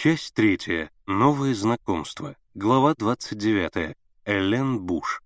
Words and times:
Часть 0.00 0.32
третья. 0.32 0.92
Новые 1.06 1.56
знакомства. 1.56 2.36
Глава 2.54 2.94
29. 2.96 3.96
Элен 4.26 4.78
Буш. 4.78 5.20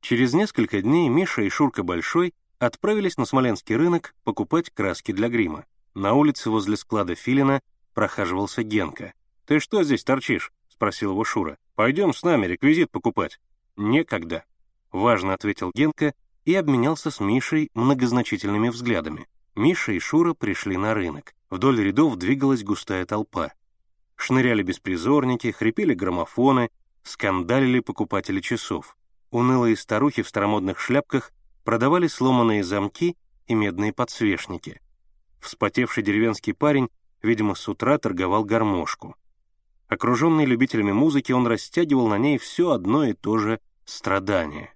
Через 0.00 0.34
несколько 0.34 0.82
дней 0.82 1.08
Миша 1.08 1.42
и 1.42 1.48
Шурка 1.48 1.84
Большой 1.84 2.34
отправились 2.58 3.16
на 3.16 3.24
Смоленский 3.24 3.76
рынок 3.76 4.16
покупать 4.24 4.70
краски 4.70 5.12
для 5.12 5.28
грима. 5.28 5.64
На 5.94 6.14
улице 6.14 6.50
возле 6.50 6.76
склада 6.76 7.14
Филина 7.14 7.60
прохаживался 7.94 8.64
Генка. 8.64 9.14
«Ты 9.46 9.60
что 9.60 9.84
здесь 9.84 10.02
торчишь?»— 10.02 10.50
спросил 10.68 11.12
его 11.12 11.22
Шура. 11.22 11.56
«Пойдем 11.76 12.12
с 12.12 12.24
нами 12.24 12.46
реквизит 12.46 12.90
покупать». 12.90 13.38
«Некогда»,— 13.76 14.44
важно 14.90 15.34
ответил 15.34 15.70
Генка 15.72 16.14
и 16.44 16.56
обменялся 16.56 17.12
с 17.12 17.20
Мишей 17.20 17.70
многозначительными 17.74 18.70
взглядами. 18.70 19.28
Миша 19.54 19.92
и 19.92 19.98
Шура 19.98 20.34
пришли 20.34 20.76
на 20.76 20.94
рынок. 20.94 21.34
Вдоль 21.48 21.80
рядов 21.80 22.16
двигалась 22.16 22.64
густая 22.64 23.06
толпа. 23.06 23.52
Шныряли 24.16 24.62
беспризорники, 24.62 25.52
хрипели 25.52 25.94
граммофоны, 25.94 26.70
скандалили 27.02 27.80
покупатели 27.80 28.40
часов. 28.40 28.96
Унылые 29.30 29.76
старухи 29.76 30.22
в 30.22 30.28
старомодных 30.28 30.80
шляпках 30.80 31.32
продавали 31.64 32.08
сломанные 32.08 32.64
замки 32.64 33.16
и 33.46 33.54
медные 33.54 33.92
подсвечники. 33.92 34.80
Вспотевший 35.40 36.02
деревенский 36.02 36.54
парень, 36.54 36.88
видимо, 37.22 37.54
с 37.54 37.68
утра 37.68 37.98
торговал 37.98 38.44
гармошку. 38.44 39.16
Окруженный 39.88 40.46
любителями 40.46 40.92
музыки, 40.92 41.32
он 41.32 41.46
растягивал 41.46 42.08
на 42.08 42.18
ней 42.18 42.38
все 42.38 42.70
одно 42.70 43.04
и 43.04 43.12
то 43.12 43.38
же 43.38 43.60
страдание. 43.84 44.72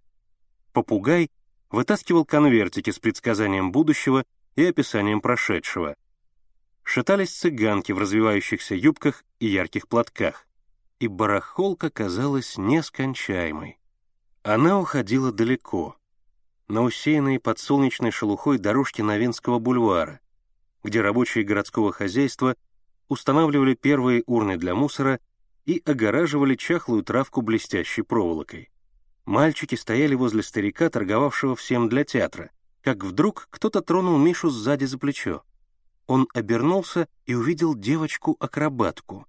Попугай 0.72 1.30
вытаскивал 1.70 2.24
конвертики 2.24 2.91
с 2.91 2.98
предсказанием 2.98 3.72
будущего 3.72 4.24
и 4.58 4.64
описанием 4.64 5.20
прошедшего. 5.20 5.94
Шатались 6.82 7.30
цыганки 7.30 7.92
в 7.92 7.98
развивающихся 7.98 8.74
юбках 8.74 9.24
и 9.38 9.46
ярких 9.46 9.86
платках, 9.86 10.48
и 10.98 11.06
барахолка 11.06 11.91
казалась 11.91 12.58
нескончаемой. 12.58 13.78
Она 14.42 14.80
уходила 14.80 15.30
далеко, 15.30 15.96
на 16.66 16.83
усеянные 16.83 17.38
подсолнечной 17.38 18.10
шелухой 18.10 18.58
дорожки 18.58 19.00
Новинского 19.00 19.60
бульвара, 19.60 20.18
где 20.83 21.02
рабочие 21.02 21.44
городского 21.44 21.92
хозяйства 21.92 22.56
устанавливали 23.06 23.74
первые 23.74 24.24
урны 24.27 24.56
для 24.56 24.74
мусора 24.74 25.20
и 25.66 25.80
огораживали 25.84 26.56
чахлую 26.56 27.05
травку 27.05 27.42
блестящей 27.42 28.02
проволокой. 28.02 28.70
Мальчики 29.24 29.77
стояли 29.77 30.16
возле 30.16 30.42
старика, 30.42 30.90
торговавшего 30.90 31.55
всем 31.55 31.88
для 31.88 32.02
театра, 32.02 32.50
как 32.82 33.04
вдруг 33.04 33.48
кто-то 33.50 33.80
тронул 33.82 34.18
Мишу 34.18 34.50
сзади 34.50 34.84
за 34.84 34.98
плечо. 34.98 35.42
Он 36.06 36.26
обернулся 36.32 37.08
и 37.26 37.34
увидел 37.34 37.74
девочку-акробатку. 37.74 39.26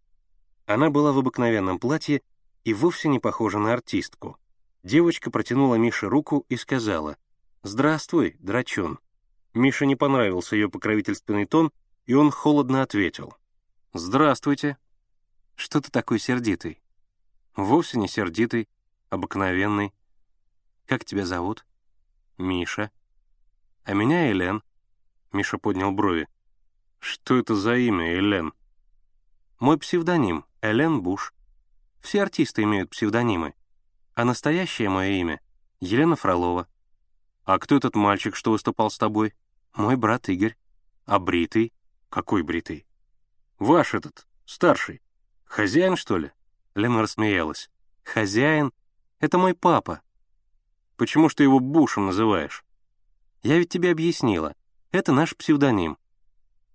Она 0.65 0.89
была 0.89 1.11
в 1.11 1.17
обыкновенном 1.17 1.79
платье 1.79 2.21
и 2.63 2.73
вовсе 2.73 3.09
не 3.09 3.19
похожа 3.19 3.59
на 3.59 3.73
артистку. 3.73 4.37
Девочка 4.83 5.29
протянула 5.29 5.75
Мише 5.75 6.07
руку 6.07 6.45
и 6.47 6.55
сказала 6.55 7.17
«Здравствуй, 7.63 8.37
драчун». 8.39 8.99
Мише 9.53 9.85
не 9.85 9.95
понравился 9.95 10.55
ее 10.55 10.69
покровительственный 10.69 11.45
тон, 11.45 11.71
и 12.05 12.13
он 12.13 12.31
холодно 12.31 12.81
ответил 12.81 13.35
«Здравствуйте». 13.93 14.77
«Что 15.55 15.81
ты 15.81 15.91
такой 15.91 16.19
сердитый?» 16.19 16.81
«Вовсе 17.55 17.99
не 17.99 18.07
сердитый, 18.07 18.69
обыкновенный. 19.09 19.93
Как 20.85 21.03
тебя 21.03 21.25
зовут?» 21.25 21.65
«Миша». 22.37 22.91
«А 23.83 23.93
меня 23.93 24.31
Элен». 24.31 24.63
Миша 25.31 25.57
поднял 25.57 25.91
брови. 25.91 26.27
«Что 26.99 27.37
это 27.37 27.55
за 27.55 27.75
имя, 27.77 28.17
Элен?» 28.17 28.53
«Мой 29.59 29.77
псевдоним— 29.77 30.45
Элен 30.61 31.01
Буш. 31.01 31.33
Все 32.01 32.21
артисты 32.21 32.63
имеют 32.63 32.89
псевдонимы 32.89 33.53
а 34.19 34.25
настоящее 34.25 34.89
мое 34.89 35.11
имя— 35.11 35.39
Елена 35.79 36.17
Фролова. 36.17 36.67
А 37.45 37.57
кто 37.57 37.77
этот 37.77 37.95
мальчик, 37.95 38.35
что 38.35 38.51
выступал 38.51 38.91
с 38.91 38.97
тобой? 38.97 39.33
Мой 39.73 39.95
брат 39.95 40.27
Игорь. 40.27 40.57
А 41.05 41.19
бритый? 41.19 41.71
Какой 42.09 42.43
бритый? 42.43 42.85
Ваш 43.59 43.93
этот, 43.93 44.27
старший. 44.43 45.01
Хозяин, 45.45 45.95
что 45.95 46.17
ли? 46.17 46.33
Лена 46.75 47.01
рассмеялась. 47.01 47.69
Хозяин? 48.03 48.73
Это 49.21 49.37
мой 49.37 49.53
папа. 49.53 50.01
Почему 50.97 51.29
ж 51.29 51.35
ты 51.35 51.43
его 51.43 51.61
Бушем 51.61 52.07
называешь? 52.07 52.65
Я 53.41 53.57
ведь 53.57 53.69
тебе 53.69 53.91
объяснила. 53.91 54.55
Это 54.91 55.11
наш 55.11 55.35
псевдоним. 55.35 55.97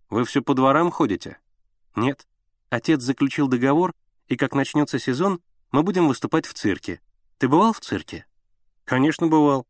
Вы 0.09 0.25
все 0.25 0.43
по 0.43 0.55
дворам 0.55 0.91
ходите? 0.91 1.39
Нет. 1.97 2.27
Отец 2.71 3.03
заключил 3.03 3.49
договор, 3.49 3.95
и 4.29 4.37
как 4.37 4.55
начнется 4.55 4.99
сезон, 4.99 5.41
мы 5.71 5.83
будем 5.83 6.09
выступать 6.09 6.47
в 6.47 6.55
цирке. 6.55 7.01
Ты 7.39 7.49
бывал 7.49 7.73
в 7.73 7.81
цирке? 7.81 8.27
Конечно, 8.85 9.27
бывал. 9.27 9.67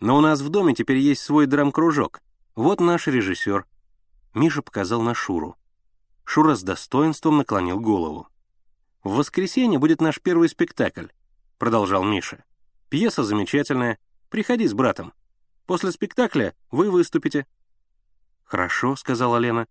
Но 0.00 0.16
у 0.16 0.20
нас 0.20 0.40
в 0.40 0.48
доме 0.48 0.74
теперь 0.74 0.98
есть 0.98 1.22
свой 1.22 1.46
драм-кружок. 1.46 2.20
Вот 2.54 2.80
наш 2.80 3.06
режиссер. 3.06 3.66
Миша 4.34 4.62
показал 4.62 5.02
на 5.02 5.14
Шуру. 5.14 5.56
Шура 6.24 6.54
с 6.54 6.62
достоинством 6.62 7.38
наклонил 7.38 7.80
голову. 7.80 8.28
«В 9.02 9.16
воскресенье 9.16 9.78
будет 9.78 10.00
наш 10.00 10.20
первый 10.20 10.48
спектакль»,— 10.48 11.06
продолжал 11.58 12.04
Миша. 12.04 12.44
«Пьеса 12.90 13.22
замечательная. 13.22 13.98
Приходи 14.28 14.66
с 14.66 14.74
братом. 14.74 15.12
После 15.68 15.92
спектакля 15.92 16.54
вы 16.70 16.90
выступите». 16.90 17.46
«Хорошо»,— 18.42 18.96
сказала 18.96 19.36
Лена. 19.36 19.68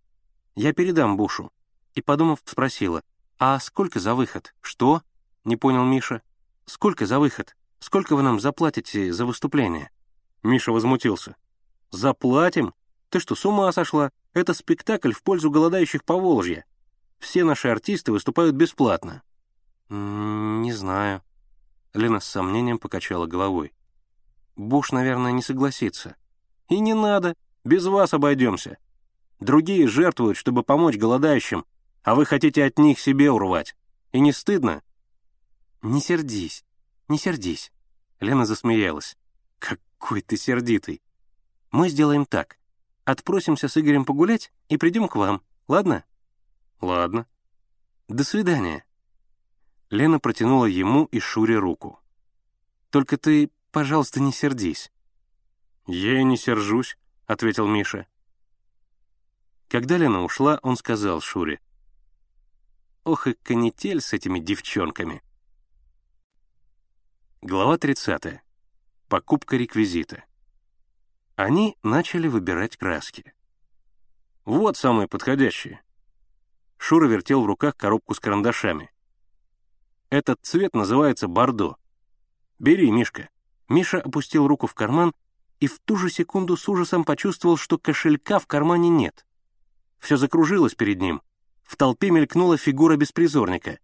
«Я 0.53 0.71
передам 0.71 1.17
Бушу». 1.17 1.51
И, 1.95 2.01
подумав, 2.03 2.43
спросила, 2.45 3.01
«А 3.39 3.59
сколько 3.59 3.99
за 3.99 4.13
выход?» 4.13 4.53
«Что?»— 4.61 5.01
не 5.43 5.57
понял 5.57 5.83
Миша. 5.83 6.21
«Сколько 6.65 7.07
за 7.07 7.17
выход? 7.17 7.57
Сколько 7.79 8.15
вы 8.15 8.21
нам 8.21 8.39
заплатите 8.39 9.11
за 9.11 9.25
выступление?» 9.25 9.89
Миша 10.43 10.71
возмутился. 10.71 11.35
«Заплатим? 11.89 12.75
Ты 13.09 13.19
что, 13.19 13.33
с 13.33 13.43
ума 13.43 13.71
сошла? 13.71 14.11
Это 14.33 14.53
спектакль 14.53 15.13
в 15.13 15.23
пользу 15.23 15.49
голодающих 15.49 16.03
по 16.03 16.13
Волжье. 16.15 16.65
Все 17.17 17.43
наши 17.43 17.69
артисты 17.69 18.11
выступают 18.11 18.55
бесплатно». 18.55 19.23
«Не 19.89 20.73
знаю». 20.73 21.23
Лена 21.95 22.19
с 22.19 22.25
сомнением 22.25 22.77
покачала 22.77 23.25
головой. 23.25 23.73
«Буш, 24.57 24.91
наверное, 24.91 25.31
не 25.31 25.43
согласится». 25.43 26.15
«И 26.67 26.79
не 26.79 26.93
надо. 26.93 27.35
Без 27.63 27.85
вас 27.85 28.13
обойдемся. 28.13 28.77
Другие 29.39 29.87
жертвуют, 29.87 30.35
чтобы 30.35 30.63
помочь 30.63 30.97
голодающим, 30.97 31.63
а 32.03 32.15
вы 32.15 32.25
хотите 32.25 32.65
от 32.65 32.77
них 32.79 32.99
себе 32.99 33.31
урвать. 33.31 33.75
И 34.11 34.19
не 34.19 34.33
стыдно?» 34.33 34.81
«Не 35.83 36.01
сердись, 36.01 36.65
не 37.07 37.17
сердись». 37.17 37.71
Лена 38.19 38.45
засмеялась. 38.45 39.15
«Какой 39.59 40.21
ты 40.21 40.35
сердитый. 40.37 41.01
Мы 41.71 41.89
сделаем 41.89 42.25
так. 42.25 42.57
Отпросимся 43.05 43.67
с 43.67 43.77
Игорем 43.77 44.05
погулять 44.05 44.51
и 44.69 44.77
придем 44.77 45.07
к 45.07 45.15
вам, 45.15 45.41
ладно?» 45.67 46.03
«Ладно». 46.81 47.27
«До 48.07 48.23
свидания». 48.23 48.83
Лена 49.91 50.19
протянула 50.19 50.65
ему 50.65 51.05
и 51.05 51.19
Шуре 51.19 51.57
руку. 51.57 51.99
«Только 52.89 53.17
ты, 53.17 53.51
пожалуйста, 53.77 54.19
не 54.19 54.31
сердись». 54.31 54.91
«Я 55.85 56.19
и 56.19 56.23
не 56.23 56.35
сержусь»,— 56.35 56.97
ответил 57.27 57.67
Миша. 57.67 58.07
Когда 59.67 59.97
Лена 59.97 60.23
ушла, 60.23 60.59
он 60.63 60.77
сказал 60.77 61.21
Шуре. 61.21 61.59
«Ох 63.03 63.27
и 63.27 63.35
канитель 63.35 64.01
с 64.01 64.13
этими 64.13 64.39
девчонками». 64.39 65.21
Глава 67.43 67.77
30. 67.77 68.41
Покупка 69.09 69.57
реквизита. 69.57 70.23
Они 71.35 71.77
начали 71.83 72.27
выбирать 72.27 72.77
краски. 72.77 73.31
Вот 74.43 74.75
самые 74.75 75.07
подходящие. 75.07 75.83
Шура 76.79 77.07
вертел 77.07 77.43
в 77.43 77.45
руках 77.45 77.77
коробку 77.77 78.15
с 78.15 78.19
карандашами. 78.19 78.89
Этот 80.09 80.39
цвет 80.41 80.73
называется 80.73 81.27
бордо. 81.27 81.77
Бери, 82.57 82.89
Мишка. 82.89 83.29
Миша 83.69 83.99
опустил 83.99 84.47
руку 84.47 84.67
в 84.67 84.73
карман 84.73 85.13
и 85.59 85.67
в 85.67 85.79
ту 85.79 85.97
же 85.97 86.09
секунду 86.09 86.55
с 86.55 86.69
ужасом 86.69 87.03
почувствовал, 87.03 87.57
что 87.57 87.77
кошелька 87.77 88.39
в 88.39 88.47
кармане 88.47 88.89
нет. 88.89 89.25
Все 89.99 90.17
закружилось 90.17 90.75
перед 90.75 91.01
ним. 91.01 91.21
В 91.63 91.75
толпе 91.75 92.11
мелькнула 92.11 92.57
фигура 92.57 92.95
беспризорника. 92.95 93.79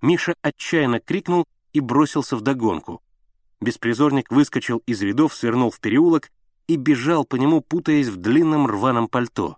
Миша 0.00 0.34
отчаянно 0.42 1.00
крикнул 1.00 1.46
и 1.72 1.80
бросился 1.80 2.36
в 2.36 2.42
догонку. 2.42 3.02
Беспризорник 3.60 4.30
выскочил 4.30 4.78
из 4.86 5.02
рядов, 5.02 5.34
свернул 5.34 5.70
в 5.70 5.80
переулок 5.80 6.30
и 6.68 6.76
бежал 6.76 7.24
по 7.24 7.36
нему, 7.36 7.62
путаясь 7.62 8.08
в 8.08 8.16
длинном 8.16 8.66
рваном 8.66 9.08
пальто. 9.08 9.56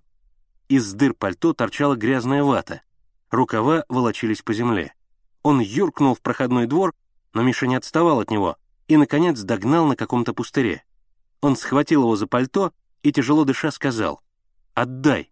Из 0.69 0.93
дыр 0.93 1.15
пальто 1.15 1.53
торчала 1.53 1.97
грязная 1.97 2.45
вата. 2.45 2.83
Рукава 3.31 3.85
волочились 3.89 4.43
по 4.43 4.55
земле. 4.55 4.95
Он 5.43 5.61
юркнул 5.61 6.15
в 6.15 6.21
проходной 6.21 6.67
двор, 6.67 6.95
но 7.35 7.43
Миша 7.43 7.67
не 7.67 7.75
отставал 7.75 8.21
от 8.21 8.31
него 8.31 8.57
и, 8.89 8.97
наконец, 8.97 9.41
догнал 9.41 9.87
на 9.87 9.97
каком-то 9.97 10.33
пустыре. 10.33 10.83
Он 11.41 11.57
схватил 11.57 12.03
его 12.03 12.17
за 12.17 12.27
пальто 12.27 12.73
и, 13.03 13.13
тяжело 13.13 13.45
дыша, 13.45 13.71
сказал 13.71 14.21
«Отдай». 14.75 15.31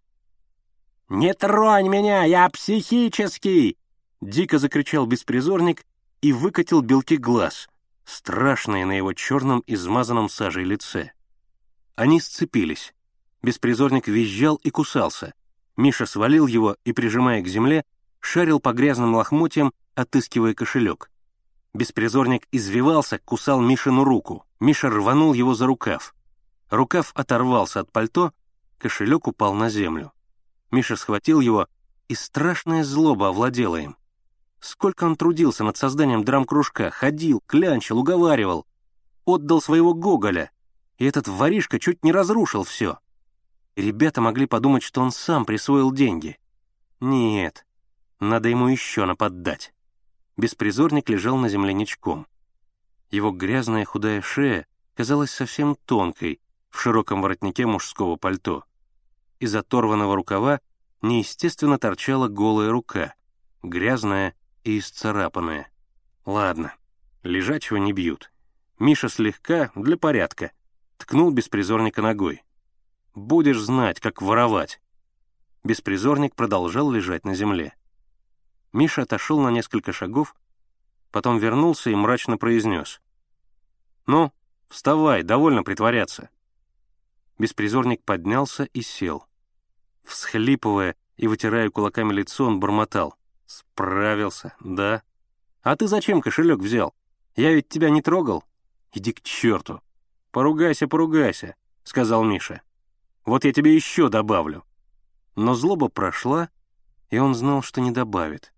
«Не 1.09 1.33
тронь 1.33 1.89
меня, 1.89 2.23
я 2.23 2.49
психический!» 2.49 3.77
Дико 4.21 4.57
закричал 4.59 5.05
беспризорник 5.05 5.85
и 6.21 6.31
выкатил 6.33 6.81
белки 6.81 7.17
глаз, 7.17 7.67
страшные 8.03 8.85
на 8.85 8.93
его 8.93 9.13
черном 9.13 9.63
измазанном 9.67 10.29
сажей 10.29 10.63
лице. 10.63 11.11
Они 11.95 12.19
сцепились. 12.19 12.93
Беспризорник 13.41 14.07
визжал 14.07 14.55
и 14.57 14.69
кусался. 14.69 15.33
Миша 15.77 16.05
свалил 16.05 16.47
его 16.47 16.75
и, 16.83 16.91
прижимая 16.91 17.41
к 17.41 17.47
земле, 17.47 17.85
шарил 18.19 18.59
по 18.59 18.73
грязным 18.73 19.15
лохмотьям, 19.15 19.73
отыскивая 19.95 20.53
кошелек. 20.53 21.09
Беспризорник 21.73 22.47
извивался, 22.51 23.19
кусал 23.19 23.61
Мишину 23.61 24.03
руку. 24.03 24.45
Миша 24.59 24.89
рванул 24.89 25.33
его 25.33 25.53
за 25.53 25.67
рукав. 25.67 26.15
Рукав 26.69 27.11
оторвался 27.13 27.81
от 27.81 27.91
пальто, 27.91 28.33
кошелек 28.77 29.27
упал 29.27 29.53
на 29.53 29.69
землю. 29.69 30.11
Миша 30.71 30.95
схватил 30.95 31.39
его, 31.39 31.67
и 32.07 32.15
страшная 32.15 32.83
злоба 32.83 33.29
овладела 33.29 33.77
им. 33.77 33.95
Сколько 34.59 35.03
он 35.05 35.15
трудился 35.15 35.63
над 35.63 35.77
созданием 35.77 36.23
драм-кружка, 36.23 36.89
ходил, 36.89 37.41
клянчил, 37.45 37.99
уговаривал. 37.99 38.65
Отдал 39.25 39.61
своего 39.61 39.93
Гоголя, 39.93 40.51
и 40.97 41.05
этот 41.05 41.27
воришка 41.27 41.79
чуть 41.79 42.03
не 42.03 42.11
разрушил 42.11 42.63
все. 42.63 42.97
Ребята 43.75 44.21
могли 44.21 44.47
подумать, 44.47 44.83
что 44.83 45.01
он 45.01 45.11
сам 45.11 45.45
присвоил 45.45 45.91
деньги. 45.91 46.39
Нет, 46.99 47.65
надо 48.19 48.49
ему 48.49 48.67
еще 48.67 49.05
наподдать. 49.05 49.73
Беспризорник 50.37 51.09
лежал 51.09 51.37
на 51.37 51.49
земле 51.49 51.73
ничком. 51.73 52.27
Его 53.09 53.31
грязная 53.31 53.85
худая 53.85 54.21
шея 54.21 54.67
казалась 54.93 55.31
совсем 55.31 55.75
тонкой 55.85 56.39
в 56.69 56.79
широком 56.79 57.21
воротнике 57.21 57.65
мужского 57.65 58.15
пальто. 58.15 58.63
Из 59.39 59.55
оторванного 59.55 60.15
рукава 60.15 60.61
неестественно 61.01 61.79
торчала 61.79 62.27
голая 62.27 62.71
рука, 62.71 63.13
грязная 63.63 64.35
и 64.63 64.79
исцарапанная. 64.79 65.71
Ладно, 66.25 66.73
лежачего 67.23 67.77
не 67.77 67.93
бьют. 67.93 68.31
Миша 68.79 69.09
слегка, 69.09 69.71
для 69.75 69.97
порядка, 69.97 70.51
ткнул 70.97 71.31
беспризорника 71.31 72.01
ногой. 72.01 72.43
Будешь 73.17 73.59
знать, 73.59 73.99
как 73.99 74.21
воровать». 74.21 74.79
Беспризорник 75.63 76.35
продолжал 76.35 76.91
лежать 76.91 77.25
на 77.25 77.33
земле. 77.33 77.73
Миша 78.73 79.03
отошел 79.03 79.39
на 79.39 79.49
несколько 79.49 79.93
шагов, 79.93 80.35
потом 81.11 81.37
вернулся 81.37 81.89
и 81.89 81.95
мрачно 81.95 82.37
произнес. 82.37 83.01
«Ну, 84.05 84.31
вставай, 84.69 85.23
довольно 85.23 85.63
притворяться». 85.63 86.29
Беспризорник 87.37 88.03
поднялся 88.03 88.63
и 88.63 88.81
сел. 88.81 89.25
Всхлипывая 90.03 90.95
и 91.17 91.27
вытирая 91.27 91.69
кулаками 91.69 92.13
лицо, 92.13 92.45
он 92.45 92.59
бормотал. 92.59 93.15
«Справился, 93.45 94.55
да? 94.59 95.03
А 95.61 95.75
ты 95.75 95.87
зачем 95.87 96.21
кошелек 96.21 96.59
взял? 96.59 96.93
Я 97.35 97.53
ведь 97.53 97.69
тебя 97.69 97.89
не 97.89 98.01
трогал? 98.01 98.43
Иди 98.93 99.13
к 99.13 99.21
черту!» 99.21 99.81
«Поругайся, 100.31 100.87
поругайся»,— 100.87 101.55
сказал 101.83 102.23
Миша. 102.23 102.61
Вот 103.27 103.43
я 103.43 103.51
тебе 103.51 103.75
еще 103.75 104.07
добавлю». 104.07 104.63
Но 105.35 105.53
злоба 105.53 105.89
прошла, 105.89 106.49
и 107.09 107.19
он 107.19 107.35
знал, 107.35 107.61
что 107.61 107.81
не 107.81 107.91
добавит. 107.91 108.53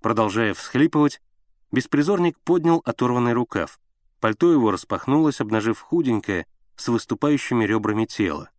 Продолжая 0.00 0.54
всхлипывать, 0.54 1.20
беспризорник 1.72 2.38
поднял 2.38 2.82
оторванный 2.84 3.32
рукав. 3.32 3.80
Пальто 4.20 4.52
его 4.52 4.70
распахнулось, 4.70 5.40
обнажив 5.40 5.80
худенькое, 5.80 6.46
с 6.76 6.88
выступающими 6.88 7.64
ребрами 7.64 8.04
тело. 8.04 8.50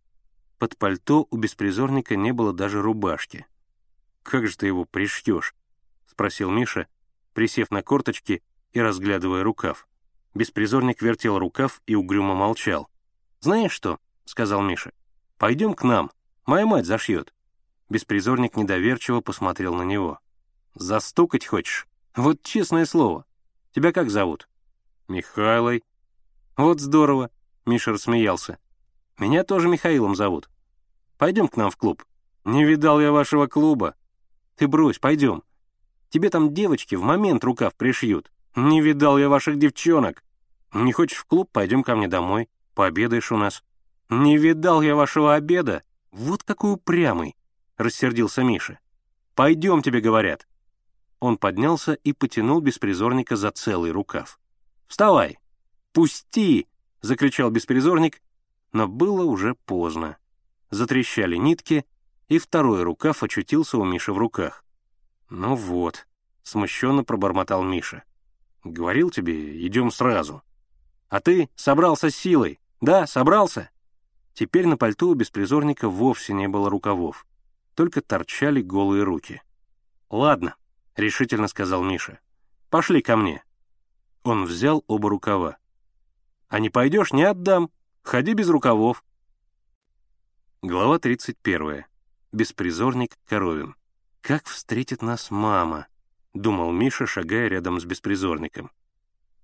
Под 0.58 0.76
пальто 0.76 1.26
у 1.30 1.36
беспризорника 1.36 2.16
не 2.16 2.32
было 2.32 2.52
даже 2.52 2.82
рубашки. 2.82 3.46
«Как 4.22 4.46
же 4.46 4.56
ты 4.56 4.66
его 4.66 4.84
пришьешь?»— 4.84 5.54
спросил 6.06 6.50
Миша, 6.50 6.86
присев 7.32 7.70
на 7.70 7.82
корточки 7.82 8.42
и 8.72 8.80
разглядывая 8.80 9.42
рукав. 9.42 9.88
Беспризорник 10.34 11.00
вертел 11.00 11.38
рукав 11.38 11.80
и 11.86 11.94
угрюмо 11.94 12.34
молчал. 12.34 12.88
«Знаешь 13.40 13.72
что?»— 13.72 13.98
сказал 14.26 14.60
Миша. 14.62 14.92
Пойдем 15.40 15.72
к 15.72 15.84
нам, 15.84 16.10
моя 16.44 16.66
мать 16.66 16.84
зашьет». 16.84 17.32
Беспризорник 17.88 18.56
недоверчиво 18.56 19.22
посмотрел 19.22 19.74
на 19.74 19.84
него. 19.84 20.20
«Застукать 20.74 21.46
хочешь? 21.46 21.88
Вот 22.14 22.42
честное 22.42 22.86
слово. 22.86 23.24
Тебя 23.72 23.92
как 23.92 24.10
зовут?» 24.10 24.48
«Михайлой». 25.08 25.84
«Вот 26.56 26.80
здорово»,— 26.80 27.30
Миша 27.66 27.92
рассмеялся. 27.92 28.58
«Меня 29.18 29.44
тоже 29.44 29.68
Михаилом 29.68 30.14
зовут. 30.14 30.48
Пойдем 31.18 31.48
к 31.48 31.56
нам 31.56 31.70
в 31.70 31.76
клуб». 31.76 32.04
«Не 32.44 32.64
видал 32.64 33.00
я 33.00 33.12
вашего 33.12 33.46
клуба». 33.46 33.94
«Ты 34.56 34.66
брось, 34.66 34.98
пойдем. 34.98 35.42
Тебе 36.08 36.30
там 36.30 36.54
девочки 36.54 36.94
в 36.94 37.02
момент 37.02 37.44
рукав 37.44 37.74
пришьют. 37.74 38.32
Не 38.56 38.80
видал 38.80 39.18
я 39.18 39.28
ваших 39.28 39.58
девчонок. 39.58 40.24
Не 40.72 40.92
хочешь 40.92 41.18
в 41.18 41.24
клуб, 41.26 41.50
пойдем 41.52 41.82
ко 41.82 41.96
мне 41.96 42.08
домой. 42.08 42.48
Пообедаешь 42.74 43.32
у 43.32 43.36
нас». 43.36 43.62
«Не 44.08 44.38
видал 44.38 44.82
я 44.82 44.96
вашего 44.96 45.34
обеда? 45.34 45.82
Вот 46.10 46.42
какой 46.42 46.72
упрямый!»— 46.72 47.36
рассердился 47.76 48.42
Миша. 48.42 48.80
«Пойдем, 49.34 49.82
тебе 49.82 50.00
говорят». 50.00 50.48
Он 51.20 51.36
поднялся 51.36 51.92
и 51.92 52.12
потянул 52.12 52.60
беспризорника 52.60 53.36
за 53.36 53.50
целый 53.50 53.92
рукав. 53.92 54.40
«Вставай! 54.88 55.38
Пусти!»— 55.92 56.66
закричал 57.02 57.50
беспризорник, 57.50 58.22
но 58.72 58.88
было 58.88 59.24
уже 59.24 59.54
поздно. 59.54 60.16
Затрещали 60.70 61.36
нитки, 61.36 61.84
и 62.28 62.38
второй 62.38 62.82
рукав 62.82 63.22
очутился 63.22 63.76
у 63.76 63.84
Миши 63.84 64.12
в 64.12 64.18
руках. 64.18 64.64
«Ну 65.28 65.54
вот»,— 65.54 66.06
смущенно 66.42 67.04
пробормотал 67.04 67.62
Миша. 67.62 68.04
«Говорил 68.64 69.10
тебе, 69.10 69.66
идем 69.66 69.90
сразу. 69.90 70.42
А 71.08 71.20
ты 71.20 71.50
собрался 71.54 72.10
с 72.10 72.16
силой, 72.16 72.60
да, 72.80 73.06
собрался?» 73.06 73.70
Теперь 74.32 74.66
на 74.66 74.76
пальто 74.76 75.08
у 75.08 75.14
беспризорника 75.14 75.88
вовсе 75.88 76.32
не 76.32 76.48
было 76.48 76.70
рукавов, 76.70 77.26
только 77.74 78.00
торчали 78.00 78.62
голые 78.62 79.02
руки. 79.02 79.42
«Ладно»,— 80.08 80.54
решительно 81.00 81.48
сказал 81.48 81.82
Миша,— 81.82 82.20
«пошли 82.70 83.02
ко 83.02 83.16
мне». 83.16 83.42
Он 84.22 84.44
взял 84.44 84.84
оба 84.86 85.10
рукава. 85.10 85.56
«А 86.48 86.60
не 86.60 86.70
пойдешь, 86.70 87.12
не 87.12 87.24
отдам. 87.24 87.70
Ходи 88.02 88.34
без 88.34 88.48
рукавов». 88.48 89.02
Глава 90.62 90.98
31. 90.98 91.84
Беспризорник 92.32 93.18
Коровин. 93.26 93.74
«Как 94.20 94.46
встретит 94.46 95.02
нас 95.02 95.30
мама?»— 95.30 95.86
думал 96.34 96.70
Миша, 96.70 97.06
шагая 97.06 97.48
рядом 97.48 97.80
с 97.80 97.84
беспризорником. 97.84 98.70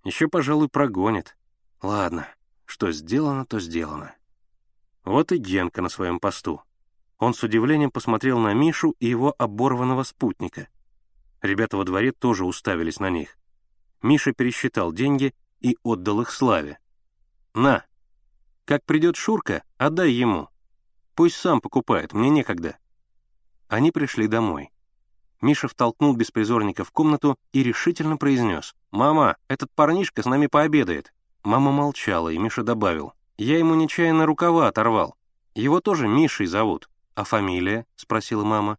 «Еще, 0.04 0.28
пожалуй, 0.28 0.68
прогонит. 0.68 1.36
Ладно, 1.82 2.28
что 2.66 2.92
сделано, 2.92 3.46
то 3.46 3.58
сделано». 3.58 4.14
Вот 5.04 5.32
и 5.32 5.38
Генка 5.38 5.82
на 5.82 5.88
своем 5.88 6.20
посту. 6.20 6.62
Он 7.18 7.32
с 7.32 7.42
удивлением 7.42 7.90
посмотрел 7.90 8.38
на 8.38 8.52
Мишу 8.52 8.94
и 9.00 9.06
его 9.06 9.34
оборванного 9.38 10.02
спутника. 10.02 10.68
Ребята 11.46 11.76
во 11.76 11.84
дворе 11.84 12.10
тоже 12.10 12.44
уставились 12.44 12.98
на 12.98 13.08
них. 13.08 13.38
Миша 14.02 14.32
пересчитал 14.32 14.92
деньги 14.92 15.32
и 15.60 15.78
отдал 15.84 16.20
их 16.22 16.32
Славе. 16.32 16.80
«На! 17.54 17.84
Как 18.64 18.84
придет 18.84 19.14
Шурка, 19.14 19.62
отдай 19.78 20.10
ему. 20.10 20.48
Пусть 21.14 21.36
сам 21.36 21.60
покупает, 21.60 22.12
мне 22.12 22.30
некогда». 22.30 22.78
Они 23.68 23.92
пришли 23.92 24.26
домой. 24.26 24.72
Миша 25.40 25.68
втолкнул 25.68 26.16
беспризорника 26.16 26.82
в 26.82 26.90
комнату 26.90 27.38
и 27.52 27.62
решительно 27.62 28.16
произнес. 28.16 28.74
«Мама, 28.90 29.36
этот 29.46 29.70
парнишка 29.72 30.22
с 30.22 30.26
нами 30.26 30.48
пообедает». 30.48 31.14
Мама 31.44 31.70
молчала, 31.70 32.30
и 32.30 32.38
Миша 32.38 32.64
добавил. 32.64 33.12
Я 33.38 33.58
ему 33.58 33.76
нечаянно 33.76 34.26
рукава 34.26 34.66
оторвал. 34.66 35.16
Его 35.54 35.80
тоже 35.80 36.08
Мишей 36.08 36.46
зовут. 36.46 36.90
А 37.14 37.22
фамилия?»— 37.22 37.86
спросила 37.94 38.42
мама. 38.42 38.78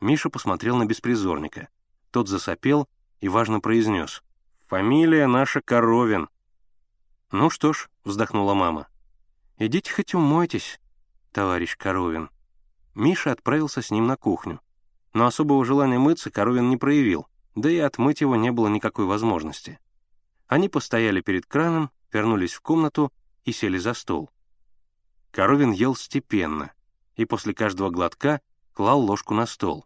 Миша 0.00 0.30
посмотрел 0.30 0.78
на 0.78 0.86
беспризорника. 0.86 1.68
Тот 2.16 2.28
засопел 2.28 2.88
и 3.20 3.28
важно 3.28 3.60
произнес. 3.60 4.22
«Фамилия 4.68 5.26
наша 5.26 5.60
Коровин». 5.60 6.30
«Ну 7.30 7.50
что 7.50 7.74
ж»,— 7.74 7.90
вздохнула 8.04 8.54
мама. 8.54 8.88
«Идите 9.58 9.92
хоть 9.92 10.14
умойтесь, 10.14 10.80
товарищ 11.30 11.76
Коровин». 11.76 12.30
Миша 12.94 13.32
отправился 13.32 13.82
с 13.82 13.90
ним 13.90 14.06
на 14.06 14.16
кухню. 14.16 14.62
Но 15.12 15.26
особого 15.26 15.62
желания 15.66 15.98
мыться 15.98 16.30
Коровин 16.30 16.70
не 16.70 16.78
проявил, 16.78 17.26
да 17.54 17.68
и 17.68 17.76
отмыть 17.76 18.22
его 18.22 18.34
не 18.34 18.50
было 18.50 18.68
никакой 18.68 19.04
возможности. 19.04 19.78
Они 20.46 20.70
постояли 20.70 21.20
перед 21.20 21.44
краном, 21.44 21.90
вернулись 22.10 22.54
в 22.54 22.62
комнату 22.62 23.12
и 23.44 23.52
сели 23.52 23.76
за 23.76 23.92
стол. 23.92 24.30
Коровин 25.32 25.70
ел 25.70 25.94
степенно 25.94 26.72
и 27.14 27.26
после 27.26 27.52
каждого 27.52 27.90
глотка 27.90 28.40
клал 28.72 29.02
ложку 29.02 29.34
на 29.34 29.44
стол. 29.44 29.84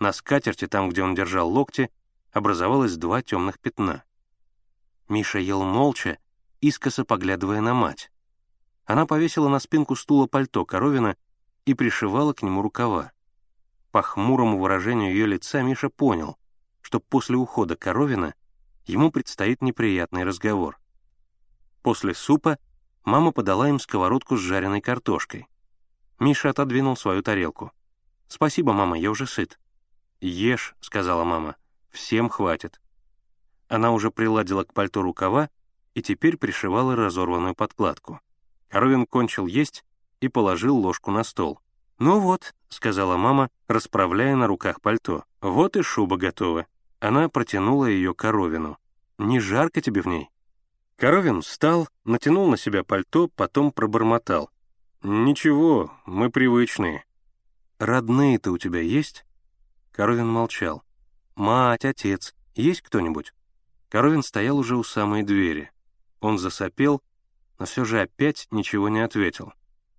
На 0.00 0.14
скатерти, 0.14 0.66
там, 0.66 0.88
где 0.88 1.02
он 1.02 1.14
держал 1.14 1.48
локти, 1.50 1.90
образовалось 2.32 2.96
два 2.96 3.20
темных 3.20 3.60
пятна. 3.60 4.02
Миша 5.08 5.38
ел 5.38 5.62
молча, 5.62 6.18
искоса 6.62 7.04
поглядывая 7.04 7.60
на 7.60 7.74
мать. 7.74 8.10
Она 8.86 9.04
повесила 9.04 9.48
на 9.48 9.60
спинку 9.60 9.94
стула 9.94 10.26
пальто 10.26 10.64
Коровина 10.64 11.16
и 11.66 11.74
пришивала 11.74 12.32
к 12.32 12.42
нему 12.42 12.62
рукава. 12.62 13.12
По 13.90 14.00
хмурому 14.00 14.58
выражению 14.58 15.12
ее 15.12 15.26
лица 15.26 15.60
Миша 15.60 15.90
понял, 15.90 16.38
что 16.80 16.98
после 16.98 17.36
ухода 17.36 17.76
Коровина 17.76 18.34
ему 18.86 19.10
предстоит 19.10 19.60
неприятный 19.60 20.24
разговор. 20.24 20.80
После 21.82 22.14
супа 22.14 22.58
мама 23.04 23.32
подала 23.32 23.68
им 23.68 23.78
сковородку 23.78 24.38
с 24.38 24.40
жареной 24.40 24.80
картошкой. 24.80 25.46
Миша 26.18 26.50
отодвинул 26.50 26.96
свою 26.96 27.22
тарелку. 27.22 27.72
«Спасибо, 28.28 28.72
мама, 28.72 28.98
я 28.98 29.10
уже 29.10 29.26
сыт». 29.26 29.59
«Ешь»,— 30.20 30.74
сказала 30.80 31.24
мама,— 31.24 31.56
«всем 31.90 32.28
хватит». 32.28 32.80
Она 33.68 33.92
уже 33.92 34.10
приладила 34.10 34.64
к 34.64 34.74
пальто 34.74 35.02
рукава 35.02 35.48
и 35.94 36.02
теперь 36.02 36.36
пришивала 36.36 36.96
разорванную 36.96 37.54
подкладку. 37.54 38.20
Коровин 38.68 39.06
кончил 39.06 39.46
есть 39.46 39.84
и 40.20 40.28
положил 40.28 40.76
ложку 40.76 41.10
на 41.10 41.24
стол. 41.24 41.60
«Ну 41.98 42.20
вот»,— 42.20 42.54
сказала 42.68 43.16
мама, 43.16 43.50
расправляя 43.68 44.36
на 44.36 44.46
руках 44.46 44.80
пальто,— 44.80 45.24
«вот 45.40 45.76
и 45.76 45.82
шуба 45.82 46.16
готова». 46.16 46.66
Она 46.98 47.28
протянула 47.28 47.86
ее 47.86 48.14
Коровину. 48.14 48.78
«Не 49.18 49.40
жарко 49.40 49.80
тебе 49.80 50.02
в 50.02 50.06
ней?» 50.06 50.28
Коровин 50.96 51.40
встал, 51.40 51.88
натянул 52.04 52.50
на 52.50 52.58
себя 52.58 52.84
пальто, 52.84 53.28
потом 53.28 53.72
пробормотал. 53.72 54.50
«Ничего, 55.02 55.90
мы 56.04 56.30
привычные». 56.30 57.04
«Родные-то 57.78 58.52
у 58.52 58.58
тебя 58.58 58.80
есть?» 58.80 59.24
Коровин 60.00 60.28
молчал. 60.28 60.82
«Мать, 61.36 61.84
отец, 61.84 62.34
есть 62.54 62.80
кто-нибудь?» 62.80 63.34
Коровин 63.90 64.22
стоял 64.22 64.56
уже 64.56 64.78
у 64.78 64.82
самой 64.82 65.22
двери. 65.22 65.70
Он 66.20 66.38
засопел, 66.38 67.02
но 67.58 67.66
все 67.66 67.84
же 67.84 68.00
опять 68.00 68.48
ничего 68.50 68.88
не 68.88 69.00
ответил. 69.00 69.52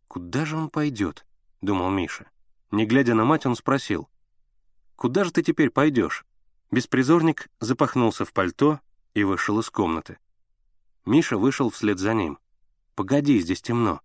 «Куда 0.07 0.43
же 0.43 0.57
он 0.57 0.71
пойдет?»— 0.71 1.23
думал 1.61 1.91
Миша. 1.91 2.31
Не 2.71 2.87
глядя 2.87 3.13
на 3.13 3.25
мать, 3.25 3.45
он 3.45 3.55
спросил. 3.55 4.09
«Куда 4.95 5.23
же 5.23 5.31
ты 5.31 5.43
теперь 5.43 5.69
пойдешь?» 5.69 6.25
Беспризорник 6.71 7.49
запахнулся 7.59 8.25
в 8.25 8.33
пальто 8.33 8.79
и 9.13 9.23
вышел 9.23 9.59
из 9.59 9.69
комнаты. 9.69 10.17
Миша 11.05 11.37
вышел 11.37 11.69
вслед 11.69 11.99
за 11.99 12.15
ним. 12.15 12.39
«Погоди, 12.95 13.39
здесь 13.39 13.61
темно». 13.61 14.01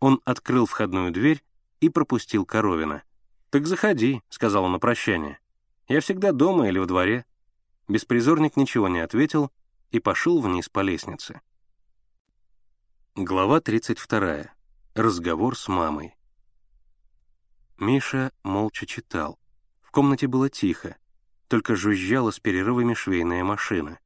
Он 0.00 0.22
открыл 0.24 0.64
входную 0.64 1.12
дверь 1.12 1.44
и 1.80 1.90
пропустил 1.90 2.46
Коровина. 2.46 3.02
«Так 3.50 3.66
заходи»,— 3.66 4.22
сказал 4.28 4.64
он 4.64 4.72
на 4.72 4.78
прощание. 4.78 5.38
«Я 5.88 6.00
всегда 6.00 6.32
дома 6.32 6.68
или 6.68 6.78
во 6.78 6.86
дворе». 6.86 7.24
Беспризорник 7.88 8.56
ничего 8.56 8.88
не 8.88 9.00
ответил 9.00 9.50
и 9.90 9.98
пошел 9.98 10.40
вниз 10.42 10.68
по 10.68 10.80
лестнице. 10.80 11.40
Глава 13.14 13.62
32. 13.62 14.52
Разговор 14.94 15.56
с 15.56 15.68
мамой. 15.68 16.14
Миша 17.78 18.32
молча 18.42 18.84
читал. 18.84 19.38
В 19.80 19.90
комнате 19.90 20.26
было 20.26 20.50
тихо, 20.50 20.96
только 21.48 21.74
жужжала 21.74 22.30
с 22.30 22.38
перерывами 22.38 22.92
швейная 22.92 23.44
машина. 23.44 23.98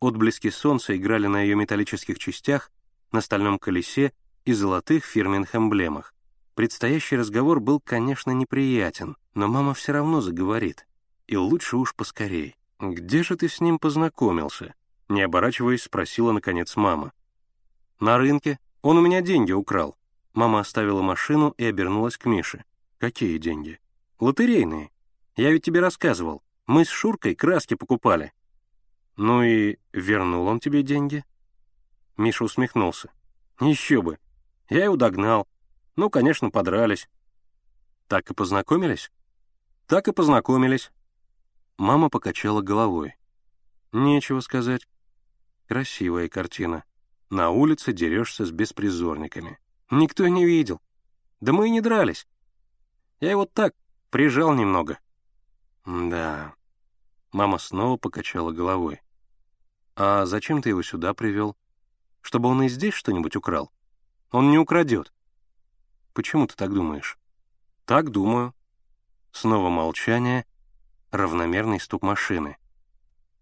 Отблески 0.00 0.50
солнца 0.50 0.96
играли 0.96 1.28
на 1.28 1.42
ее 1.42 1.54
металлических 1.54 2.18
частях, 2.18 2.72
на 3.12 3.20
стальном 3.20 3.60
колесе 3.60 4.12
и 4.44 4.52
золотых 4.52 5.04
фирменных 5.04 5.54
эмблемах. 5.54 6.15
Предстоящий 6.56 7.16
разговор 7.16 7.60
был, 7.60 7.80
конечно, 7.80 8.30
неприятен, 8.30 9.18
но 9.34 9.46
мама 9.46 9.74
все 9.74 9.92
равно 9.92 10.22
заговорит. 10.22 10.86
И 11.26 11.36
лучше 11.36 11.76
уж 11.76 11.94
поскорей. 11.94 12.56
«Где 12.80 13.22
же 13.22 13.36
ты 13.36 13.46
с 13.48 13.60
ним 13.60 13.78
познакомился?» 13.78 14.74
Не 15.10 15.20
оборачиваясь, 15.20 15.82
спросила, 15.82 16.32
наконец, 16.32 16.74
мама. 16.76 17.12
«На 18.00 18.16
рынке. 18.16 18.58
Он 18.80 18.96
у 18.96 19.02
меня 19.02 19.20
деньги 19.20 19.52
украл». 19.52 19.98
Мама 20.32 20.60
оставила 20.60 21.02
машину 21.02 21.54
и 21.58 21.66
обернулась 21.66 22.16
к 22.16 22.24
Мише. 22.24 22.64
«Какие 22.96 23.36
деньги?» 23.36 23.78
«Лотерейные. 24.18 24.90
Я 25.36 25.50
ведь 25.50 25.64
тебе 25.64 25.80
рассказывал. 25.80 26.42
Мы 26.66 26.86
с 26.86 26.88
Шуркой 26.88 27.34
краски 27.34 27.74
покупали». 27.74 28.32
«Ну 29.16 29.42
и 29.42 29.76
вернул 29.92 30.46
он 30.46 30.60
тебе 30.60 30.82
деньги?» 30.82 31.22
Миша 32.16 32.44
усмехнулся. 32.44 33.10
«Еще 33.60 34.00
бы. 34.00 34.18
Я 34.70 34.84
его 34.84 34.96
догнал. 34.96 35.46
Ну, 35.96 36.10
конечно, 36.10 36.50
подрались. 36.50 37.08
Так 38.06 38.30
и 38.30 38.34
познакомились? 38.34 39.10
Так 39.86 40.08
и 40.08 40.12
познакомились. 40.12 40.92
Мама 41.78 42.10
покачала 42.10 42.60
головой. 42.60 43.14
Нечего 43.92 44.40
сказать. 44.40 44.86
Красивая 45.66 46.28
картина. 46.28 46.84
На 47.30 47.50
улице 47.50 47.92
дерешься 47.92 48.44
с 48.44 48.50
беспризорниками. 48.50 49.58
Никто 49.90 50.28
не 50.28 50.44
видел. 50.44 50.80
Да 51.40 51.52
мы 51.52 51.68
и 51.68 51.70
не 51.70 51.80
дрались. 51.80 52.26
Я 53.20 53.30
его 53.30 53.46
так 53.46 53.74
прижал 54.10 54.54
немного. 54.54 54.98
Да. 55.86 56.54
Мама 57.32 57.58
снова 57.58 57.96
покачала 57.96 58.52
головой. 58.52 59.00
А 59.94 60.26
зачем 60.26 60.60
ты 60.60 60.68
его 60.68 60.82
сюда 60.82 61.14
привел? 61.14 61.56
Чтобы 62.20 62.50
он 62.50 62.62
и 62.62 62.68
здесь 62.68 62.94
что-нибудь 62.94 63.36
украл? 63.36 63.72
Он 64.30 64.50
не 64.50 64.58
украдет. 64.58 65.12
Почему 66.16 66.46
ты 66.46 66.56
так 66.56 66.72
думаешь?» 66.72 67.18
«Так 67.84 68.08
думаю». 68.10 68.54
Снова 69.32 69.68
молчание, 69.68 70.46
равномерный 71.10 71.78
стук 71.78 72.02
машины. 72.02 72.56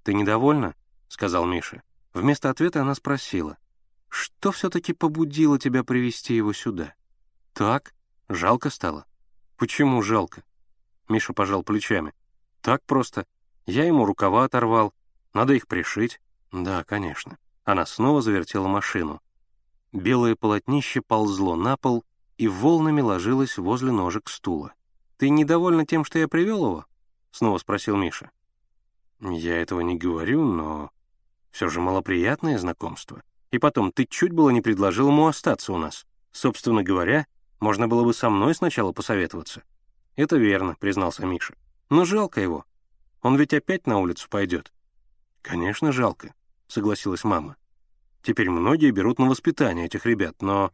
«Ты 0.02 0.12
недовольна?»— 0.12 0.75
сказал 1.09 1.47
Миша. 1.47 1.85
Вместо 2.14 2.50
ответа 2.50 2.81
она 2.81 2.97
спросила. 2.97 3.59
«Что 4.09 4.50
все-таки 4.50 4.93
побудило 4.93 5.57
тебя 5.57 5.85
привести 5.85 6.35
его 6.35 6.52
сюда?» 6.52 6.95
«Так? 7.52 7.95
Жалко 8.28 8.71
стало?» 8.71 9.07
«Почему 9.57 10.02
жалко?» 10.02 10.43
Миша 11.09 11.33
пожал 11.33 11.62
плечами. 11.62 12.12
«Так 12.61 12.83
просто. 12.87 13.25
Я 13.66 13.85
ему 13.85 14.04
рукава 14.04 14.43
оторвал. 14.43 14.93
Надо 15.33 15.52
их 15.54 15.69
пришить». 15.69 16.21
«Да, 16.50 16.83
конечно». 16.83 17.38
Она 17.62 17.87
снова 17.87 18.21
завертела 18.21 18.66
машину. 18.66 19.23
Белое 19.93 20.35
полотнище 20.35 21.02
ползло 21.02 21.54
на 21.54 21.76
пол, 21.76 22.04
и 22.38 22.48
волнами 22.48 23.00
ложилась 23.00 23.58
возле 23.58 23.92
ножек 23.92 24.28
стула. 24.28 24.74
«Ты 25.16 25.28
недовольна 25.28 25.86
тем, 25.86 26.04
что 26.04 26.18
я 26.18 26.28
привел 26.28 26.64
его?»— 26.66 26.86
снова 27.30 27.58
спросил 27.58 27.96
Миша. 27.96 28.30
«Я 29.20 29.60
этого 29.60 29.80
не 29.80 29.96
говорю, 29.96 30.44
но 30.44 30.90
все 31.50 31.68
же 31.68 31.80
малоприятное 31.80 32.58
знакомство. 32.58 33.22
И 33.50 33.58
потом, 33.58 33.92
ты 33.92 34.06
чуть 34.06 34.32
было 34.32 34.50
не 34.50 34.60
предложил 34.60 35.08
ему 35.08 35.28
остаться 35.28 35.72
у 35.72 35.78
нас. 35.78 36.06
Собственно 36.32 36.82
говоря, 36.82 37.26
можно 37.60 37.86
было 37.86 38.04
бы 38.04 38.12
со 38.12 38.28
мной 38.28 38.54
сначала 38.54 38.92
посоветоваться». 38.92 39.62
«Это 40.16 40.36
верно»,— 40.36 40.76
признался 40.80 41.24
Миша. 41.26 41.54
«Но 41.90 42.04
жалко 42.04 42.40
его. 42.40 42.64
Он 43.22 43.36
ведь 43.36 43.54
опять 43.54 43.86
на 43.86 43.98
улицу 43.98 44.28
пойдет». 44.28 44.72
«Конечно, 45.42 45.92
жалко»,— 45.92 46.34
согласилась 46.66 47.24
мама. 47.24 47.56
«Теперь 48.22 48.50
многие 48.50 48.90
берут 48.90 49.18
на 49.18 49.26
воспитание 49.26 49.86
этих 49.86 50.06
ребят, 50.06 50.40
но 50.40 50.72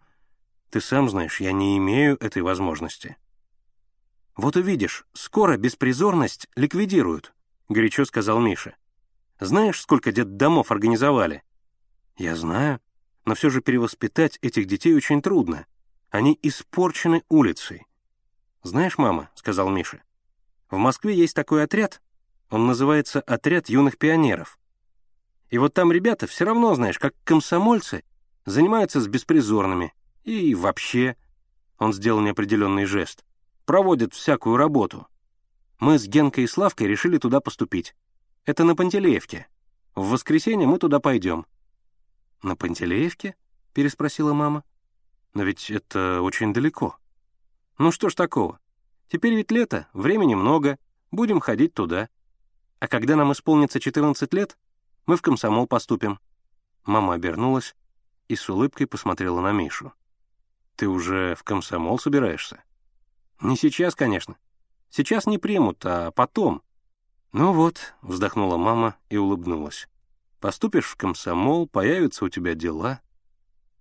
ты 0.71 0.81
сам 0.81 1.09
знаешь, 1.09 1.41
я 1.41 1.53
не 1.53 1.77
имею 1.79 2.17
этой 2.23 2.43
возможности». 2.43 3.17
«Вот 4.37 4.57
увидишь, 4.57 5.05
скоро 5.13 5.57
беспризорность 5.57 6.49
ликвидируют»,— 6.57 7.35
горячо 7.69 8.05
сказал 8.05 8.41
Миша. 8.41 8.77
«Знаешь, 9.39 9.81
сколько 9.81 10.13
домов 10.13 10.71
организовали?» 10.71 11.43
«Я 12.17 12.37
знаю, 12.37 12.81
но 13.25 13.35
все 13.35 13.51
же 13.51 13.61
перевоспитать 13.61 14.39
этих 14.41 14.67
детей 14.67 14.95
очень 14.95 15.21
трудно. 15.21 15.67
Они 16.11 16.39
испорчены 16.43 17.23
улицей». 17.29 17.87
«Знаешь, 18.63 18.99
мама»,— 18.99 19.31
сказал 19.35 19.69
Миша,— 19.69 20.03
«в 20.71 20.77
Москве 20.77 21.15
есть 21.15 21.35
такой 21.35 21.65
отряд, 21.65 22.01
он 22.51 22.67
называется 22.67 23.21
«Отряд 23.21 23.69
юных 23.69 23.97
пионеров». 23.97 24.59
И 25.51 25.59
вот 25.59 25.73
там 25.73 25.93
ребята 25.93 26.27
все 26.27 26.45
равно, 26.45 26.75
знаешь, 26.75 26.99
как 26.99 27.15
комсомольцы, 27.25 28.05
занимаются 28.45 29.01
с 29.01 29.07
беспризорными, 29.07 29.95
и 30.31 30.55
вообще, 30.55 31.17
он 31.79 31.93
сделал 31.93 32.21
неопределенный 32.21 32.85
жест, 32.85 33.25
проводят 33.65 34.15
всякую 34.15 34.57
работу. 34.57 35.09
Мы 35.81 35.99
с 35.99 36.07
Генкой 36.07 36.45
и 36.45 36.47
Славкой 36.47 36.87
решили 36.87 37.19
туда 37.19 37.41
поступить. 37.41 37.97
Это 38.45 38.65
на 38.65 38.77
Пантелеевке. 38.77 39.49
В 39.95 40.11
воскресенье 40.11 40.69
мы 40.69 40.79
туда 40.79 41.01
пойдем. 41.01 41.47
«На 42.43 42.55
Пантелеевке?»— 42.55 43.35
переспросила 43.75 44.33
мама. 44.33 44.63
«Но 45.35 45.43
ведь 45.43 45.71
это 45.71 46.23
очень 46.23 46.53
далеко». 46.53 46.97
«Ну 47.79 47.91
что 47.91 48.09
ж 48.09 48.15
такого? 48.15 48.61
Теперь 49.09 49.35
ведь 49.35 49.51
лето, 49.51 49.89
времени 49.93 50.35
много, 50.35 50.79
будем 51.11 51.41
ходить 51.41 51.75
туда. 51.75 52.09
А 52.79 52.89
когда 52.89 53.17
нам 53.17 53.33
исполнится 53.33 53.81
14 53.81 54.33
лет, 54.33 54.57
мы 55.07 55.17
в 55.17 55.23
комсомол 55.23 55.67
поступим». 55.67 56.21
Мама 56.85 57.15
обернулась 57.15 57.75
и 58.29 58.37
с 58.37 58.49
улыбкой 58.49 58.87
посмотрела 58.87 59.41
на 59.41 59.53
Мишу. 59.53 59.93
Ты 60.81 60.89
уже 60.89 61.35
в 61.35 61.45
комсомол 61.45 61.99
собираешься? 61.99 62.65
Не 63.43 63.59
сейчас, 63.59 63.95
конечно. 63.95 64.39
Сейчас 64.89 65.27
не 65.27 65.37
примут, 65.37 65.85
а 65.85 66.11
потом. 66.11 66.63
Ну 67.33 67.53
вот, 67.53 67.93
вздохнула 68.01 68.57
мама 68.57 68.97
и 69.11 69.19
улыбнулась. 69.19 69.89
Поступишь 70.41 70.87
в 70.87 70.97
комсомол, 70.97 71.69
появятся 71.69 72.25
у 72.25 72.31
тебя 72.31 72.55
дела. 72.55 73.03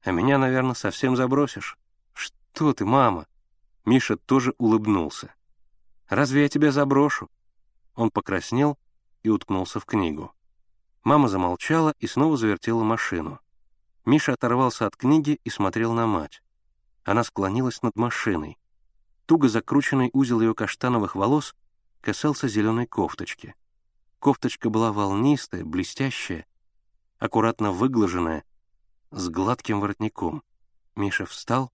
А 0.03 0.11
меня, 0.11 0.37
наверное, 0.37 0.73
совсем 0.73 1.15
забросишь. 1.15 1.77
Что 2.11 2.73
ты, 2.73 2.83
мама? 2.83 3.27
Миша 3.85 4.17
тоже 4.17 4.53
улыбнулся. 4.57 5.33
Разве 6.09 6.41
я 6.41 6.49
тебя 6.49 6.69
заброшу?» 6.69 7.29
Он 7.95 8.11
покраснел 8.11 8.77
и 9.23 9.29
уткнулся 9.29 9.79
в 9.79 9.85
книгу. 9.85 10.33
Мама 11.05 11.29
замолчала 11.29 11.93
и 11.99 12.07
снова 12.07 12.35
завертела 12.35 12.83
машину. 12.83 13.39
Миша 14.03 14.33
оторвался 14.33 14.85
от 14.85 14.97
книги 14.97 15.39
и 15.45 15.49
смотрел 15.49 15.93
на 15.93 16.05
мать. 16.05 16.41
Она 17.09 17.23
склонилась 17.23 17.81
над 17.81 17.95
машиной. 17.95 18.59
Туго 19.25 19.49
закрученный 19.49 20.11
узел 20.13 20.41
ее 20.41 20.53
каштановых 20.53 21.15
волос 21.15 21.55
касался 22.01 22.47
зеленой 22.47 22.85
кофточки. 22.85 23.55
Кофточка 24.19 24.69
была 24.69 24.93
волнистая, 24.93 25.65
блестящая, 25.65 26.45
аккуратно 27.17 27.71
выглаженная, 27.71 28.43
с 29.09 29.27
гладким 29.27 29.79
воротником. 29.79 30.43
Миша 30.95 31.25
встал, 31.25 31.73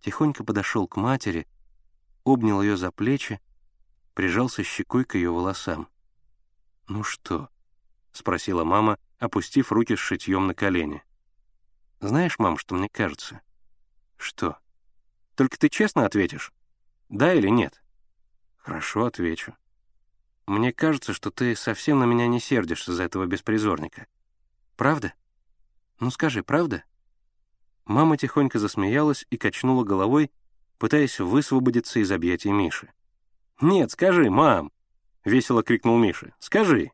тихонько 0.00 0.44
подошел 0.44 0.88
к 0.88 0.96
матери, 0.96 1.46
обнял 2.24 2.62
ее 2.62 2.78
за 2.78 2.90
плечи, 2.90 3.42
прижался 4.14 4.62
щекой 4.62 5.04
к 5.04 5.16
ее 5.16 5.30
волосам. 5.30 5.88
«Ну 6.86 7.04
что?»— 7.04 7.50
спросила 8.12 8.64
мама, 8.64 8.98
опустив 9.18 9.72
руки 9.72 9.94
с 9.94 9.98
шитьем 9.98 10.46
на 10.46 10.54
колени. 10.54 11.02
«Знаешь, 12.00 12.38
мам, 12.38 12.56
что 12.56 12.76
мне 12.76 12.88
кажется?» 12.88 13.42
«Что?» 14.18 14.58
«Только 15.34 15.58
ты 15.58 15.68
честно 15.70 16.04
ответишь? 16.04 16.52
Да 17.08 17.32
или 17.32 17.48
нет?» 17.48 17.82
«Хорошо, 18.56 19.06
отвечу. 19.06 19.56
Мне 20.46 20.72
кажется, 20.72 21.14
что 21.14 21.30
ты 21.30 21.56
совсем 21.56 22.00
на 22.00 22.04
меня 22.04 22.26
не 22.26 22.40
сердишься 22.40 22.92
за 22.92 23.04
этого 23.04 23.26
беспризорника. 23.26 24.06
Правда? 24.76 25.14
Ну 26.00 26.10
скажи, 26.10 26.42
правда?» 26.42 26.84
Мама 27.84 28.18
тихонько 28.18 28.58
засмеялась 28.58 29.24
и 29.30 29.38
качнула 29.38 29.84
головой, 29.84 30.30
пытаясь 30.78 31.20
высвободиться 31.20 32.00
из 32.00 32.12
объятий 32.12 32.50
Миши. 32.50 32.92
«Нет, 33.60 33.90
скажи, 33.90 34.30
мам!»— 34.30 34.70
весело 35.24 35.62
крикнул 35.62 35.96
Миша. 35.96 36.34
«Скажи!» 36.38 36.92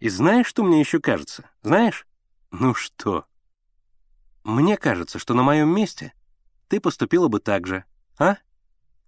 «И 0.00 0.08
знаешь, 0.08 0.46
что 0.46 0.64
мне 0.64 0.80
еще 0.80 1.00
кажется? 1.00 1.48
Знаешь?» 1.62 2.06
«Ну 2.50 2.74
что?» 2.74 3.26
«Мне 4.44 4.76
кажется, 4.76 5.18
что 5.18 5.34
на 5.34 5.42
моем 5.42 5.74
месте 5.74 6.12
ты 6.68 6.80
поступила 6.80 7.28
бы 7.28 7.40
так 7.40 7.66
же, 7.66 7.84
а? 8.18 8.36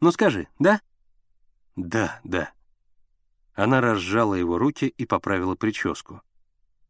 Ну 0.00 0.10
скажи, 0.12 0.48
да?» 0.58 0.80
«Да, 1.76 2.20
да». 2.24 2.52
Она 3.54 3.80
разжала 3.80 4.34
его 4.34 4.58
руки 4.58 4.86
и 4.86 5.06
поправила 5.06 5.54
прическу. 5.54 6.22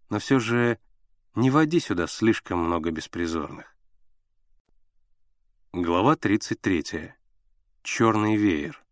«Но 0.08 0.18
все 0.18 0.38
же 0.38 0.78
не 1.34 1.50
води 1.50 1.80
сюда 1.80 2.06
слишком 2.06 2.60
много 2.60 2.90
беспризорных». 2.90 3.76
Глава 5.72 6.16
33. 6.16 7.14
Черный 7.82 8.36
веер. 8.36 8.82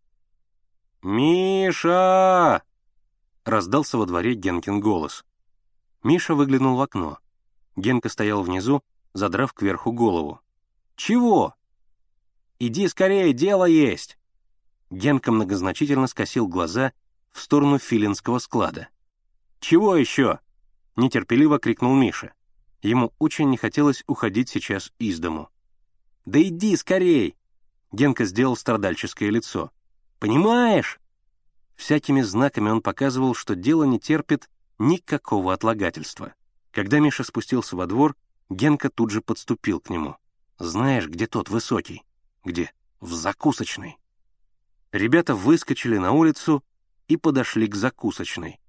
«Миша!»— 1.01 2.63
раздался 3.45 3.97
во 3.97 4.05
дворе 4.05 4.33
Генкин 4.33 4.79
голос. 4.79 5.25
Миша 6.03 6.35
выглянул 6.35 6.77
в 6.77 6.81
окно. 6.81 7.19
Генка 7.75 8.09
стоял 8.09 8.43
внизу, 8.43 8.83
задрав 9.13 9.53
кверху 9.53 9.91
голову. 9.91 10.41
«Чего?» 10.95 11.55
«Иди 12.59 12.89
скорее, 12.89 13.31
дело 13.31 13.63
есть!» 13.63 14.17
Генка 14.89 15.31
многозначительно 15.31 16.07
скосил 16.07 16.47
глаза 16.47 16.91
в 17.31 17.39
сторону 17.39 17.79
филинского 17.79 18.39
склада. 18.39 18.89
«Чего 19.61 19.95
еще?»— 19.95 20.39
нетерпеливо 20.97 21.57
крикнул 21.59 21.95
Миша. 21.95 22.33
Ему 22.81 23.13
очень 23.17 23.49
не 23.49 23.55
хотелось 23.55 24.03
уходить 24.07 24.49
сейчас 24.49 24.91
из 24.99 25.19
дому. 25.19 25.49
«Да 26.25 26.41
иди 26.41 26.75
скорей!» 26.75 27.35
Генка 27.93 28.25
сделал 28.25 28.57
страдальческое 28.57 29.29
лицо. 29.29 29.71
«Понимаешь?» 30.19 30.99
Всякими 31.75 32.21
знаками 32.21 32.69
он 32.69 32.81
показывал, 32.81 33.35
что 33.35 33.55
дело 33.55 33.85
не 33.85 33.99
терпит 33.99 34.49
никакого 34.79 35.53
отлагательства. 35.53 36.33
Когда 36.71 36.99
Миша 36.99 37.23
спустился 37.23 37.77
во 37.77 37.87
двор, 37.87 38.17
Генка 38.49 38.89
тут 38.89 39.11
же 39.11 39.21
подступил 39.21 39.79
к 39.79 39.89
нему. 39.89 40.17
«Знаешь, 40.57 41.07
где 41.07 41.25
тот 41.25 41.49
высокий?» 41.49 42.03
«Где?» 42.43 42.71
«В 42.99 43.13
закусочной». 43.13 43.97
Ребята 44.91 45.35
выскочили 45.35 45.97
на 45.97 46.11
улицу 46.11 46.63
и 47.07 47.15
подошли 47.15 47.67
к 47.67 47.75
закусочной. 47.75 48.59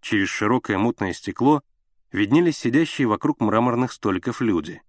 Через 0.00 0.28
широкое 0.28 0.78
мутное 0.78 1.12
стекло 1.12 1.62
виднелись 2.10 2.58
сидящие 2.58 3.08
вокруг 3.08 3.40
мраморных 3.40 3.92
столиков 3.92 4.40
люди. 4.40 4.82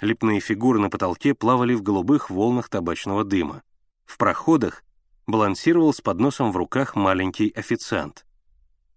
Лепные 0.00 0.40
фигуры 0.40 0.78
на 0.78 0.90
потолке 0.90 1.34
плавали 1.34 1.74
в 1.74 1.82
голубых 1.82 2.30
волнах 2.30 2.68
табачного 2.68 3.24
дыма. 3.24 3.62
В 4.04 4.18
проходах 4.18 4.84
балансировал 5.26 5.92
с 5.92 6.00
подносом 6.00 6.52
в 6.52 6.56
руках 6.56 6.94
маленький 6.94 7.50
официант. 7.50 8.26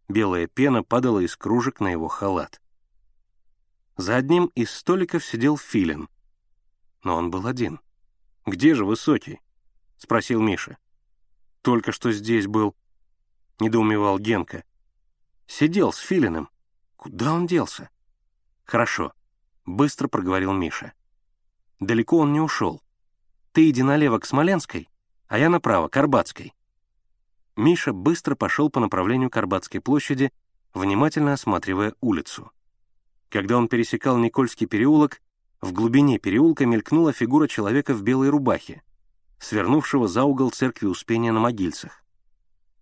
Белая 0.09 0.47
пена 0.47 0.83
падала 0.83 1.19
из 1.19 1.35
кружек 1.35 1.79
на 1.79 1.89
его 1.89 2.07
халат. 2.07 2.61
За 3.95 4.15
одним 4.15 4.47
из 4.55 4.71
столиков 4.71 5.25
сидел 5.25 5.57
Филин. 5.57 6.09
Но 7.07 7.15
он 7.15 7.31
был 7.31 7.47
один. 7.47 7.79
«Где 8.45 8.75
же 8.75 8.83
Высокий?»— 8.83 9.39
спросил 9.97 10.41
Миша. 10.41 10.77
«Только 11.61 11.93
что 11.93 12.11
здесь 12.11 12.47
был»,— 12.47 12.75
недоумевал 13.61 14.19
Генка. 14.19 14.65
«Сидел 15.45 15.93
с 15.93 15.99
Филиным. 15.99 16.49
Куда 16.97 17.33
он 17.33 17.47
делся?» 17.47 17.89
«Хорошо»,— 18.65 19.13
быстро 19.65 20.09
проговорил 20.09 20.51
Миша. 20.51 20.91
«Далеко 21.79 22.17
он 22.17 22.33
не 22.33 22.41
ушел. 22.41 22.83
Ты 23.53 23.69
иди 23.69 23.83
налево 23.83 24.19
к 24.19 24.25
Смоленской, 24.25 24.89
а 25.29 25.39
я 25.39 25.49
направо, 25.49 25.87
к 25.87 25.95
Арбатской». 25.95 26.53
Миша 27.55 27.93
быстро 27.93 28.35
пошел 28.35 28.69
по 28.69 28.81
направлению 28.81 29.29
к 29.29 29.37
Арбатской 29.37 29.79
площади, 29.79 30.33
внимательно 30.73 31.31
осматривая 31.31 31.93
улицу. 32.01 32.51
Когда 33.29 33.55
он 33.57 33.69
пересекал 33.69 34.17
Никольский 34.17 34.67
переулок, 34.67 35.21
в 35.61 35.71
глубине 35.73 36.19
переулка 36.19 36.65
мелькнула 36.65 37.13
фигура 37.13 37.47
человека 37.47 37.93
в 37.93 38.03
белой 38.03 38.29
рубахе, 38.29 38.83
свернувшего 39.39 40.07
за 40.07 40.23
угол 40.23 40.51
церкви 40.51 40.87
Успения 40.87 41.31
на 41.31 41.39
Могильцах. 41.39 42.03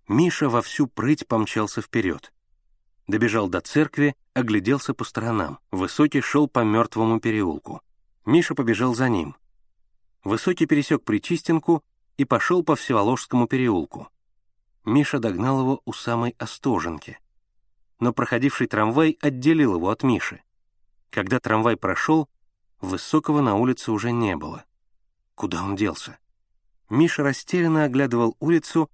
Миша 0.08 0.50
во 0.50 0.62
всю 0.62 0.88
прыть 0.88 1.28
помчался 1.28 1.82
вперед. 1.82 2.32
Добежал 3.08 3.48
до 3.48 3.62
церкви, 3.62 4.16
огляделся 4.34 4.94
по 4.94 5.04
сторонам. 5.04 5.60
Высокий 5.72 6.22
шел 6.22 6.48
по 6.48 6.64
мертвому 6.64 7.20
переулку. 7.20 7.82
Миша 8.26 8.56
побежал 8.56 8.94
за 8.94 9.10
ним. 9.10 9.36
Высокий 10.24 10.66
пересек 10.66 11.04
Причистенку 11.04 11.84
и 12.18 12.26
пошел 12.26 12.64
по 12.64 12.76
Всеволожскому 12.76 13.48
переулку. 13.48 14.10
Миша 14.84 15.20
догнал 15.20 15.62
его 15.62 15.82
у 15.86 15.94
самой 15.94 16.36
Остоженки. 16.38 17.20
Но 18.00 18.12
проходивший 18.12 18.68
трамвай 18.68 19.18
отделил 19.22 19.76
его 19.76 19.90
от 19.90 20.04
Миши. 20.04 20.42
Когда 21.10 21.40
трамвай 21.40 21.78
прошел, 21.78 22.28
Высокого 22.82 23.42
на 23.42 23.56
улице 23.56 23.92
уже 23.92 24.12
не 24.12 24.36
было. 24.36 24.66
Куда 25.36 25.64
он 25.64 25.76
делся? 25.76 26.18
Миша 26.90 27.24
растерянно 27.24 27.84
оглядывал 27.84 28.36
улицу 28.40 28.90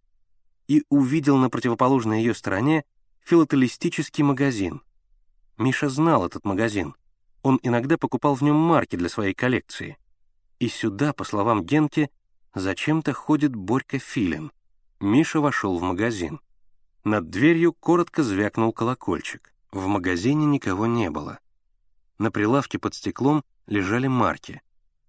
и 0.67 0.83
увидел 0.89 1.37
на 1.37 1.49
противоположной 1.49 2.19
ее 2.19 2.33
стороне 2.33 2.85
филателистический 3.23 4.23
магазин. 4.23 4.81
Миша 5.57 5.89
знал 5.89 6.25
этот 6.25 6.45
магазин. 6.45 6.95
Он 7.43 7.59
иногда 7.63 7.97
покупал 7.97 8.35
в 8.35 8.41
нем 8.41 8.55
марки 8.55 8.95
для 8.95 9.09
своей 9.09 9.33
коллекции. 9.33 9.97
И 10.59 10.67
сюда, 10.67 11.11
по 11.13 11.23
словам 11.23 11.63
Генки, 11.63 12.09
зачем-то 12.53 13.13
ходит 13.13 13.55
Борька 13.55 13.99
Филин. 13.99 14.51
Миша 14.99 15.41
вошел 15.41 15.77
в 15.77 15.81
магазин. 15.81 16.39
Над 17.03 17.29
дверью 17.29 17.73
коротко 17.73 18.23
звякнул 18.23 18.71
колокольчик. 18.71 19.53
В 19.71 19.87
магазине 19.87 20.45
никого 20.45 20.85
не 20.85 21.09
было. 21.09 21.39
На 22.19 22.29
прилавке 22.29 22.77
под 22.77 22.93
стеклом 22.93 23.43
лежали 23.67 24.07
марки. 24.07 24.61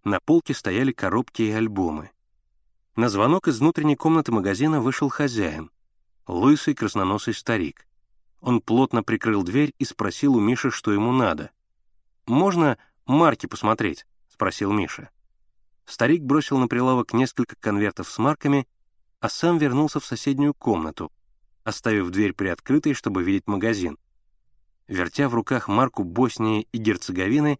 На 0.04 0.20
полке 0.20 0.54
стояли 0.54 0.92
коробки 0.92 1.42
и 1.42 1.50
альбомы. 1.50 2.10
На 2.96 3.08
звонок 3.08 3.48
из 3.48 3.60
внутренней 3.60 3.96
комнаты 3.96 4.32
магазина 4.32 4.80
вышел 4.80 5.08
хозяин, 5.08 5.70
лысый 6.26 6.74
красноносый 6.74 7.34
старик. 7.34 7.86
Он 8.40 8.60
плотно 8.60 9.02
прикрыл 9.02 9.42
дверь 9.44 9.72
и 9.78 9.84
спросил 9.84 10.34
у 10.34 10.40
Миши, 10.40 10.70
что 10.70 10.92
ему 10.92 11.12
надо. 11.12 11.50
«Можно 12.26 12.76
марки 13.06 13.46
посмотреть?»— 13.46 14.06
спросил 14.28 14.72
Миша. 14.72 15.10
Старик 15.86 16.22
бросил 16.22 16.58
на 16.58 16.68
прилавок 16.68 17.12
несколько 17.12 17.56
конвертов 17.56 18.08
с 18.08 18.18
марками, 18.18 18.66
а 19.20 19.28
сам 19.28 19.58
вернулся 19.58 20.00
в 20.00 20.06
соседнюю 20.06 20.54
комнату, 20.54 21.12
оставив 21.64 22.10
дверь 22.10 22.32
приоткрытой, 22.32 22.94
чтобы 22.94 23.22
видеть 23.22 23.46
магазин. 23.46 23.98
Вертя 24.88 25.28
в 25.28 25.34
руках 25.34 25.68
марку 25.68 26.04
Боснии 26.04 26.66
и 26.72 26.78
Герцеговины, 26.78 27.58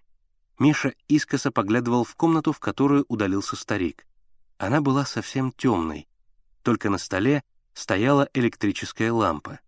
Миша 0.59 0.95
искоса 1.09 1.51
поглядывал 1.51 2.05
в 2.05 2.15
комнату, 2.15 2.53
в 2.53 2.61
которую 2.61 3.05
удалился 3.09 3.57
старик. 3.57 4.07
Она 4.59 4.81
была 4.81 5.05
совсем 5.05 5.53
темной, 5.53 6.09
только 6.63 6.91
на 6.91 6.99
столе 6.99 7.43
стояла 7.75 8.29
электрическая 8.35 9.13
лампа. 9.13 9.61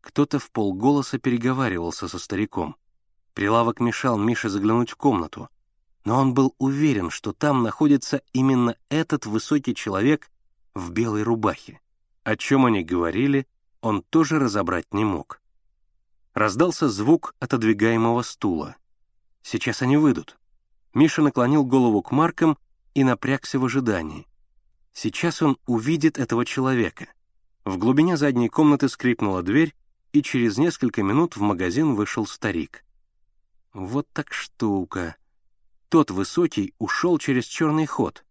Кто-то 0.00 0.38
в 0.38 0.50
полголоса 0.50 1.18
переговаривался 1.18 2.08
со 2.08 2.18
стариком. 2.18 2.76
Прилавок 3.32 3.80
мешал 3.80 4.18
Мише 4.18 4.48
заглянуть 4.48 4.90
в 4.90 4.96
комнату, 4.96 5.48
но 6.04 6.20
он 6.20 6.34
был 6.34 6.54
уверен, 6.58 7.10
что 7.10 7.32
там 7.32 7.62
находится 7.62 8.22
именно 8.32 8.76
этот 8.88 9.26
высокий 9.26 9.74
человек 9.74 10.30
в 10.74 10.90
белой 10.90 11.22
рубахе. 11.22 11.80
О 12.22 12.36
чем 12.36 12.66
они 12.66 12.82
говорили, 12.82 13.46
он 13.80 14.02
тоже 14.02 14.38
разобрать 14.38 14.92
не 14.92 15.04
мог. 15.04 15.40
Раздался 16.32 16.88
звук 16.88 17.34
отодвигаемого 17.38 18.22
стула. 18.22 18.76
Сейчас 19.44 19.82
они 19.82 19.98
выйдут. 19.98 20.38
Миша 20.94 21.20
наклонил 21.20 21.64
голову 21.64 22.02
к 22.02 22.10
маркам 22.10 22.56
и 22.94 23.04
напрягся 23.04 23.58
в 23.58 23.64
ожидании. 23.66 24.26
Сейчас 24.94 25.42
он 25.42 25.58
увидит 25.66 26.18
этого 26.18 26.46
человека. 26.46 27.08
В 27.64 27.76
глубине 27.76 28.16
задней 28.16 28.48
комнаты 28.48 28.88
скрипнула 28.88 29.42
дверь, 29.42 29.74
и 30.12 30.22
через 30.22 30.56
несколько 30.56 31.02
минут 31.02 31.36
в 31.36 31.40
магазин 31.42 31.94
вышел 31.94 32.26
старик. 32.26 32.84
Вот 33.74 34.08
так 34.12 34.32
штука. 34.32 35.16
Тот 35.90 36.10
высокий 36.10 36.72
ушел 36.78 37.18
через 37.18 37.44
черный 37.44 37.86
ход. 37.86 38.24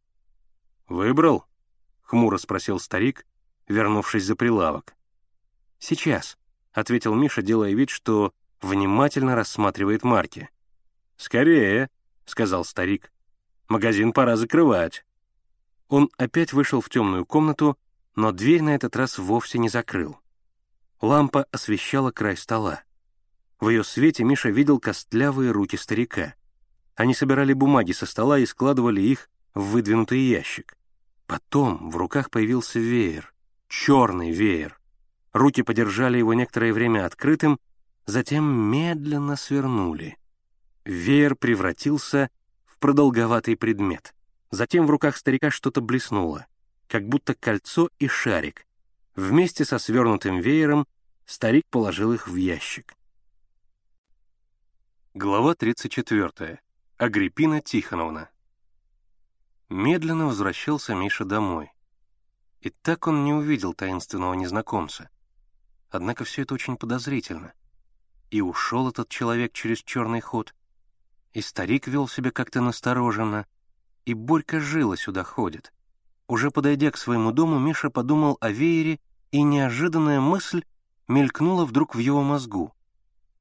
«Выбрал?»— 0.88 1.46
хмуро 2.02 2.38
спросил 2.38 2.80
старик, 2.80 3.28
вернувшись 3.68 4.26
за 4.26 4.36
прилавок. 4.36 4.96
«Сейчас»,— 5.78 6.40
ответил 6.72 7.14
Миша, 7.14 7.44
делая 7.44 7.74
вид, 7.74 7.90
что 7.92 8.34
внимательно 8.62 9.36
рассматривает 9.36 10.04
марки. 10.04 10.50
«Скорее»,— 11.18 11.90
сказал 12.26 12.66
старик. 12.66 13.12
«Магазин 13.68 14.14
пора 14.14 14.36
закрывать». 14.36 15.06
Он 15.88 16.10
опять 16.18 16.54
вышел 16.54 16.82
в 16.82 16.90
темную 16.90 17.26
комнату, 17.26 17.78
но 18.16 18.32
дверь 18.32 18.62
на 18.62 18.76
этот 18.76 18.96
раз 18.96 19.18
вовсе 19.18 19.60
не 19.60 19.70
закрыл. 19.70 20.18
Лампа 21.02 21.46
освещала 21.52 22.12
край 22.12 22.38
стола. 22.38 22.82
В 23.60 23.70
ее 23.70 23.84
свете 23.84 24.24
Миша 24.24 24.50
видел 24.50 24.80
костлявые 24.80 25.52
руки 25.52 25.78
старика. 25.78 26.36
Они 26.96 27.14
собирали 27.14 27.54
бумаги 27.54 27.92
со 27.92 28.06
стола 28.06 28.40
и 28.40 28.46
складывали 28.46 29.02
их 29.02 29.30
в 29.54 29.62
выдвинутый 29.72 30.20
ящик. 30.20 30.78
Потом 31.28 31.90
в 31.90 31.98
руках 31.98 32.30
появился 32.30 32.80
веер, 32.80 33.34
черный 33.68 34.32
веер. 34.32 34.80
Руки 35.32 35.64
подержали 35.64 36.18
его 36.18 36.34
некоторое 36.34 36.74
время 36.74 37.06
открытым, 37.06 37.60
затем 38.06 38.44
медленно 38.46 39.36
свернули. 39.36 40.18
Веер 40.86 41.36
превратился 41.36 42.30
в 42.66 42.78
продолговатый 42.78 43.56
предмет. 43.56 44.14
Затем 44.52 44.86
в 44.86 44.90
руках 44.90 45.16
старика 45.16 45.50
что-то 45.50 45.82
блеснуло, 45.82 46.46
как 46.88 47.08
будто 47.08 47.34
кольцо 47.34 47.90
и 48.00 48.08
шарик. 48.08 48.68
Вместе 49.16 49.64
со 49.64 49.80
свернутым 49.80 50.40
веером 50.40 50.86
старик 51.26 51.66
положил 51.70 52.14
их 52.14 52.28
в 52.28 52.36
ящик. 52.36 52.96
Глава 55.14 55.56
34. 55.56 56.60
Агриппина 56.98 57.62
Тихоновна. 57.62 58.30
Медленно 59.70 60.28
возвращался 60.28 60.96
Миша 60.96 61.24
домой. 61.24 61.72
И 62.60 62.70
так 62.70 63.08
он 63.08 63.24
не 63.24 63.34
увидел 63.34 63.74
таинственного 63.74 64.34
незнакомца. 64.34 65.10
Однако 65.90 66.24
все 66.26 66.42
это 66.42 66.54
очень 66.56 66.76
подозрительно. 66.76 67.54
И 68.32 68.42
ушел 68.42 68.90
этот 68.90 69.10
человек 69.10 69.54
через 69.54 69.84
черный 69.84 70.22
ход, 70.22 70.54
и 71.34 71.42
старик 71.42 71.88
вел 71.88 72.08
себя 72.08 72.32
как-то 72.32 72.62
настороженно, 72.62 73.46
и 74.06 74.14
Борька 74.14 74.60
жила 74.60 74.96
сюда 74.96 75.24
ходит. 75.24 75.74
Уже 76.28 76.52
подойдя 76.52 76.92
к 76.92 76.98
своему 76.98 77.32
дому, 77.32 77.60
Миша 77.60 77.90
подумал 77.90 78.38
о 78.40 78.50
веере, 78.50 79.00
и 79.32 79.42
неожиданная 79.42 80.20
мысль 80.20 80.64
мелькнула 81.08 81.66
вдруг 81.66 81.96
в 81.96 82.00
его 82.00 82.22
мозгу. 82.22 82.74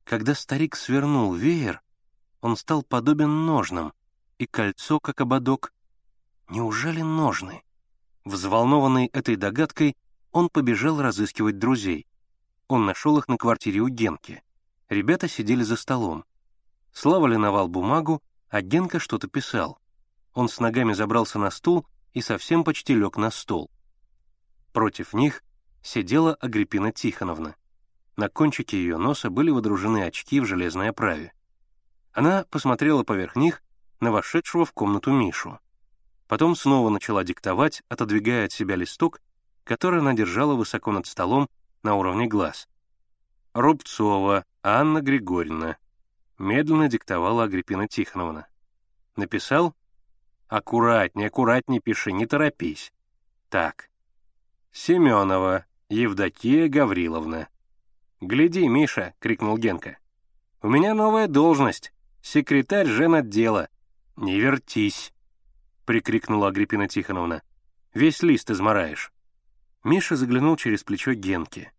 Когда 0.05 0.35
старик 0.35 0.75
свернул 0.75 1.33
веер, 1.35 1.81
он 2.41 2.57
стал 2.57 2.83
подобен 2.83 3.47
ножнам, 3.47 3.93
и 4.39 4.47
кольцо, 4.47 4.99
как 4.99 5.21
ободок. 5.21 5.73
Неужели 6.49 7.03
ножны? 7.03 7.63
Взволнованный 8.25 9.07
этой 9.07 9.37
догадкой, 9.37 9.97
он 10.33 10.49
побежал 10.49 11.01
разыскивать 11.01 11.59
друзей. 11.59 12.07
Он 12.69 12.87
нашел 12.87 13.19
их 13.19 13.29
на 13.29 13.37
квартире 13.37 13.81
у 13.81 13.89
Генки. 13.89 14.43
Ребята 14.89 15.29
сидели 15.29 15.63
за 15.63 15.77
столом. 15.77 16.25
Слава 16.93 17.27
линовал 17.27 17.69
бумагу, 17.69 18.23
а 18.49 18.61
Генка 18.61 18.99
что-то 18.99 19.27
писал. 19.27 19.79
Он 20.35 20.49
с 20.49 20.61
ногами 20.61 20.93
забрался 20.93 21.39
на 21.39 21.51
стул 21.51 21.87
и 22.13 22.21
совсем 22.21 22.65
почти 22.65 22.95
лег 22.95 23.17
на 23.17 23.31
стол. 23.31 23.71
Против 24.73 25.15
них 25.15 25.43
сидела 25.83 26.35
Агриппина 26.35 26.93
Тихоновна. 26.93 27.57
На 28.17 28.29
кончике 28.29 28.77
ее 28.77 28.99
носа 28.99 29.31
были 29.31 29.51
водружены 29.51 30.05
очки 30.05 30.41
в 30.41 30.47
железной 30.47 30.91
оправе. 30.91 31.33
Она 32.13 32.45
посмотрела 32.51 33.05
поверх 33.05 33.37
них 33.37 33.63
на 34.01 34.13
вошедшего 34.13 34.67
в 34.67 34.73
комнату 34.73 35.11
Мишу. 35.11 35.59
Потом 36.29 36.55
снова 36.55 36.91
начала 36.91 37.25
диктовать, 37.25 37.83
отодвигая 37.89 38.47
от 38.47 38.53
себя 38.53 38.77
листок, 38.77 39.21
который 39.65 40.01
она 40.01 40.13
держала 40.13 40.55
высоко 40.55 40.93
над 40.93 41.07
столом 41.07 41.49
на 41.83 41.95
уровне 41.95 42.27
глаз. 42.27 42.69
«Рубцова 43.55 44.45
Анна 44.63 45.01
Григорьевна», 45.01 45.77
медленно 46.43 46.89
диктовала 46.89 47.45
Агриппина 47.45 47.89
Тихоновна. 47.89 48.47
«Написал?» 49.17 49.75
«Аккуратней, 50.49 51.29
аккуратней 51.29 51.81
пиши, 51.81 52.13
не 52.13 52.27
торопись». 52.27 52.93
«Так. 53.49 53.89
Семенова 54.73 55.65
Евдокия 55.89 56.69
Гавриловна». 56.69 57.49
«Гляди, 58.21 58.69
Миша!»— 58.69 59.15
крикнул 59.21 59.57
Генка. 59.57 59.99
«У 60.61 60.69
меня 60.69 60.95
новая 60.95 61.29
должность. 61.29 61.93
Секретарь 62.23 62.87
женотдела. 62.87 63.69
Не 64.17 64.39
вертись!»— 64.39 65.13
прикрикнула 65.87 66.49
Агриппина 66.49 66.89
Тихоновна. 66.89 67.43
«Весь 67.95 68.23
лист 68.23 68.51
измораешь». 68.51 69.13
Миша 69.85 70.17
заглянул 70.17 70.57
через 70.57 70.85
плечо 70.85 71.15
Генки. 71.15 71.73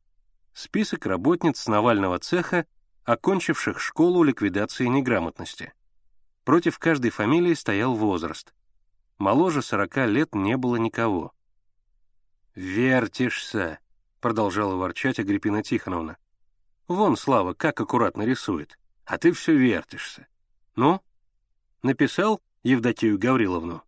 Список 0.53 1.05
работниц 1.05 1.67
Навального 1.67 2.19
цеха 2.19 2.65
окончивших 3.05 3.79
школу 3.79 4.23
ликвидации 4.23 4.85
неграмотности. 4.85 5.73
Против 6.45 6.79
каждой 6.79 7.11
фамилии 7.11 7.53
стоял 7.53 7.95
возраст. 7.95 8.53
Моложе 9.17 9.61
сорока 9.61 10.05
лет 10.05 10.35
не 10.35 10.57
было 10.57 10.77
никого. 10.77 11.33
«Вертишься»,— 12.55 13.79
продолжала 14.19 14.75
ворчать 14.75 15.19
Агриппина 15.19 15.63
Тихоновна. 15.63 16.17
«Вон, 16.87 17.17
Слава, 17.17 17.53
как 17.53 17.79
аккуратно 17.79 18.23
рисует, 18.23 18.77
а 19.05 19.17
ты 19.17 19.31
все 19.31 19.55
вертишься. 19.55 20.27
Ну, 20.75 21.01
написал 21.81 22.41
Евдокию 22.63 23.17
Гавриловну?» 23.17 23.83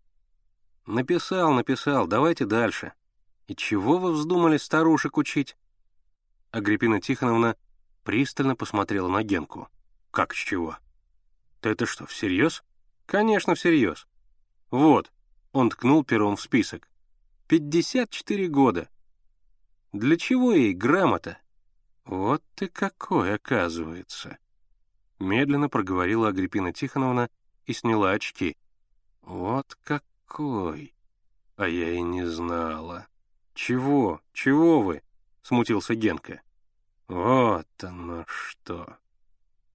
«Написал, 0.86 1.54
написал, 1.54 2.08
давайте 2.08 2.46
дальше. 2.46 2.94
И 3.48 3.56
чего 3.56 3.98
вы 3.98 4.12
вздумали 4.12 4.58
старушек 4.58 5.18
учить?» 5.18 5.58
Агриппина 6.52 7.02
Тихоновна 7.02 7.58
пристально 8.06 8.56
посмотрела 8.56 9.10
на 9.10 9.24
Генку. 9.24 9.68
«Как 10.12 10.34
с 10.34 10.38
чего?» 10.38 10.78
«Ты 11.60 11.70
это 11.70 11.86
что, 11.86 12.06
всерьез?» 12.06 12.64
«Конечно, 13.06 13.54
всерьез. 13.56 14.08
Вот»,— 14.72 15.12
он 15.52 15.70
ткнул 15.70 16.04
пером 16.04 16.38
в 16.38 16.42
список. 16.42 16.88
«Пятьдесят 17.48 18.10
четыре 18.10 18.48
года. 18.48 18.90
Для 19.92 20.18
чего 20.18 20.54
ей 20.54 20.74
грамота?» 20.74 21.38
«Вот 22.06 22.44
ты 22.56 22.68
какой, 22.68 23.34
оказывается!» 23.34 24.38
Медленно 25.20 25.70
проговорила 25.70 26.30
Агриппина 26.30 26.74
Тихоновна 26.74 27.30
и 27.66 27.74
сняла 27.74 28.12
очки. 28.12 28.58
«Вот 29.22 29.78
какой! 29.84 30.94
А 31.58 31.68
я 31.68 31.92
и 31.92 32.02
не 32.02 32.26
знала!» 32.26 33.08
«Чего? 33.54 34.22
Чего 34.34 34.82
вы?»— 34.82 35.02
смутился 35.42 35.96
Генка. 35.96 36.42
«Вот 37.08 37.68
оно 37.82 38.26
что!» 38.28 38.98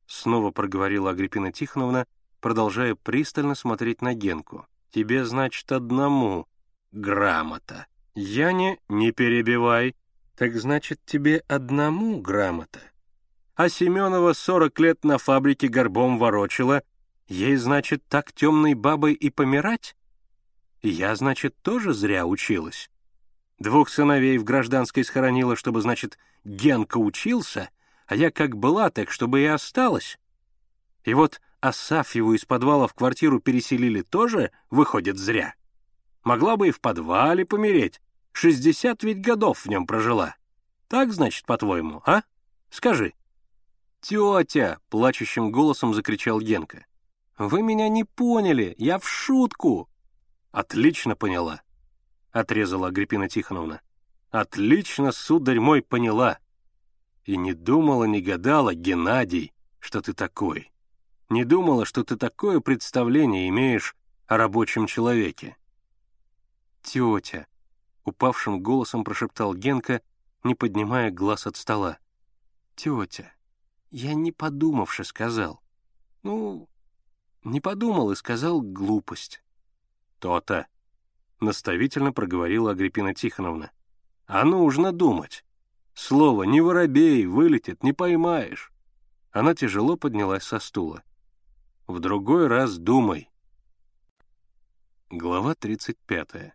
Снова 0.07 0.51
проговорила 0.51 1.11
Агриппина 1.11 1.53
Тихоновна, 1.53 2.07
продолжая 2.41 2.95
пристально 2.95 3.55
смотреть 3.55 4.03
на 4.03 4.15
Генку. 4.15 4.67
«Тебе, 4.91 5.25
значит, 5.25 5.71
одному 5.71 6.49
грамота. 6.91 7.87
Я 8.15 8.53
не... 8.53 8.79
Не 8.89 9.13
перебивай. 9.13 9.95
Так 10.37 10.57
значит, 10.57 11.01
тебе 11.05 11.45
одному 11.49 12.21
грамота. 12.21 12.81
А 13.55 13.69
Семенова 13.69 14.33
сорок 14.33 14.81
лет 14.81 15.05
на 15.05 15.19
фабрике 15.19 15.69
горбом 15.69 16.19
ворочила. 16.19 16.83
Ей, 17.29 17.57
значит, 17.57 18.03
так 18.09 18.33
темной 18.33 18.75
бабой 18.75 19.13
и 19.13 19.31
помирать? 19.31 19.95
Я, 20.83 21.15
значит, 21.15 21.55
тоже 21.63 21.93
зря 21.93 22.27
училась. 22.27 22.91
Двух 23.61 23.91
сыновей 23.91 24.39
в 24.39 24.45
гражданской 24.45 25.05
схоронила, 25.05 25.55
чтобы, 25.55 25.83
значит, 25.83 26.19
Генка 26.45 26.97
учился, 26.97 27.69
а 28.07 28.17
я 28.17 28.31
как 28.31 28.57
была, 28.57 28.89
так 28.89 29.11
чтобы 29.11 29.43
и 29.43 29.45
осталась. 29.45 30.19
И 31.05 31.13
вот 31.13 31.43
Асафьеву 31.61 32.33
из 32.33 32.47
подвала 32.47 32.87
в 32.87 32.95
квартиру 32.95 33.39
переселили 33.39 34.01
тоже, 34.01 34.51
выходит, 34.71 35.19
зря. 35.19 35.55
Могла 36.25 36.57
бы 36.57 36.69
и 36.69 36.71
в 36.71 36.81
подвале 36.81 37.45
помереть. 37.45 38.01
Шестьдесят 38.33 39.03
ведь 39.03 39.21
годов 39.21 39.67
в 39.67 39.69
нем 39.69 39.87
прожила. 39.87 40.37
Так, 40.89 41.13
значит, 41.13 41.45
по-твоему, 41.45 42.03
а? 42.07 42.23
Скажи. 42.71 43.13
«Тетя!»— 44.01 44.79
плачущим 44.89 45.53
голосом 45.53 45.93
закричал 45.93 46.41
Генка. 46.41 46.87
«Вы 47.37 47.63
меня 47.63 47.91
не 47.91 48.05
поняли, 48.05 48.75
я 48.79 48.99
в 48.99 49.07
шутку!» 49.07 49.91
«Отлично 50.51 51.15
поняла.— 51.15 51.61
отрезала 52.33 52.89
Агриппина 52.89 53.29
Тихоновна. 53.29 53.81
«Отлично, 54.31 55.13
сударь 55.13 55.59
мой, 55.59 55.83
поняла. 55.83 56.39
И 57.25 57.37
не 57.37 57.53
думала, 57.53 58.05
не 58.05 58.21
гадала, 58.21 58.75
Геннадий, 58.75 59.53
что 59.79 60.01
ты 60.01 60.13
такой. 60.13 60.71
Не 61.29 61.45
думала, 61.45 61.85
что 61.85 62.05
ты 62.05 62.17
такое 62.17 62.61
представление 62.61 63.49
имеешь 63.49 63.97
о 64.27 64.37
рабочем 64.37 64.87
человеке». 64.87 65.57
«Тетя»,— 66.83 67.47
упавшим 68.05 68.63
голосом 68.63 69.05
прошептал 69.05 69.55
Генка, 69.55 70.01
не 70.45 70.55
поднимая 70.55 71.11
глаз 71.11 71.47
от 71.47 71.57
стола. 71.57 71.99
«Тетя, 72.77 73.33
я 73.91 74.15
не 74.15 74.33
подумавши 74.33 75.05
сказал. 75.05 75.61
Ну, 76.23 76.69
не 77.43 77.61
подумал 77.61 78.13
и 78.13 78.17
сказал 78.17 78.63
глупость». 78.63 79.43
«То-то»,— 80.19 80.67
наставительно 81.41 82.13
проговорила 82.13 82.73
Агриппина 82.73 83.15
Тихоновна. 83.15 83.71
«А 84.27 84.45
нужно 84.45 84.93
думать. 84.93 85.45
Слово 85.95 86.45
«не 86.45 86.61
воробей» 86.61 87.27
вылетит, 87.27 87.83
не 87.83 87.93
поймаешь». 87.93 88.73
Она 89.33 89.55
тяжело 89.55 89.97
поднялась 89.97 90.45
со 90.45 90.59
стула. 90.59 91.03
«В 91.87 92.01
другой 92.01 92.47
раз 92.47 92.79
думай». 92.79 93.29
Глава 95.11 95.55
35. 95.55 96.55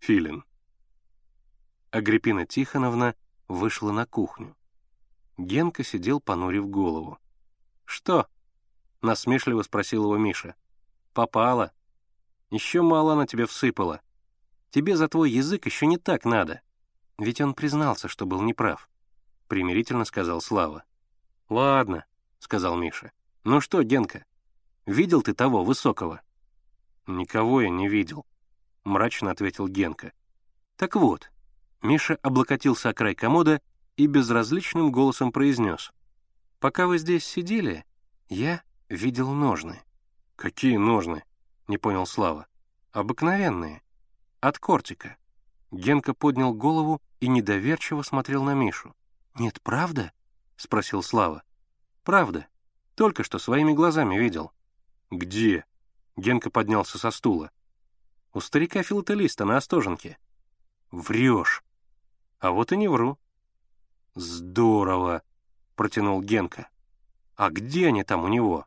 Филин. 0.00 0.44
Агриппина 1.90 2.46
Тихоновна 2.46 3.14
вышла 3.48 3.90
на 3.90 4.06
кухню. 4.06 4.54
Генка 5.38 5.82
сидел, 5.82 6.20
понурив 6.20 6.68
голову. 6.68 7.18
«Что?»— 7.84 8.28
насмешливо 9.02 9.62
спросил 9.62 10.04
его 10.04 10.18
Миша. 10.18 10.54
«Попала. 11.14 11.72
Еще 12.50 12.82
мало 12.82 13.14
она 13.14 13.26
тебе 13.26 13.46
всыпала. 13.46 14.00
Тебе 14.70 14.96
за 14.96 15.08
твой 15.08 15.30
язык 15.30 15.66
еще 15.66 15.86
не 15.86 15.96
так 15.96 16.24
надо. 16.24 16.60
Ведь 17.18 17.40
он 17.40 17.54
признался, 17.54 18.08
что 18.08 18.24
был 18.24 18.40
неправ»,— 18.42 18.88
примирительно 19.48 20.04
сказал 20.04 20.40
Слава. 20.40 20.84
«Ладно»,— 21.48 22.06
сказал 22.38 22.76
Миша. 22.76 23.12
«Ну 23.44 23.60
что, 23.60 23.82
Генка, 23.82 24.24
видел 24.86 25.22
ты 25.22 25.34
того 25.34 25.62
высокого?» 25.62 26.22
«Никого 27.06 27.60
я 27.60 27.68
не 27.68 27.88
видел»,— 27.88 28.24
мрачно 28.84 29.30
ответил 29.30 29.68
Генка. 29.68 30.12
«Так 30.76 30.96
вот»,— 30.96 31.30
Миша 31.82 32.18
облокотился 32.22 32.88
о 32.88 32.94
край 32.94 33.14
комода 33.14 33.60
и 33.96 34.06
безразличным 34.06 34.90
голосом 34.90 35.30
произнес. 35.30 35.92
«Пока 36.58 36.86
вы 36.86 36.98
здесь 36.98 37.24
сидели, 37.24 37.84
я 38.28 38.62
видел 38.88 39.32
ножны». 39.32 39.80
«Какие 40.36 40.78
ножны?»— 40.78 41.22
не 41.70 41.78
понял 41.78 42.04
Слава. 42.04 42.46
«Обыкновенные. 42.92 43.82
От 44.40 44.58
кортика». 44.58 45.16
Генка 45.70 46.12
поднял 46.12 46.52
голову 46.52 47.00
и 47.20 47.28
недоверчиво 47.28 48.02
смотрел 48.02 48.42
на 48.42 48.54
Мишу. 48.54 48.94
«Нет, 49.36 49.62
правда?»— 49.62 50.12
спросил 50.56 51.02
Слава. 51.02 51.44
«Правда. 52.02 52.48
Только 52.96 53.22
что 53.22 53.38
своими 53.38 53.72
глазами 53.72 54.18
видел». 54.18 54.52
«Где?»— 55.10 55.64
Генка 56.16 56.50
поднялся 56.50 56.98
со 56.98 57.10
стула. 57.10 57.50
«У 58.34 58.40
старика-филателиста 58.40 59.44
на 59.44 59.56
Остоженке». 59.56 60.18
«Врешь». 60.90 61.62
«А 62.40 62.50
вот 62.50 62.72
и 62.72 62.76
не 62.76 62.88
вру». 62.88 63.16
«Здорово»,— 64.14 65.22
протянул 65.76 66.20
Генка. 66.20 66.68
«А 67.36 67.50
где 67.50 67.86
они 67.86 68.02
там 68.02 68.24
у 68.24 68.28
него?» 68.28 68.66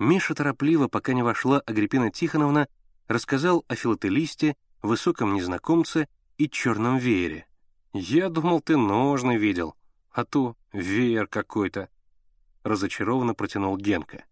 Миша 0.00 0.34
торопливо, 0.34 0.88
пока 0.88 1.12
не 1.12 1.22
вошла 1.22 1.60
Агриппина 1.60 2.10
Тихоновна, 2.10 2.68
рассказал 3.06 3.66
о 3.68 3.74
филателисте, 3.74 4.56
высоком 4.80 5.34
незнакомце 5.34 6.08
и 6.38 6.48
черном 6.48 6.96
веере. 6.96 7.46
«Я 7.92 8.30
думал, 8.30 8.62
ты 8.62 8.78
ножны 8.78 9.36
видел, 9.36 9.76
а 10.10 10.24
то 10.24 10.56
веер 10.72 11.26
какой-то»,— 11.26 11.90
разочарованно 12.62 13.34
протянул 13.34 13.76
Генка. 13.76 14.24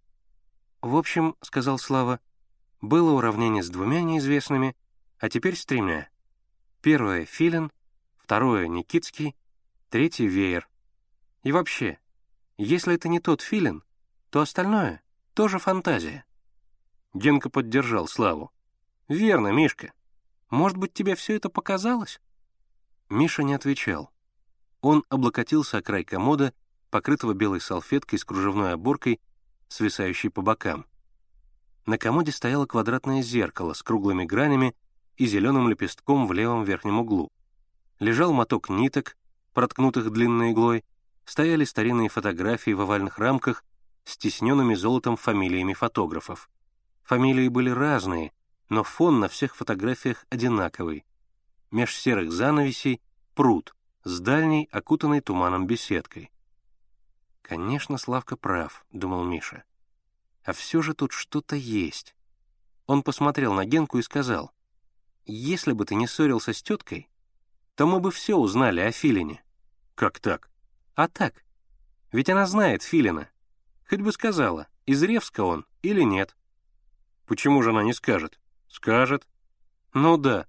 «В 0.80 0.96
общем,— 0.96 1.36
сказал 1.42 1.78
Слава,— 1.78 2.20
было 2.80 3.10
уравнение 3.10 3.62
с 3.62 3.68
двумя 3.68 4.00
неизвестными, 4.00 4.74
а 5.18 5.28
теперь 5.28 5.54
с 5.54 5.66
тремя. 5.66 6.08
Первое— 6.80 7.24
Филин, 7.26 7.72
второе— 8.16 8.66
Никитский, 8.68 9.36
третий— 9.90 10.26
Веер. 10.28 10.66
И 11.42 11.52
вообще, 11.52 11.98
если 12.56 12.94
это 12.94 13.08
не 13.10 13.20
тот 13.20 13.42
Филин, 13.42 13.84
то 14.30 14.40
остальное— 14.40 15.02
тоже 15.38 15.60
фантазия». 15.60 16.24
Генка 17.14 17.48
поддержал 17.48 18.08
Славу. 18.08 18.50
«Верно, 19.06 19.52
Мишка. 19.52 19.92
Может 20.50 20.76
быть, 20.76 20.92
тебе 20.92 21.14
все 21.14 21.36
это 21.36 21.48
показалось?» 21.48 22.20
Миша 23.08 23.44
не 23.44 23.54
отвечал. 23.54 24.10
Он 24.80 25.04
облокотился 25.10 25.78
о 25.78 25.82
край 25.82 26.02
комода, 26.02 26.52
покрытого 26.90 27.34
белой 27.34 27.60
салфеткой 27.60 28.18
с 28.18 28.24
кружевной 28.24 28.72
оборкой, 28.72 29.20
свисающей 29.68 30.28
по 30.28 30.42
бокам. 30.42 30.86
На 31.86 31.98
комоде 31.98 32.32
стояло 32.32 32.66
квадратное 32.66 33.22
зеркало 33.22 33.74
с 33.74 33.82
круглыми 33.84 34.24
гранями 34.24 34.74
и 35.18 35.26
зеленым 35.26 35.68
лепестком 35.68 36.26
в 36.26 36.32
левом 36.32 36.64
верхнем 36.64 36.98
углу. 36.98 37.30
Лежал 38.00 38.32
моток 38.32 38.70
ниток, 38.70 39.16
проткнутых 39.54 40.10
длинной 40.10 40.50
иглой, 40.50 40.84
стояли 41.24 41.62
старинные 41.62 42.08
фотографии 42.08 42.72
в 42.72 42.80
овальных 42.80 43.18
рамках 43.18 43.62
с 44.08 44.16
тисненными 44.16 44.74
золотом 44.74 45.18
фамилиями 45.18 45.74
фотографов. 45.74 46.48
Фамилии 47.02 47.48
были 47.48 47.68
разные, 47.68 48.32
но 48.70 48.82
фон 48.82 49.20
на 49.20 49.28
всех 49.28 49.54
фотографиях 49.54 50.24
одинаковый. 50.30 51.04
Меж 51.70 51.94
серых 51.94 52.32
занавесей— 52.32 53.02
пруд 53.34 53.74
с 54.04 54.20
дальней, 54.20 54.66
окутанной 54.72 55.20
туманом 55.20 55.66
беседкой. 55.66 56.32
«Конечно, 57.42 57.98
Славка 57.98 58.38
прав»,— 58.38 58.86
думал 58.92 59.24
Миша. 59.24 59.64
«А 60.42 60.54
все 60.54 60.80
же 60.80 60.94
тут 60.94 61.12
что-то 61.12 61.54
есть». 61.54 62.16
Он 62.86 63.02
посмотрел 63.02 63.52
на 63.52 63.66
Генку 63.66 63.98
и 63.98 64.02
сказал, 64.02 64.52
«Если 65.26 65.72
бы 65.72 65.84
ты 65.84 65.94
не 65.94 66.06
ссорился 66.06 66.54
с 66.54 66.62
теткой, 66.62 67.10
то 67.74 67.86
мы 67.86 68.00
бы 68.00 68.10
все 68.10 68.36
узнали 68.36 68.80
о 68.80 68.90
Филине». 68.90 69.44
«Как 69.94 70.18
так?» 70.18 70.50
«А 70.94 71.08
так. 71.08 71.44
Ведь 72.10 72.30
она 72.30 72.46
знает 72.46 72.82
Филина. 72.82 73.28
Хоть 73.88 74.00
бы 74.00 74.12
сказала, 74.12 74.68
из 74.86 75.02
Ревска 75.02 75.42
он 75.42 75.66
или 75.82 76.02
нет». 76.02 76.36
«Почему 77.26 77.62
же 77.62 77.70
она 77.70 77.82
не 77.82 77.92
скажет?» 77.92 78.38
«Скажет». 78.68 79.26
«Ну 79.94 80.18
да. 80.18 80.46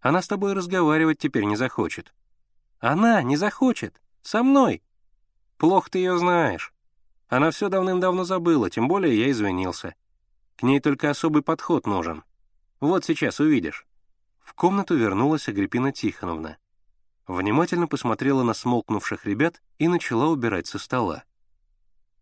Она 0.00 0.20
с 0.22 0.28
тобой 0.28 0.54
разговаривать 0.54 1.18
теперь 1.18 1.44
не 1.44 1.56
захочет». 1.56 2.12
«Она 2.80 3.22
не 3.22 3.36
захочет. 3.36 4.02
Со 4.22 4.42
мной. 4.42 4.82
Плохо 5.56 5.90
ты 5.90 5.98
ее 5.98 6.18
знаешь. 6.18 6.74
Она 7.28 7.50
все 7.50 7.68
давным-давно 7.68 8.24
забыла, 8.24 8.68
тем 8.70 8.88
более 8.88 9.18
я 9.18 9.30
извинился. 9.30 9.94
К 10.56 10.62
ней 10.64 10.80
только 10.80 11.10
особый 11.10 11.42
подход 11.42 11.86
нужен. 11.86 12.24
Вот 12.80 13.04
сейчас 13.04 13.40
увидишь». 13.40 13.86
В 14.40 14.52
комнату 14.52 14.96
вернулась 14.96 15.48
Агриппина 15.48 15.92
Тихоновна. 15.92 16.58
Внимательно 17.26 17.86
посмотрела 17.86 18.42
на 18.42 18.52
смолкнувших 18.52 19.24
ребят 19.24 19.62
и 19.78 19.88
начала 19.88 20.26
убирать 20.26 20.66
со 20.66 20.78
стола. 20.78 21.24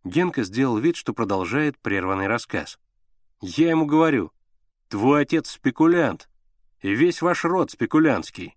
Генка 0.04 0.42
сделал 0.42 0.78
вид, 0.78 0.96
что 0.96 1.14
продолжает 1.14 1.78
прерванный 1.78 2.26
рассказ. 2.26 2.78
«Я 3.40 3.70
ему 3.70 3.86
говорю, 3.86 4.32
твой 4.88 5.22
отец 5.22 5.50
спекулянт, 5.50 6.28
и 6.80 6.94
весь 6.94 7.22
ваш 7.22 7.44
род 7.44 7.70
спекулянтский. 7.70 8.56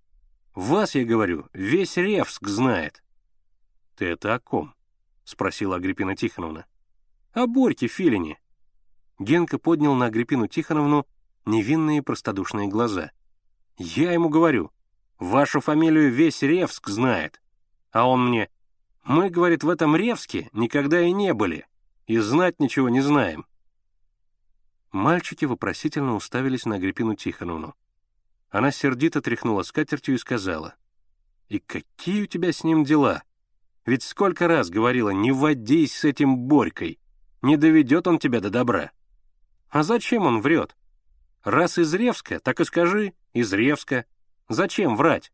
Вас, 0.54 0.96
я 0.96 1.06
говорю, 1.06 1.48
весь 1.54 1.98
Ревск 1.98 2.48
знает. 2.48 3.04
«Ты 3.96 4.06
это 4.08 4.34
о 4.34 4.40
ком?»— 4.40 4.74
спросила 5.24 5.78
Агриппина 5.78 6.16
Тихоновна. 6.16 6.66
«О 7.34 7.48
Борьке 7.48 7.88
Филине». 7.88 8.40
Генка 9.20 9.58
поднял 9.58 9.96
на 9.96 10.08
Агриппину 10.08 10.48
Тихоновну 10.48 11.06
невинные 11.46 12.04
простодушные 12.04 12.68
глаза. 12.68 13.12
«Я 13.78 14.12
ему 14.12 14.30
говорю, 14.30 14.72
вашу 15.18 15.62
фамилию 15.62 16.12
весь 16.12 16.42
Ревск 16.42 16.90
знает. 16.90 17.42
А 17.92 18.08
он 18.08 18.28
мне, 18.28 18.50
мы, 19.06 19.30
говорит, 19.30 19.64
в 19.64 19.70
этом 19.70 19.96
Ревске 19.96 20.50
никогда 20.52 21.02
и 21.02 21.12
не 21.12 21.34
были, 21.34 21.66
и 22.08 22.18
знать 22.18 22.60
ничего 22.60 22.90
не 22.90 23.02
знаем». 23.02 23.46
Мальчики 24.92 25.46
вопросительно 25.46 26.16
уставились 26.16 26.66
на 26.66 26.76
Агриппину 26.76 27.16
Тихоновну. 27.16 27.76
Она 28.50 28.72
сердито 28.72 29.22
тряхнула 29.22 29.64
скатертью 29.64 30.16
и 30.16 30.18
сказала, 30.18 30.76
«И 31.48 31.60
какие 31.60 32.24
у 32.24 32.28
тебя 32.28 32.52
с 32.52 32.64
ним 32.64 32.84
дела?» 32.84 33.24
Ведь 33.86 34.02
сколько 34.02 34.48
раз 34.48 34.70
говорила, 34.70 35.12
не 35.12 35.32
водись 35.32 35.96
с 35.96 36.06
этим 36.06 36.38
Борькой, 36.38 37.00
не 37.42 37.56
доведет 37.56 38.08
он 38.08 38.18
тебя 38.18 38.42
до 38.42 38.50
добра. 38.50 38.92
А 39.70 39.84
зачем 39.84 40.26
он 40.26 40.42
врет? 40.42 40.76
Раз 41.44 41.78
из 41.78 41.94
Ревска, 41.94 42.40
так 42.40 42.60
и 42.60 42.66
скажи, 42.66 43.14
из 43.34 43.54
Ревска. 43.54 44.06
Зачем 44.50 44.96
врать? 44.96 45.32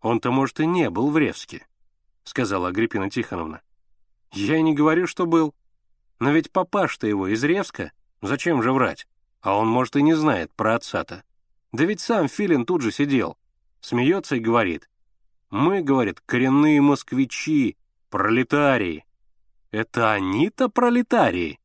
Он-то, 0.00 0.30
может, 0.30 0.60
и 0.60 0.66
не 0.66 0.88
был 0.88 1.10
в 1.10 1.18
Ревске, 1.18 1.66
сказала 2.26 2.68
Агриппина 2.68 3.08
Тихоновна. 3.08 3.62
Я 4.32 4.58
и 4.58 4.62
не 4.62 4.74
говорю, 4.74 5.06
что 5.06 5.26
был. 5.26 5.54
Но 6.18 6.32
ведь 6.32 6.50
папаш-то 6.50 7.06
его 7.06 7.28
из 7.28 7.42
Ревска, 7.44 7.92
зачем 8.20 8.62
же 8.62 8.72
врать? 8.72 9.06
А 9.40 9.56
он, 9.56 9.68
может, 9.68 9.96
и 9.96 10.02
не 10.02 10.14
знает 10.14 10.52
про 10.54 10.74
отца-то. 10.74 11.22
Да 11.72 11.84
ведь 11.84 12.00
сам 12.00 12.28
Филин 12.28 12.66
тут 12.66 12.82
же 12.82 12.90
сидел. 12.90 13.38
Смеется 13.80 14.36
и 14.36 14.40
говорит. 14.40 14.88
Мы, 15.50 15.82
говорит, 15.82 16.20
коренные 16.26 16.80
москвичи, 16.80 17.76
пролетарии. 18.10 19.04
Это 19.70 20.12
они-то 20.12 20.68
пролетарии? 20.68 21.60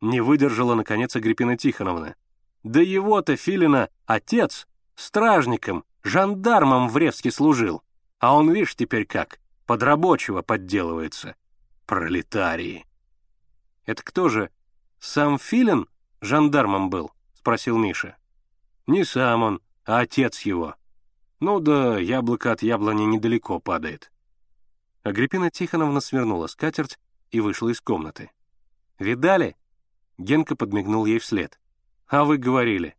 Не 0.00 0.20
выдержала, 0.20 0.74
наконец, 0.74 1.16
Агриппина 1.16 1.56
Тихоновна. 1.56 2.16
Да 2.64 2.80
его-то, 2.80 3.36
Филина, 3.36 3.88
отец, 4.04 4.66
стражником, 4.94 5.84
жандармом 6.02 6.88
в 6.88 6.96
Ревске 6.96 7.30
служил. 7.30 7.82
А 8.18 8.36
он, 8.36 8.50
видишь, 8.50 8.74
теперь 8.74 9.06
как, 9.06 9.40
под 9.66 9.82
рабочего 9.82 10.42
подделывается. 10.42 11.36
Пролетарии. 11.86 12.86
Это 13.84 14.02
кто 14.02 14.28
же, 14.28 14.50
сам 14.98 15.38
Филин 15.38 15.88
жандармом 16.20 16.90
был? 16.90 17.12
Спросил 17.34 17.76
Миша. 17.76 18.16
Не 18.86 19.04
сам 19.04 19.42
он, 19.42 19.60
а 19.84 20.00
отец 20.00 20.40
его. 20.42 20.76
Ну 21.40 21.58
да, 21.58 21.98
яблоко 21.98 22.52
от 22.52 22.62
яблони 22.62 23.02
недалеко 23.04 23.58
падает. 23.58 24.12
Агриппина 25.02 25.50
Тихоновна 25.50 26.00
свернула 26.00 26.46
скатерть 26.46 26.98
и 27.32 27.40
вышла 27.40 27.70
из 27.70 27.80
комнаты. 27.80 28.30
«Видали?» 28.98 29.56
Генка 30.18 30.54
подмигнул 30.54 31.06
ей 31.06 31.18
вслед. 31.18 31.58
«А 32.06 32.24
вы 32.24 32.36
говорили». 32.36 32.96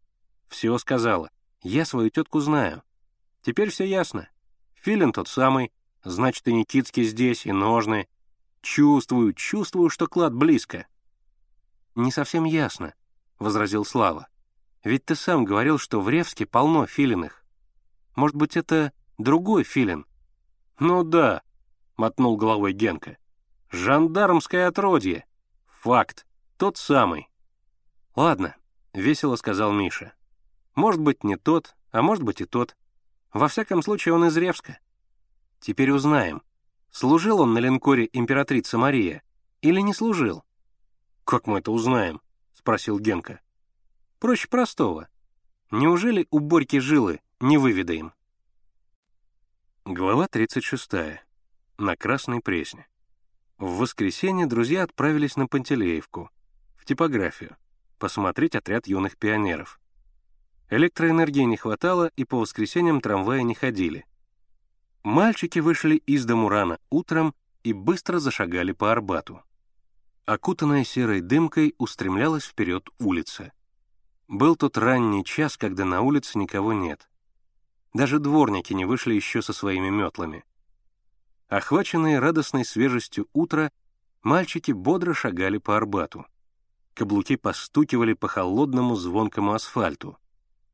«Все 0.49 0.77
сказала. 0.77 1.29
Я 1.61 1.85
свою 1.85 2.09
тетку 2.09 2.41
знаю. 2.41 2.83
Теперь 3.41 3.69
все 3.69 3.85
ясно. 3.85 4.27
Филин 4.75 5.13
тот 5.13 5.29
самый, 5.29 5.71
значит, 6.03 6.47
и 6.47 6.53
Никитский 6.53 7.03
здесь, 7.03 7.45
и 7.45 7.51
ножны. 7.51 8.07
Чувствую, 8.61 9.33
чувствую, 9.33 9.89
что 9.89 10.07
клад 10.07 10.33
близко». 10.33 10.87
«Не 11.95 12.11
совсем 12.11 12.43
ясно»,— 12.45 12.93
возразил 13.39 13.85
Слава. 13.85 14.27
«Ведь 14.83 15.05
ты 15.05 15.15
сам 15.15 15.45
говорил, 15.45 15.77
что 15.77 16.01
в 16.01 16.09
Ревске 16.09 16.45
полно 16.45 16.85
филиных. 16.85 17.43
Может 18.15 18.35
быть, 18.35 18.57
это 18.57 18.91
другой 19.17 19.63
филин?» 19.63 20.05
«Ну 20.79 21.03
да»,— 21.03 21.41
мотнул 21.97 22.35
головой 22.37 22.73
Генка. 22.73 23.17
«Жандармское 23.69 24.67
отродье. 24.67 25.25
Факт. 25.81 26.25
Тот 26.57 26.77
самый». 26.77 27.29
«Ладно»,— 28.15 28.55
весело 28.93 29.35
сказал 29.35 29.71
Миша. 29.71 30.13
«Может 30.75 31.01
быть, 31.01 31.23
не 31.23 31.35
тот, 31.35 31.75
а 31.91 32.01
может 32.01 32.23
быть 32.23 32.41
и 32.41 32.45
тот. 32.45 32.75
Во 33.31 33.47
всяком 33.47 33.81
случае, 33.81 34.13
он 34.13 34.25
из 34.25 34.37
Ревска. 34.37 34.79
Теперь 35.63 35.91
узнаем, 35.91 36.41
служил 36.91 37.39
он 37.39 37.53
на 37.53 37.59
линкоре 37.59 38.09
императрица 38.11 38.77
Мария 38.77 39.23
или 39.61 39.79
не 39.79 39.93
служил?» 39.93 40.43
«Как 41.23 41.47
мы 41.47 41.59
это 41.59 41.71
узнаем?»— 41.71 42.19
спросил 42.53 42.99
Генка. 42.99 43.39
«Проще 44.19 44.49
простого. 44.49 45.07
Неужели 45.71 46.27
у 46.31 46.39
Борьки 46.39 46.81
жилы 46.81 47.21
не 47.39 47.57
выведаем?» 47.57 48.11
Глава 49.85 50.27
36. 50.27 51.21
На 51.77 51.95
Красной 51.95 52.41
Пресне. 52.41 52.85
В 53.57 53.77
воскресенье 53.77 54.47
друзья 54.47 54.83
отправились 54.83 55.37
на 55.37 55.47
Пантелеевку, 55.47 56.29
в 56.75 56.83
типографию, 56.83 57.55
посмотреть 57.99 58.55
отряд 58.55 58.85
юных 58.85 59.15
пионеров. 59.15 59.79
Электроэнергии 60.69 61.43
не 61.43 61.55
хватало, 61.55 62.11
и 62.17 62.25
по 62.25 62.39
воскресеньям 62.39 62.99
трамваи 62.99 63.43
не 63.43 63.55
ходили. 63.55 64.05
Мальчики 65.03 65.59
вышли 65.59 65.97
из 65.97 66.25
дому 66.25 66.47
рано 66.47 66.79
утром 66.89 67.35
и 67.63 67.73
быстро 67.73 68.19
зашагали 68.19 68.71
по 68.71 68.91
Арбату. 68.91 69.43
Окутанная 70.25 70.85
серой 70.85 71.19
дымкой 71.19 71.75
устремлялась 71.77 72.45
вперед 72.45 72.87
улица. 72.99 73.51
Был 74.29 74.55
тот 74.55 74.77
ранний 74.77 75.25
час, 75.25 75.57
когда 75.57 75.83
на 75.83 76.01
улице 76.01 76.39
никого 76.39 76.71
нет. 76.71 77.09
Даже 77.93 78.19
дворники 78.19 78.71
не 78.73 78.85
вышли 78.85 79.13
еще 79.13 79.41
со 79.41 79.51
своими 79.51 79.89
метлами. 79.89 80.45
Охваченные 81.49 82.19
радостной 82.19 82.63
свежестью 82.63 83.27
утра, 83.33 83.71
мальчики 84.23 84.71
бодро 84.71 85.13
шагали 85.13 85.57
по 85.57 85.75
Арбату. 85.75 86.25
Каблуки 86.93 87.35
постукивали 87.35 88.13
по 88.13 88.29
холодному 88.29 88.95
звонкому 88.95 89.53
асфальту. 89.53 90.17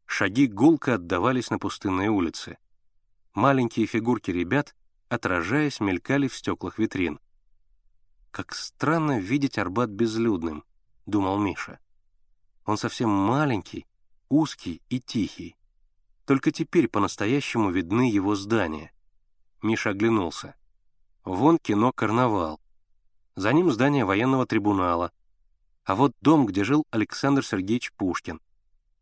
Шаги 0.05 0.45
гулко 0.45 0.95
отдавались 0.95 1.49
на 1.49 1.57
пустынной 1.57 2.07
улице. 2.09 2.57
Маленькие 3.33 3.85
фигурки 3.85 4.31
ребят, 4.31 4.75
отражаясь, 5.07 5.79
мелькали 5.79 6.27
в 6.27 6.35
стеклах 6.35 6.79
витрин. 6.79 7.19
«Как 8.31 8.53
странно 8.53 9.19
видеть 9.19 9.57
Арбат 9.57 9.89
безлюдным»,— 9.89 10.63
думал 11.05 11.39
Миша. 11.39 11.79
«Он 12.65 12.77
совсем 12.77 13.09
маленький, 13.09 13.87
узкий 14.29 14.81
и 14.89 14.99
тихий. 14.99 15.55
Только 16.25 16.51
теперь 16.51 16.87
по-настоящему 16.87 17.71
видны 17.71 18.11
его 18.11 18.35
здания. 18.35 18.91
Миша 19.63 19.89
оглянулся. 19.89 20.55
Вон 21.25 21.57
кино 21.57 21.91
«Карнавал». 21.91 22.61
За 23.35 23.51
ним 23.51 23.71
здание 23.71 24.05
военного 24.05 24.45
трибунала. 24.45 25.11
А 25.83 25.95
вот 25.95 26.13
дом, 26.21 26.45
где 26.45 26.63
жил 26.63 26.85
Александр 26.91 27.43
Сергеевич 27.43 27.91
Пушкин. 27.93 28.41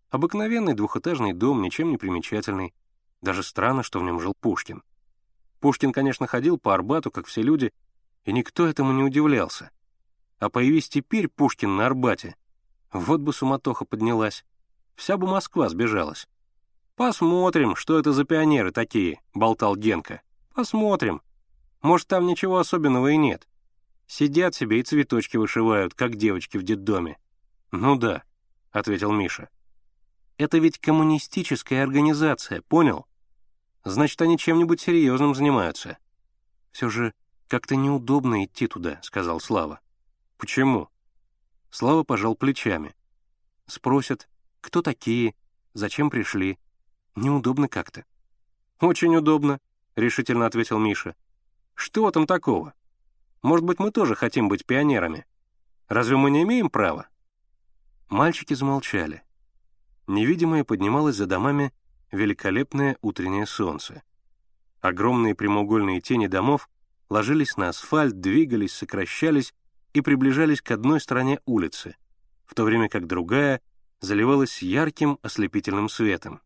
Обыкновенный 0.10 0.74
двухэтажный 0.74 1.34
дом, 1.34 1.62
ничем 1.62 1.92
не 1.92 1.98
примечательный. 1.98 2.74
Даже 3.22 3.44
странно, 3.44 3.84
что 3.84 4.00
в 4.00 4.04
нем 4.04 4.20
жил 4.20 4.34
Пушкин. 4.40 4.84
Пушкин, 5.60 5.92
конечно, 5.92 6.28
ходил 6.28 6.58
по 6.58 6.74
Арбату, 6.74 7.12
как 7.12 7.26
все 7.28 7.42
люди, 7.42 7.72
и 8.26 8.32
никто 8.32 8.68
этому 8.68 8.94
не 8.94 9.04
удивлялся. 9.04 9.72
А 10.40 10.50
появись 10.50 10.90
теперь 10.90 11.28
Пушкин 11.28 11.76
на 11.76 11.88
Арбате, 11.88 12.36
вот 12.92 13.20
бы 13.20 13.34
суматоха 13.34 13.86
поднялась. 13.86 14.46
Вся 14.96 15.18
бы 15.18 15.28
Москва 15.28 15.70
сбежалась. 15.70 16.28
«Посмотрим, 16.96 17.76
что 17.76 18.00
это 18.00 18.12
за 18.12 18.24
пионеры 18.24 18.72
такие»,— 18.72 19.22
болтал 19.34 19.76
Генка. 19.76 20.22
«Посмотрим. 20.56 21.22
Может, 21.82 22.08
там 22.08 22.26
ничего 22.26 22.58
особенного 22.58 23.10
и 23.10 23.18
нет. 23.18 23.48
Сидят 24.08 24.56
себе 24.56 24.80
и 24.80 24.84
цветочки 24.84 25.38
вышивают, 25.38 25.94
как 25.94 26.16
девочки 26.16 26.58
в 26.58 26.64
детдоме». 26.64 27.20
«Ну 27.72 27.98
да»,— 27.98 28.24
ответил 28.72 29.12
Миша. 29.12 29.50
«Это 30.38 30.58
ведь 30.58 30.80
коммунистическая 30.80 31.84
организация, 31.84 32.62
понял? 32.62 33.08
Значит, 33.84 34.22
они 34.22 34.38
чем-нибудь 34.38 34.82
серьезным 34.82 35.34
занимаются». 35.34 35.98
«Все 36.72 36.90
же 36.90 37.14
как-то 37.48 37.76
неудобно 37.76 38.46
идти 38.46 38.68
туда»,— 38.68 39.00
сказал 39.02 39.40
Слава. 39.40 39.80
«Почему?» 40.38 40.90
Слава 41.70 42.04
пожал 42.04 42.36
плечами. 42.36 42.96
Спросят, 43.68 44.30
кто 44.62 44.82
такие, 44.82 45.36
зачем 45.74 46.10
пришли. 46.10 46.58
Неудобно 47.16 47.68
как-то». 47.68 48.06
«Очень 48.80 49.16
удобно»,— 49.16 49.60
решительно 49.96 50.46
ответил 50.46 50.80
Миша. 50.80 51.16
«Что 51.74 52.10
там 52.12 52.26
такого? 52.26 52.74
Может 53.42 53.66
быть, 53.66 53.80
мы 53.80 53.92
тоже 53.92 54.16
хотим 54.16 54.50
быть 54.50 54.66
пионерами? 54.66 55.26
Разве 55.88 56.16
мы 56.16 56.32
не 56.32 56.44
имеем 56.44 56.70
права?» 56.70 57.08
Мальчики 58.10 58.54
замолчали. 58.54 59.24
Невидимое 60.08 60.64
поднималось 60.64 61.18
за 61.18 61.26
домами 61.26 61.74
великолепное 62.12 62.98
утреннее 63.02 63.46
солнце. 63.46 64.04
Огромные 64.80 65.36
прямоугольные 65.36 66.00
тени 66.00 66.28
домов 66.28 66.70
ложились 67.10 67.58
на 67.58 67.70
асфальт, 67.70 68.20
двигались, 68.22 68.74
сокращались 68.74 69.54
и 69.94 70.02
приближались 70.02 70.62
к 70.62 70.72
одной 70.72 71.02
стороне 71.02 71.40
улицы, 71.46 71.96
в 72.46 72.56
то 72.56 72.64
время 72.64 72.88
как 72.88 73.08
другая 73.08 73.62
заливалась 74.00 74.62
ярким 74.62 75.20
ослепительным 75.24 75.90
светом. 75.90 76.42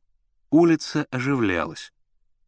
Улица 0.49 1.05
оживлялась. 1.11 1.93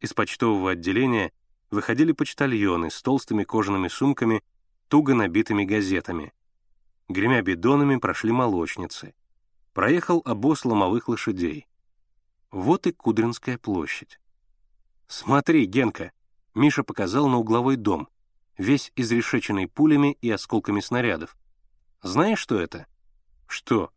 Из 0.00 0.12
почтового 0.12 0.72
отделения 0.72 1.32
выходили 1.70 2.12
почтальоны 2.12 2.90
с 2.90 3.00
толстыми 3.02 3.44
кожаными 3.44 3.88
сумками, 3.88 4.42
туго 4.88 5.14
набитыми 5.14 5.64
газетами. 5.64 6.32
Гремя 7.08 7.42
бидонами 7.42 7.96
прошли 7.96 8.32
молочницы. 8.32 9.14
Проехал 9.74 10.22
обоз 10.24 10.64
ломовых 10.64 11.08
лошадей. 11.08 11.66
Вот 12.52 12.86
и 12.86 12.92
Кудринская 12.92 13.58
площадь. 13.58 14.20
«Смотри, 15.08 15.66
Генка!»— 15.66 16.12
Миша 16.54 16.84
показал 16.84 17.26
на 17.26 17.38
угловой 17.38 17.74
дом, 17.74 18.08
весь 18.56 18.92
изрешеченный 18.94 19.66
пулями 19.66 20.16
и 20.20 20.30
осколками 20.30 20.78
снарядов. 20.78 21.36
«Знаешь, 22.02 22.38
что 22.38 22.56
это?» 22.58 22.86
«Что?» 23.48 23.90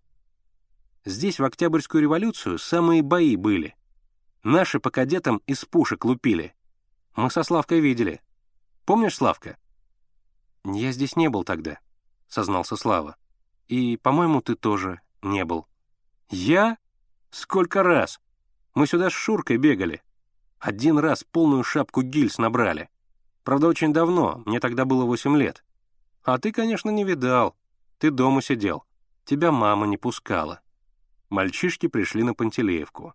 «Здесь 1.05 1.37
в 1.37 1.45
Октябрьскую 1.45 2.01
революцию 2.01 2.57
самые 2.57 3.03
бои 3.03 3.35
были. 3.35 3.75
Наши 4.41 4.79
по 4.79 4.89
кадетам 4.89 5.43
из 5.45 5.63
пушек 5.63 6.05
лупили. 6.05 6.55
Мы 7.15 7.29
со 7.29 7.43
Славкой 7.43 7.81
видели. 7.81 8.21
Помнишь, 8.83 9.15
Славка?» 9.15 9.57
«Я 10.65 10.91
здесь 10.91 11.15
не 11.15 11.29
был 11.29 11.43
тогда»,— 11.43 11.79
сознался 12.27 12.77
Слава. 12.77 13.15
«И, 13.67 13.97
по-моему, 13.97 14.41
ты 14.41 14.55
тоже 14.55 15.01
не 15.27 15.45
был». 15.45 15.67
«Я? 16.29 16.77
Сколько 17.29 17.83
раз? 17.83 18.19
Мы 18.73 18.87
сюда 18.87 19.09
с 19.09 19.13
Шуркой 19.13 19.57
бегали. 19.57 20.01
Один 20.59 20.97
раз 20.97 21.23
полную 21.23 21.63
шапку 21.63 22.01
гильз 22.01 22.37
набрали. 22.37 22.89
Правда, 23.43 23.67
очень 23.67 23.93
давно, 23.93 24.41
мне 24.45 24.59
тогда 24.59 24.85
было 24.85 25.05
восемь 25.05 25.37
лет. 25.37 25.63
А 26.23 26.37
ты, 26.37 26.51
конечно, 26.51 26.89
не 26.89 27.03
видал. 27.03 27.55
Ты 27.99 28.11
дома 28.11 28.41
сидел. 28.41 28.83
Тебя 29.25 29.51
мама 29.51 29.87
не 29.87 29.97
пускала». 29.97 30.61
Мальчишки 31.29 31.87
пришли 31.87 32.23
на 32.23 32.33
Пантелеевку. 32.33 33.13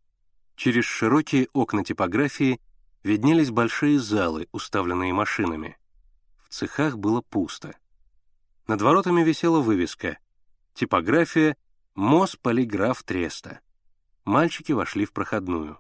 Через 0.56 0.84
широкие 0.84 1.48
окна 1.52 1.84
типографии 1.84 2.60
виднелись 3.02 3.50
большие 3.50 3.98
залы, 3.98 4.48
уставленные 4.52 5.12
машинами. 5.12 5.76
В 6.38 6.54
цехах 6.54 6.98
было 6.98 7.22
пусто. 7.22 7.74
Над 8.66 8.82
воротами 8.82 9.22
висела 9.22 9.60
вывеска 9.60 10.18
«Типография 10.74 11.56
МОЗ 11.95 12.36
Полиграф 12.36 13.03
Треста». 13.03 13.61
Мальчики 14.24 14.72
вошли 14.72 15.05
в 15.05 15.12
проходную. 15.12 15.78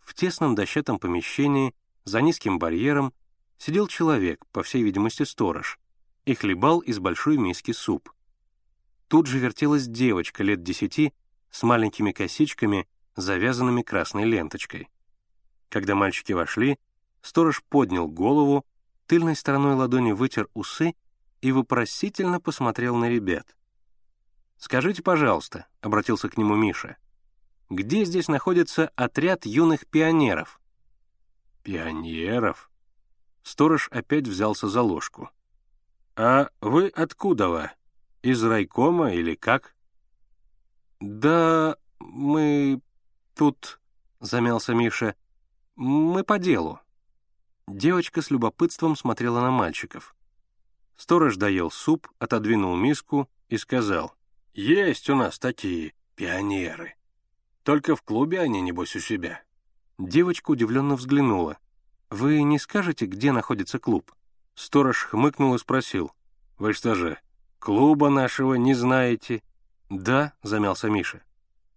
В 0.00 0.14
тесном 0.14 0.54
дощатом 0.54 1.00
помещении, 1.00 1.74
за 2.04 2.20
низким 2.20 2.60
барьером, 2.60 3.12
сидел 3.58 3.88
человек, 3.88 4.46
по 4.52 4.62
всей 4.62 4.84
видимости 4.84 5.24
сторож, 5.24 5.80
и 6.26 6.34
хлебал 6.34 6.78
из 6.78 7.00
большой 7.00 7.38
миски 7.38 7.72
суп. 7.72 8.12
Тут 9.08 9.26
же 9.26 9.40
вертелась 9.40 9.88
девочка 9.88 10.44
лет 10.44 10.62
десяти 10.62 11.12
с 11.50 11.64
маленькими 11.64 12.12
косичками, 12.12 12.86
завязанными 13.16 13.82
красной 13.82 14.24
ленточкой. 14.24 14.88
Когда 15.70 15.96
мальчики 15.96 16.32
вошли, 16.32 16.78
сторож 17.20 17.64
поднял 17.68 18.06
голову, 18.06 18.64
тыльной 19.06 19.34
стороной 19.34 19.74
ладони 19.74 20.12
вытер 20.12 20.48
усы 20.54 20.94
и 21.40 21.50
вопросительно 21.50 22.40
посмотрел 22.40 22.94
на 22.94 23.08
ребят. 23.08 23.56
«Скажите, 24.60 25.02
пожалуйста»,— 25.02 25.66
обратился 25.80 26.28
к 26.28 26.36
нему 26.36 26.54
Миша, 26.54 26.98
«где 27.70 28.04
здесь 28.04 28.28
находится 28.28 28.92
отряд 28.94 29.46
юных 29.46 29.86
пионеров?» 29.86 30.60
«Пионеров?» 31.62 32.70
Сторож 33.42 33.88
опять 33.90 34.28
взялся 34.28 34.68
за 34.68 34.82
ложку. 34.82 35.30
«А 36.14 36.50
вы 36.60 36.88
откуда 36.88 37.48
вы? 37.48 37.70
Из 38.20 38.44
райкома 38.44 39.14
или 39.14 39.34
как?» 39.34 39.74
«Да 41.00 41.76
мы 41.98 42.82
тут...»— 43.34 43.80
замялся 44.20 44.74
Миша. 44.74 45.14
«Мы 45.74 46.22
по 46.22 46.38
делу». 46.38 46.80
Девочка 47.66 48.20
с 48.20 48.30
любопытством 48.30 48.94
смотрела 48.94 49.40
на 49.40 49.50
мальчиков. 49.50 50.14
Сторож 50.96 51.36
доел 51.36 51.70
суп, 51.70 52.10
отодвинул 52.18 52.76
миску 52.76 53.30
и 53.48 53.56
сказал, 53.56 54.14
«Есть 54.52 55.08
у 55.10 55.14
нас 55.14 55.38
такие 55.38 55.94
пионеры. 56.16 56.94
Только 57.62 57.96
в 57.96 58.02
клубе 58.02 58.40
они, 58.40 58.60
небось, 58.60 58.96
у 58.96 59.00
себя». 59.00 59.42
Девочка 59.98 60.50
удивленно 60.50 60.96
взглянула. 60.96 61.58
«Вы 62.10 62.42
не 62.42 62.58
скажете, 62.58 63.06
где 63.06 63.32
находится 63.32 63.78
клуб?» 63.78 64.12
Сторож 64.54 65.04
хмыкнул 65.04 65.54
и 65.54 65.58
спросил, 65.58 66.12
«Вы 66.58 66.72
что 66.72 66.94
же, 66.94 67.18
клуба 67.58 68.10
нашего 68.10 68.54
не 68.54 68.74
знаете?» 68.74 69.42
«Да»,— 69.88 70.34
замялся 70.42 70.88
Миша. 70.88 71.22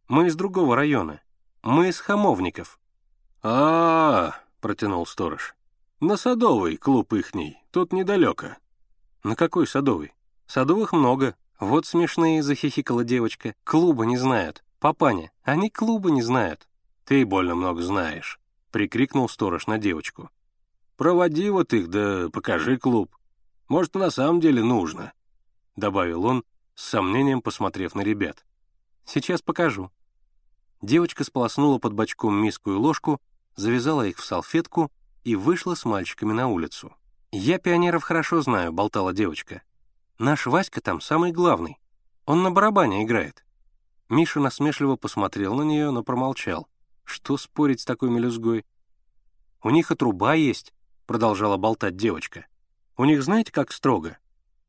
«Мы 0.07 0.28
из 0.28 0.36
другого 0.36 0.76
района. 0.76 1.21
Мы 1.61 1.89
из 1.89 1.99
Хамовников». 1.99 2.80
«А-а-а», 3.41 4.43
протянул 4.63 5.05
сторож. 5.05 5.55
«На 5.99 6.15
Садовый 6.15 6.78
клуб 6.78 7.11
ихний, 7.13 7.57
тут 7.71 7.91
недалеко». 7.91 8.55
«На 9.24 9.36
какой 9.36 9.67
Садовый? 9.67 10.13
Садовых 10.47 10.93
много. 10.93 11.36
Вот 11.64 11.86
смешные»,— 11.86 12.43
захихикала 12.43 13.05
девочка. 13.05 13.55
«Клуба 13.64 14.03
не 14.03 14.18
знают. 14.18 14.66
Папаня, 14.80 15.32
они 15.43 15.70
клуба 15.70 16.11
не 16.11 16.22
знают». 16.22 16.68
«Ты 17.05 17.26
больно 17.26 17.55
много 17.55 17.82
знаешь»,— 17.82 18.38
прикрикнул 18.72 19.30
сторож 19.30 19.66
на 19.66 19.78
девочку. 19.78 20.30
«Проводи 20.97 21.49
вот 21.49 21.74
их, 21.74 21.89
да 21.89 22.28
покажи 22.34 22.78
клуб. 22.78 23.16
Может, 23.70 23.95
на 23.95 24.09
самом 24.09 24.41
деле 24.41 24.61
нужно»,— 24.61 25.14
добавил 25.78 26.26
он, 26.26 26.43
с 26.76 26.84
сомнением 26.84 27.41
посмотрев 27.41 27.95
на 27.95 28.01
ребят. 28.01 28.45
«Сейчас 29.05 29.41
покажу». 29.41 29.89
Девочка 30.82 31.24
сполоснула 31.24 31.80
под 31.80 31.93
бочком 31.93 32.36
миску 32.36 32.72
и 32.72 32.76
ложку, 32.76 33.22
завязала 33.55 34.05
их 34.05 34.18
в 34.18 34.26
салфетку 34.26 34.91
и 35.24 35.38
вышла 35.38 35.76
с 35.76 35.86
мальчиками 35.86 36.34
на 36.34 36.49
улицу. 36.49 36.93
«Я 37.32 37.57
пионеров 37.57 38.03
хорошо 38.03 38.41
знаю»,— 38.41 38.72
болтала 38.74 39.14
девочка. 39.14 39.61
«Наш 40.20 40.45
Васька 40.45 40.82
там 40.82 41.01
самый 41.01 41.32
главный. 41.32 41.80
Он 42.26 42.43
на 42.43 42.51
барабане 42.51 43.03
играет». 43.03 43.45
Миша 44.09 44.39
насмешливо 44.39 44.95
посмотрел 44.95 45.55
на 45.55 45.64
нее, 45.64 45.91
но 45.91 46.03
промолчал. 46.03 46.68
Что 47.03 47.38
спорить 47.38 47.82
с 47.82 47.86
такой 47.86 48.09
мелюзгой? 48.09 48.66
«У 49.61 49.70
них 49.70 49.91
и 49.91 49.95
труба 49.95 50.36
есть»,— 50.36 50.74
продолжала 51.05 51.57
болтать 51.57 51.95
девочка. 51.95 52.45
«У 52.97 53.05
них 53.05 53.24
знаете, 53.24 53.51
как 53.51 53.72
строго? 53.72 54.18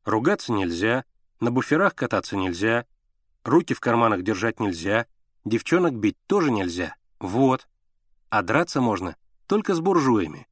Ругаться 0.03 0.51
нельзя, 0.51 1.05
на 1.39 1.51
буферах 1.51 1.95
кататься 1.95 2.37
нельзя, 2.37 2.85
руки 3.43 3.73
в 3.73 3.79
карманах 3.79 4.23
держать 4.23 4.59
нельзя, 4.59 5.05
девчонок 5.43 5.93
бить 5.95 6.17
тоже 6.27 6.51
нельзя. 6.51 6.95
Вот. 7.19 7.67
А 8.29 8.41
драться 8.41 8.81
можно 8.81 9.15
только 9.47 9.75
с 9.75 9.79
буржуями. 9.79 10.47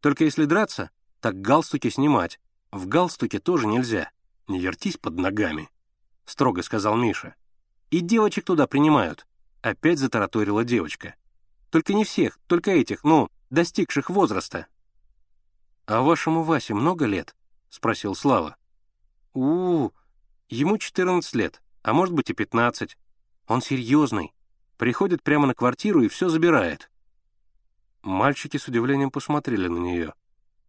Только 0.00 0.24
если 0.24 0.44
драться, 0.44 0.90
так 1.20 1.40
галстуки 1.40 1.90
снимать. 1.90 2.40
В 2.70 2.86
галстуке 2.86 3.38
тоже 3.38 3.66
нельзя. 3.66 4.10
Не 4.52 4.60
вертись 4.60 4.98
под 4.98 5.16
ногами»,— 5.16 5.70
строго 6.26 6.62
сказал 6.62 6.94
Миша. 6.94 7.36
«И 7.90 8.00
девочек 8.00 8.44
туда 8.44 8.66
принимают»,— 8.66 9.26
опять 9.62 9.98
затараторила 9.98 10.62
девочка. 10.62 11.14
«Только 11.70 11.94
не 11.94 12.04
всех, 12.04 12.38
только 12.46 12.70
этих, 12.70 13.02
ну, 13.02 13.30
достигших 13.48 14.10
возраста». 14.10 14.66
«А 15.86 16.02
вашему 16.02 16.42
Васе 16.42 16.74
много 16.74 17.06
лет?»— 17.06 17.34
спросил 17.70 18.14
Слава. 18.14 18.58
у, 19.32 19.86
-у, 19.86 19.92
ему 20.50 20.76
14 20.76 21.34
лет, 21.34 21.62
а 21.80 21.94
может 21.94 22.14
быть 22.14 22.28
и 22.28 22.34
15. 22.34 22.98
Он 23.46 23.62
серьезный. 23.62 24.34
Приходит 24.76 25.22
прямо 25.22 25.46
на 25.46 25.54
квартиру 25.54 26.02
и 26.02 26.08
все 26.08 26.28
забирает». 26.28 26.90
Мальчики 28.02 28.58
с 28.58 28.68
удивлением 28.68 29.10
посмотрели 29.10 29.68
на 29.68 29.78
нее. 29.78 30.12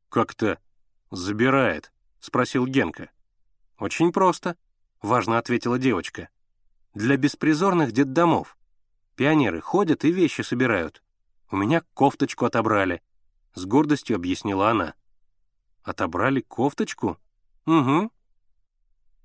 «Как-то 0.08 0.58
забирает?»— 1.12 1.92
спросил 2.22 2.66
Генка. 2.66 3.10
«Очень 3.80 4.12
просто»,— 4.12 4.58
важно 5.02 5.38
ответила 5.38 5.78
девочка. 5.78 6.30
«Для 6.94 7.18
беспризорных 7.18 7.92
детдомов. 7.92 8.58
Пионеры 9.16 9.62
ходят 9.62 10.06
и 10.06 10.12
вещи 10.12 10.42
собирают. 10.42 11.04
У 11.52 11.56
меня 11.56 11.82
кофточку 11.94 12.46
отобрали»,— 12.46 13.02
с 13.54 13.66
гордостью 13.66 14.16
объяснила 14.16 14.70
она. 14.70 14.94
«Отобрали 15.84 16.42
кофточку?» 16.42 17.18
«Угу». 17.66 18.12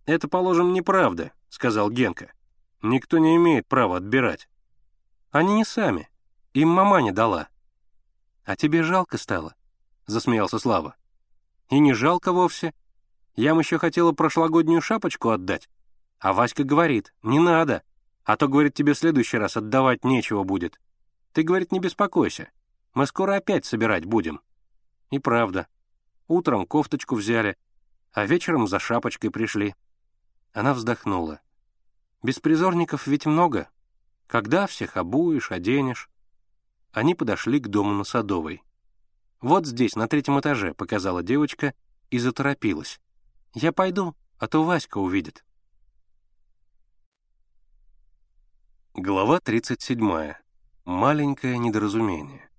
«Это, 0.07 0.29
положим, 0.29 0.73
неправда»,— 0.73 1.33
сказал 1.49 1.91
Генка. 1.91 2.33
«Никто 2.83 3.19
не 3.19 3.37
имеет 3.37 3.67
права 3.67 3.97
отбирать». 3.99 4.49
«Они 5.31 5.55
не 5.55 5.65
сами. 5.65 6.09
Им 6.55 6.69
мама 6.69 7.03
не 7.03 7.13
дала». 7.13 7.49
«А 8.45 8.57
тебе 8.57 8.83
жалко 8.83 9.19
стало?» 9.19 9.55
засмеялся 10.09 10.59
Слава. 10.59 10.97
«И 11.71 11.79
не 11.79 11.93
жалко 11.93 12.33
вовсе. 12.33 12.75
Я 13.39 13.51
им 13.51 13.61
еще 13.61 13.79
хотела 13.79 14.11
прошлогоднюю 14.11 14.83
шапочку 14.83 15.29
отдать. 15.31 15.71
А 16.19 16.33
Васька 16.33 16.65
говорит, 16.65 17.15
не 17.23 17.39
надо, 17.39 17.85
а 18.25 18.37
то, 18.37 18.49
говорит, 18.49 18.75
тебе 18.75 18.95
в 18.95 18.99
следующий 18.99 19.39
раз 19.39 19.57
отдавать 19.57 20.03
нечего 20.03 20.43
будет. 20.43 20.81
Ты, 21.33 21.45
говорит, 21.45 21.71
не 21.71 21.79
беспокойся, 21.79 22.51
мы 22.95 23.07
скоро 23.07 23.37
опять 23.37 23.65
собирать 23.65 24.07
будем». 24.07 24.41
И 25.13 25.21
правда. 25.21 25.69
Утром 26.27 26.67
кофточку 26.67 27.15
взяли, 27.15 27.57
а 28.11 28.27
вечером 28.27 28.67
за 28.67 28.81
шапочкой 28.81 29.31
пришли. 29.31 29.77
Она 30.53 30.75
вздохнула. 30.75 31.41
«Беспризорников 32.25 33.07
ведь 33.07 33.25
много. 33.25 33.69
Когда 34.27 34.67
всех 34.67 34.97
обуешь, 34.97 35.53
оденешь?» 35.53 36.11
Они 36.91 37.15
подошли 37.15 37.61
к 37.61 37.69
дому 37.69 37.93
на 37.93 38.03
Садовой. 38.03 38.65
«Вот 39.41 39.65
здесь, 39.65 39.95
на 39.95 40.09
третьем 40.09 40.41
этаже»,— 40.41 40.75
показала 40.77 41.23
девочка 41.23 41.73
и 42.11 42.19
заторопилась. 42.19 43.01
«Я 43.55 43.73
пойду, 43.73 44.15
а 44.39 44.47
то 44.47 44.65
Васька 44.65 44.99
увидит». 44.99 45.45
Глава 48.95 49.41
37. 49.41 50.35
Маленькое 50.85 51.59
недоразумение. 51.59 52.51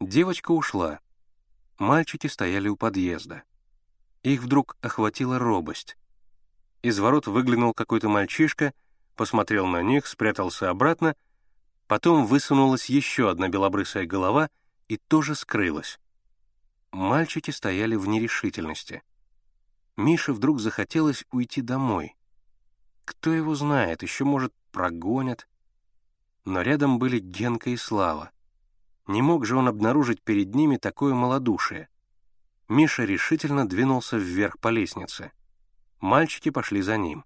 Девочка 0.00 0.52
ушла. 0.52 1.00
Мальчики 1.78 2.26
стояли 2.26 2.68
у 2.68 2.76
подъезда. 2.76 3.44
Их 4.22 4.42
вдруг 4.42 4.76
охватила 4.80 5.38
робость. 5.38 5.96
Из 6.82 6.98
ворот 6.98 7.26
выглянул 7.26 7.72
какой-то 7.72 8.08
мальчишка, 8.08 8.74
посмотрел 9.16 9.66
на 9.66 9.82
них, 9.82 10.06
спрятался 10.06 10.68
обратно, 10.68 11.16
потом 11.86 12.26
высунулась 12.26 12.86
еще 12.86 13.30
одна 13.30 13.48
белобрысая 13.48 14.06
голова— 14.06 14.48
и 14.92 14.98
тоже 14.98 15.34
скрылась. 15.34 15.98
Мальчики 16.90 17.50
стояли 17.50 17.96
в 17.96 18.06
нерешительности. 18.06 19.02
Мише 19.96 20.32
вдруг 20.32 20.60
захотелось 20.60 21.24
уйти 21.30 21.60
домой. 21.60 22.16
Кто 23.04 23.32
его 23.32 23.54
знает, 23.54 24.02
еще, 24.02 24.24
может, 24.24 24.54
прогонят. 24.70 25.46
Но 26.44 26.62
рядом 26.62 26.98
были 26.98 27.18
Генка 27.18 27.70
и 27.70 27.76
Слава. 27.76 28.30
Не 29.06 29.20
мог 29.20 29.44
же 29.44 29.56
он 29.56 29.68
обнаружить 29.68 30.22
перед 30.22 30.54
ними 30.54 30.76
такое 30.76 31.14
малодушие. 31.14 31.88
Миша 32.68 33.04
решительно 33.04 33.68
двинулся 33.68 34.16
вверх 34.16 34.58
по 34.58 34.68
лестнице. 34.68 35.32
Мальчики 36.00 36.50
пошли 36.50 36.80
за 36.80 36.96
ним. 36.96 37.24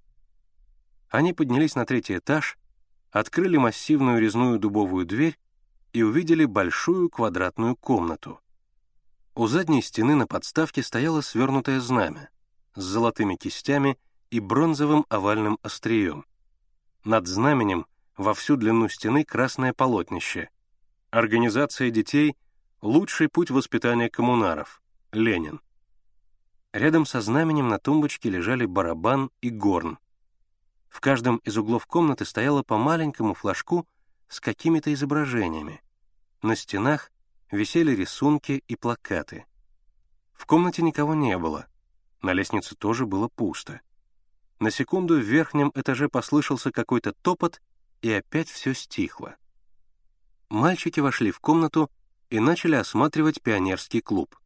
Они 1.09 1.33
поднялись 1.33 1.77
на 1.77 1.87
третий 1.87 2.19
этаж, 2.19 2.59
открыли 3.11 3.57
массивную 3.59 4.21
резную 4.21 4.59
дубовую 4.59 5.07
дверь 5.07 5.39
и 5.93 6.03
увидели 6.03 6.45
большую 6.45 7.11
квадратную 7.11 7.77
комнату. 7.77 8.41
У 9.35 9.47
задней 9.47 9.83
стены 9.83 10.17
на 10.17 10.27
подставке 10.27 10.83
стояло 10.83 11.21
свернутое 11.21 11.81
знамя 11.81 12.29
с 12.77 12.83
золотыми 12.83 13.35
кистями 13.37 13.99
и 14.31 14.39
бронзовым 14.39 15.05
овальным 15.09 15.59
острием. 15.63 16.25
Над 17.05 17.27
знаменем 17.27 17.87
во 18.17 18.35
всю 18.35 18.57
длину 18.57 18.89
стены 18.89 19.25
красное 19.25 19.73
полотнище. 19.73 20.51
Организация 21.11 21.91
детей— 21.91 22.37
лучший 22.83 23.29
путь 23.29 23.51
воспитания 23.51 24.09
коммунаров. 24.09 24.83
Ленин. 25.13 25.61
Рядом 26.73 27.07
со 27.07 27.21
знаменем 27.21 27.69
на 27.69 27.79
тумбочке 27.79 28.29
лежали 28.29 28.67
барабан 28.67 29.31
и 29.41 29.51
горн. 29.51 29.99
В 30.89 31.01
каждом 31.01 31.39
из 31.39 31.57
углов 31.57 31.87
комнаты 31.87 32.25
стояло 32.25 32.63
по 32.63 32.77
маленькому 32.77 33.35
флажку 33.35 33.87
с 34.29 34.41
какими-то 34.41 34.93
изображениями. 34.93 35.83
На 36.43 36.57
стенах 36.57 37.11
висели 37.51 37.93
рисунки 37.95 38.63
и 38.67 38.77
плакаты. 38.77 39.47
В 40.33 40.47
комнате 40.47 40.83
никого 40.83 41.15
не 41.15 41.39
было. 41.39 41.67
На 42.23 42.33
лестнице 42.33 42.75
тоже 42.75 43.07
было 43.07 43.29
пусто. 43.29 43.81
На 44.59 44.71
секунду 44.71 45.15
в 45.17 45.23
верхнем 45.23 45.71
этаже 45.75 46.09
послышался 46.09 46.73
какой-то 46.73 47.13
топот, 47.13 47.61
и 48.03 48.11
опять 48.11 48.49
все 48.49 48.75
стихло. 48.75 49.37
Мальчики 50.49 51.01
вошли 51.01 51.31
в 51.31 51.41
комнату 51.41 51.91
и 52.31 52.41
начали 52.41 52.77
осматривать 52.77 53.43
пионерский 53.43 54.01
клуб. 54.01 54.39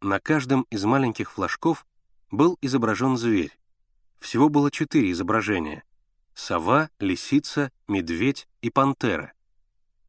На 0.00 0.18
каждом 0.18 0.62
из 0.70 0.84
маленьких 0.84 1.32
флажков 1.32 1.86
был 2.30 2.58
изображен 2.62 3.16
зверь. 3.16 3.56
Всего 4.18 4.48
было 4.48 4.70
четыре 4.70 5.10
изображения— 5.10 5.84
сова, 6.34 6.90
лисица, 6.98 7.70
медведь 7.86 8.48
и 8.62 8.70
пантера. 8.70 9.32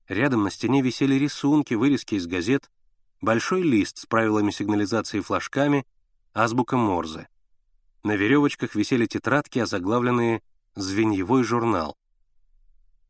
Рядом 0.07 0.43
на 0.43 0.51
стене 0.51 0.81
висели 0.81 1.15
рисунки, 1.15 1.73
вырезки 1.73 2.15
из 2.15 2.27
газет, 2.27 2.69
большой 3.21 3.63
лист 3.63 3.97
с 3.97 4.05
правилами 4.05 4.51
сигнализации 4.51 5.19
флажками, 5.19 5.85
азбука 6.33 6.77
Морзе. 6.77 7.27
На 8.03 8.15
веревочках 8.15 8.75
висели 8.75 9.05
тетрадки, 9.05 9.59
озаглавленные 9.59 10.41
«Звеньевой 10.75 11.43
журнал». 11.43 11.95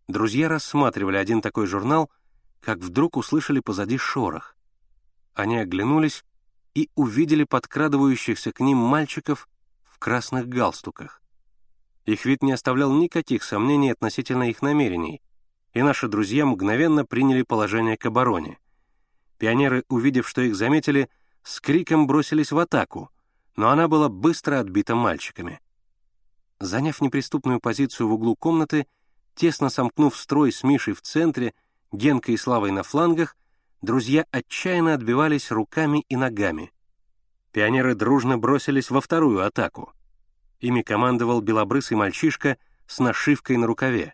Друзья 0.07 0.49
рассматривали 0.49 1.17
один 1.17 1.41
такой 1.41 1.67
журнал, 1.67 2.09
как 2.59 2.79
вдруг 2.79 3.17
услышали 3.17 3.59
позади 3.59 3.97
шорох. 3.97 4.55
Они 5.33 5.57
оглянулись 5.57 6.25
и 6.73 6.89
увидели 6.95 7.43
подкрадывающихся 7.43 8.51
к 8.51 8.59
ним 8.59 8.77
мальчиков 8.77 9.47
красных 10.01 10.47
галстуках. 10.47 11.21
Их 12.05 12.25
вид 12.25 12.41
не 12.41 12.51
оставлял 12.53 12.91
никаких 12.91 13.43
сомнений 13.43 13.91
относительно 13.91 14.49
их 14.49 14.63
намерений, 14.63 15.21
и 15.73 15.83
наши 15.83 16.07
друзья 16.07 16.43
мгновенно 16.43 17.05
приняли 17.05 17.43
положение 17.43 17.97
к 17.97 18.05
обороне. 18.07 18.57
Пионеры, 19.37 19.83
увидев, 19.89 20.27
что 20.27 20.41
их 20.41 20.55
заметили, 20.55 21.07
с 21.43 21.59
криком 21.59 22.07
бросились 22.07 22.51
в 22.51 22.59
атаку, 22.59 23.09
но 23.55 23.69
она 23.69 23.87
была 23.87 24.09
быстро 24.09 24.59
отбита 24.59 24.95
мальчиками. 24.95 25.59
Заняв 26.59 27.01
неприступную 27.01 27.59
позицию 27.59 28.07
в 28.07 28.13
углу 28.13 28.35
комнаты, 28.35 28.87
тесно 29.35 29.69
сомкнув 29.69 30.15
строй 30.15 30.51
с 30.51 30.63
Мишей 30.63 30.93
в 30.93 31.01
центре, 31.01 31.53
Генкой 31.91 32.35
и 32.35 32.37
Славой 32.37 32.71
на 32.71 32.83
флангах, 32.83 33.35
друзья 33.81 34.25
отчаянно 34.31 34.93
отбивались 34.93 35.51
руками 35.51 36.05
и 36.07 36.15
ногами. 36.15 36.71
Пионеры 37.51 37.95
дружно 37.95 38.37
бросились 38.37 38.89
во 38.89 39.01
вторую 39.01 39.45
атаку. 39.45 39.93
Ими 40.59 40.83
командовал 40.83 41.41
белобрысый 41.41 41.97
мальчишка 41.97 42.57
с 42.87 42.99
нашивкой 42.99 43.57
на 43.57 43.67
рукаве. 43.67 44.13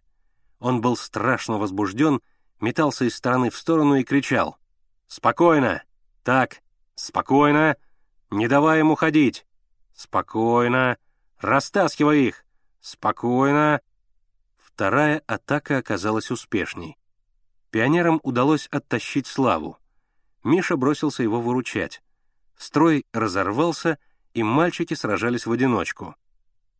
Он 0.59 0.81
был 0.81 0.95
страшно 0.95 1.57
возбужден, 1.57 2.21
метался 2.61 3.05
из 3.05 3.15
стороны 3.15 3.49
в 3.49 3.57
сторону 3.57 3.95
и 3.95 4.03
кричал. 4.03 4.57
«Спокойно! 5.07 5.83
Так, 6.23 6.61
спокойно! 6.97 7.77
Не 8.29 8.47
давай 8.47 8.79
ему 8.79 8.95
ходить! 8.95 9.45
Спокойно! 9.93 10.97
Растаскивай 11.39 12.25
их! 12.27 12.45
Спокойно!» 12.81 13.81
Вторая 14.57 15.23
атака 15.27 15.77
оказалась 15.77 16.29
успешней. 16.29 16.97
Пионерам 17.71 18.19
удалось 18.23 18.67
оттащить 18.67 19.27
Славу. 19.27 19.77
Миша 20.43 20.77
бросился 20.77 21.23
его 21.23 21.41
выручать. 21.41 22.01
Строй 22.55 23.05
разорвался, 23.11 23.97
и 24.33 24.43
мальчики 24.43 24.93
сражались 24.93 25.45
в 25.45 25.51
одиночку. 25.51 26.15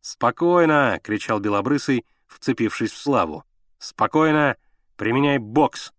«Спокойно!»— 0.00 1.00
кричал 1.02 1.40
Белобрысый, 1.40 2.06
вцепившись 2.26 2.92
в 2.92 2.96
Славу. 2.96 3.44
«Спокойно! 3.78 4.56
Применяй 4.96 5.38
бокс! 5.38 5.92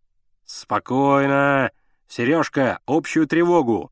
Спокойно! 0.45 1.71
Сережка, 2.07 2.79
общую 2.85 3.27
тревогу!» 3.27 3.91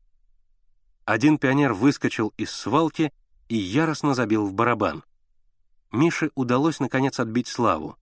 Один 1.08 1.38
пионер 1.38 1.72
выскочил 1.72 2.34
из 2.36 2.50
свалки 2.50 3.14
и 3.48 3.56
яростно 3.56 4.12
забил 4.12 4.44
в 4.44 4.52
барабан. 4.52 5.04
Мише 5.90 6.30
удалось, 6.34 6.80
наконец, 6.80 7.18
отбить 7.18 7.48
Славу, 7.48 7.96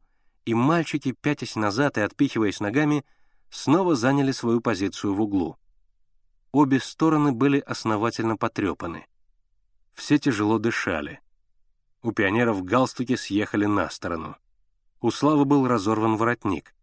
и 0.45 0.55
мальчики, 0.55 1.13
пятясь 1.13 1.55
назад 1.55 1.99
и 1.99 2.01
отпихиваясь 2.01 2.59
ногами, 2.59 3.05
снова 3.49 3.95
заняли 3.95 4.33
свою 4.33 4.61
позицию 4.61 5.15
в 5.15 5.21
углу. 5.21 5.57
Обе 6.51 6.81
стороны 6.81 7.31
были 7.31 7.61
основательно 7.61 8.37
потрепаны. 8.37 9.07
Все 9.95 10.19
тяжело 10.19 10.59
дышали. 10.59 11.21
У 12.03 12.11
пионеров 12.11 12.65
галстуки 12.65 13.15
съехали 13.15 13.67
на 13.67 13.89
сторону. 13.89 14.37
У 15.01 15.13
Славы 15.13 15.45
был 15.45 15.69
разорван 15.69 16.17
воротник. 16.17 16.75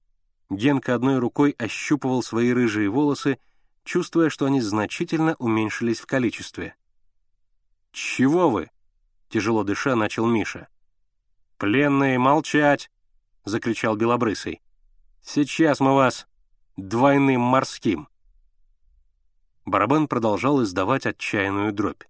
Генка 0.50 0.96
одной 0.96 1.20
рукой 1.20 1.54
ощупывал 1.60 2.24
свои 2.24 2.54
рыжие 2.54 2.88
волосы, 2.88 3.40
чувствуя, 3.84 4.30
что 4.30 4.46
они 4.46 4.62
значительно 4.62 5.36
уменьшились 5.40 6.00
в 6.00 6.06
количестве. 6.06 6.76
«Чего 7.92 8.50
вы?»— 8.50 8.72
тяжело 9.30 9.64
дыша 9.64 9.96
начал 9.96 10.26
Миша. 10.26 10.68
«Пленные, 11.58 12.18
молчать!»— 12.20 12.92
закричал 13.46 13.96
Белобрысый. 13.96 14.62
«Сейчас 15.22 15.80
мы 15.80 15.96
вас 15.96 16.28
двойным 16.76 17.42
морским!» 17.42 18.08
Барабан 19.66 20.08
продолжал 20.08 20.62
издавать 20.64 21.06
отчаянную 21.06 21.72
дробь. 21.72 22.04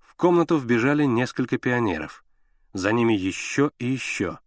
В 0.00 0.14
комнату 0.14 0.56
вбежали 0.56 1.04
несколько 1.04 1.58
пионеров. 1.58 2.24
За 2.72 2.92
ними 2.92 3.12
еще 3.12 3.70
и 3.78 3.86
еще. 3.86 4.38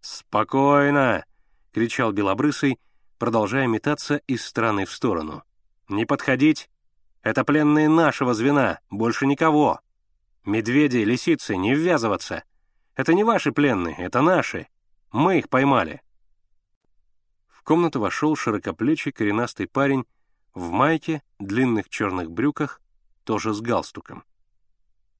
«Спокойно!»— 0.00 1.24
кричал 1.72 2.12
Белобрысый, 2.12 2.78
продолжая 3.18 3.66
метаться 3.66 4.16
из 4.26 4.44
стороны 4.44 4.86
в 4.86 4.92
сторону. 4.92 5.44
«Не 5.88 6.06
подходить! 6.06 6.70
Это 7.22 7.44
пленные 7.44 7.88
нашего 7.88 8.34
звена, 8.34 8.80
больше 8.90 9.26
никого! 9.26 9.80
Медведи, 10.44 10.98
лисицы, 10.98 11.56
не 11.56 11.74
ввязываться! 11.74 12.44
Это 12.96 13.12
не 13.12 13.24
ваши 13.24 13.52
пленные, 13.52 13.96
это 13.96 14.22
наши! 14.22 14.68
Мы 15.12 15.38
их 15.38 15.48
поймали!» 15.48 16.00
В 17.48 17.62
комнату 17.62 18.00
вошел 18.00 18.36
широкоплечий 18.36 19.12
коренастый 19.12 19.66
парень 19.66 20.04
в 20.54 20.70
майке, 20.70 21.22
длинных 21.38 21.88
черных 21.88 22.30
брюках, 22.30 22.80
тоже 23.24 23.52
с 23.52 23.60
галстуком. 23.60 24.24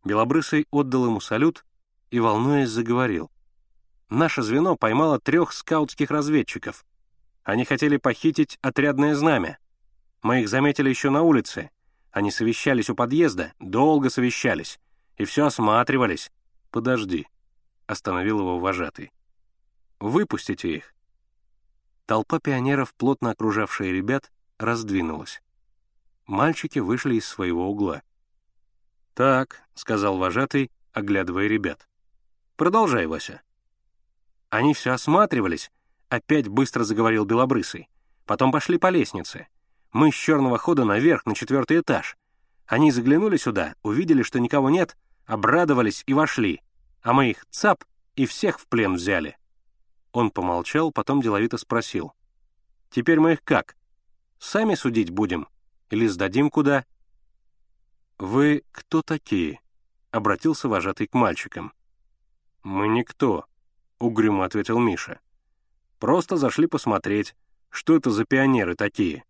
Белобрысый 0.05 0.67
отдал 0.71 1.07
ему 1.07 1.21
салют 1.21 1.65
и, 2.11 2.21
волнуясь, 2.21 2.69
заговорил. 2.69 3.31
«Наше 4.11 4.43
звено 4.43 4.77
поймало 4.77 5.19
трех 5.19 5.53
скаутских 5.53 6.11
разведчиков. 6.11 6.85
Они 7.43 7.65
хотели 7.65 7.97
похитить 7.97 8.59
отрядное 8.63 9.15
знамя. 9.15 9.59
Мы 10.25 10.41
их 10.41 10.49
заметили 10.49 10.89
еще 10.89 11.11
на 11.11 11.21
улице. 11.21 11.71
Они 12.11 12.31
совещались 12.31 12.89
у 12.89 12.95
подъезда, 12.95 13.53
долго 13.61 14.09
совещались, 14.09 14.81
и 15.19 15.27
все 15.27 15.45
осматривались. 15.45 16.33
Подожди»,— 16.71 17.29
остановил 17.87 18.39
его 18.39 18.59
вожатый. 18.59 19.13
«Выпустите 20.01 20.77
их». 20.77 20.95
Толпа 22.07 22.41
пионеров, 22.41 22.95
плотно 22.95 23.33
окружавшая 23.33 23.91
ребят, 23.93 24.33
раздвинулась. 24.57 25.43
Мальчики 26.27 26.79
вышли 26.79 27.17
из 27.17 27.27
своего 27.27 27.69
угла. 27.69 28.03
«Так»,— 29.13 29.61
сказал 29.75 30.17
вожатый, 30.17 30.71
оглядывая 30.95 31.49
ребят. 31.49 31.87
«Продолжай, 32.57 33.05
Вася». 33.07 33.43
Они 34.49 34.73
все 34.73 34.93
осматривались, 34.93 35.71
опять 36.09 36.49
быстро 36.49 36.83
заговорил 36.83 37.27
Белобрысый. 37.27 37.91
Потом 38.25 38.53
пошли 38.53 38.79
по 38.79 38.89
лестнице. 38.89 39.49
Мы 39.95 40.11
с 40.11 40.17
черного 40.17 40.59
хода 40.59 40.85
наверх, 40.85 41.25
на 41.25 41.37
четвертый 41.37 41.79
этаж. 41.79 42.17
Они 42.67 42.91
заглянули 42.91 43.37
сюда, 43.37 43.77
увидели, 43.85 44.25
что 44.25 44.41
никого 44.41 44.69
нет, 44.69 44.97
обрадовались 45.25 46.03
и 46.07 46.15
вошли. 46.15 46.61
А 47.01 47.13
мы 47.13 47.31
их 47.31 47.47
цап 47.51 47.85
и 48.17 48.27
всех 48.27 48.59
в 48.59 48.67
плен 48.67 48.95
взяли. 48.95 49.39
Он 50.11 50.33
помолчал, 50.33 50.91
потом 50.91 51.23
деловито 51.23 51.59
спросил. 51.59 52.13
«Теперь 52.91 53.21
мы 53.21 53.35
их 53.35 53.45
как? 53.45 53.77
Сами 54.41 54.75
судить 54.75 55.11
будем? 55.11 55.47
Или 55.91 56.09
сдадим 56.09 56.51
куда?» 56.51 56.85
«Вы 58.19 58.65
кто 58.73 59.01
такие?»— 59.01 59.61
обратился 60.11 60.69
вожатый 60.69 61.07
к 61.07 61.15
мальчикам. 61.15 61.73
«Мы 62.65 62.89
никто»,— 62.89 63.45
угрюмо 64.01 64.45
ответил 64.45 64.81
Миша. 64.81 65.21
Просто 66.01 66.37
зашли 66.37 66.67
посмотреть, 66.67 67.37
что 67.71 67.95
это 67.95 68.11
за 68.11 68.25
пионеры 68.25 68.75
такие». 68.75 69.25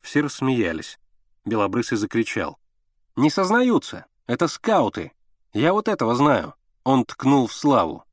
Все 0.00 0.20
рассмеялись. 0.20 0.98
Белобрысый 1.44 1.98
закричал. 1.98 2.58
«Не 3.16 3.30
сознаются! 3.30 4.06
Это 4.26 4.48
скауты! 4.48 5.12
Я 5.52 5.72
вот 5.72 5.88
этого 5.88 6.14
знаю!» 6.14 6.54
Он 6.84 7.04
ткнул 7.04 7.46
в 7.46 7.52
Славу. 7.52 8.04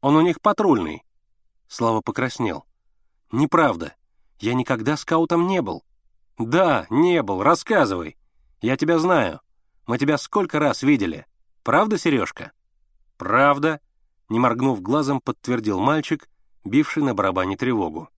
«Он 0.00 0.16
у 0.16 0.20
них 0.20 0.40
патрульный!» 0.40 1.04
Слава 1.66 2.00
покраснел. 2.00 2.64
«Неправда. 3.30 3.94
Я 4.38 4.54
никогда 4.54 4.96
скаутом 4.96 5.46
не 5.46 5.60
был». 5.60 5.84
«Да, 6.38 6.86
не 6.88 7.20
был. 7.22 7.42
Рассказывай. 7.42 8.16
Я 8.60 8.76
тебя 8.76 8.98
знаю. 8.98 9.40
Мы 9.86 9.98
тебя 9.98 10.18
сколько 10.18 10.58
раз 10.58 10.82
видели. 10.82 11.26
Правда, 11.64 11.98
Сережка?» 11.98 12.52
«Правда»,— 13.16 13.80
не 14.28 14.38
моргнув 14.38 14.80
глазом, 14.80 15.20
подтвердил 15.20 15.80
мальчик, 15.80 16.28
бивший 16.64 17.02
на 17.02 17.14
барабане 17.14 17.56
тревогу. 17.56 18.08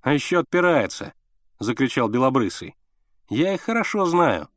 «А 0.00 0.14
еще 0.14 0.38
отпирается»,— 0.38 1.12
закричал 1.58 2.08
Белобрысый. 2.08 2.76
«Я 3.28 3.54
их 3.54 3.62
хорошо 3.62 4.06
знаю. 4.06 4.48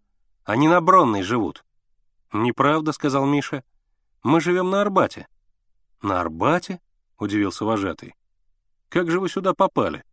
Они 0.44 0.68
на 0.68 0.82
Бронной 0.82 1.24
живут». 1.24 1.66
«Неправда»,— 2.32 2.92
сказал 2.94 3.26
Миша. 3.26 3.64
«Мы 4.24 4.42
живем 4.42 4.70
на 4.70 4.82
Арбате». 4.82 5.28
«На 6.02 6.22
Арбате?»— 6.22 6.80
удивился 7.18 7.66
вожатый. 7.66 8.16
«Как 8.90 9.10
же 9.10 9.20
вы 9.20 9.30
сюда 9.30 9.54
попали?» 9.54 10.04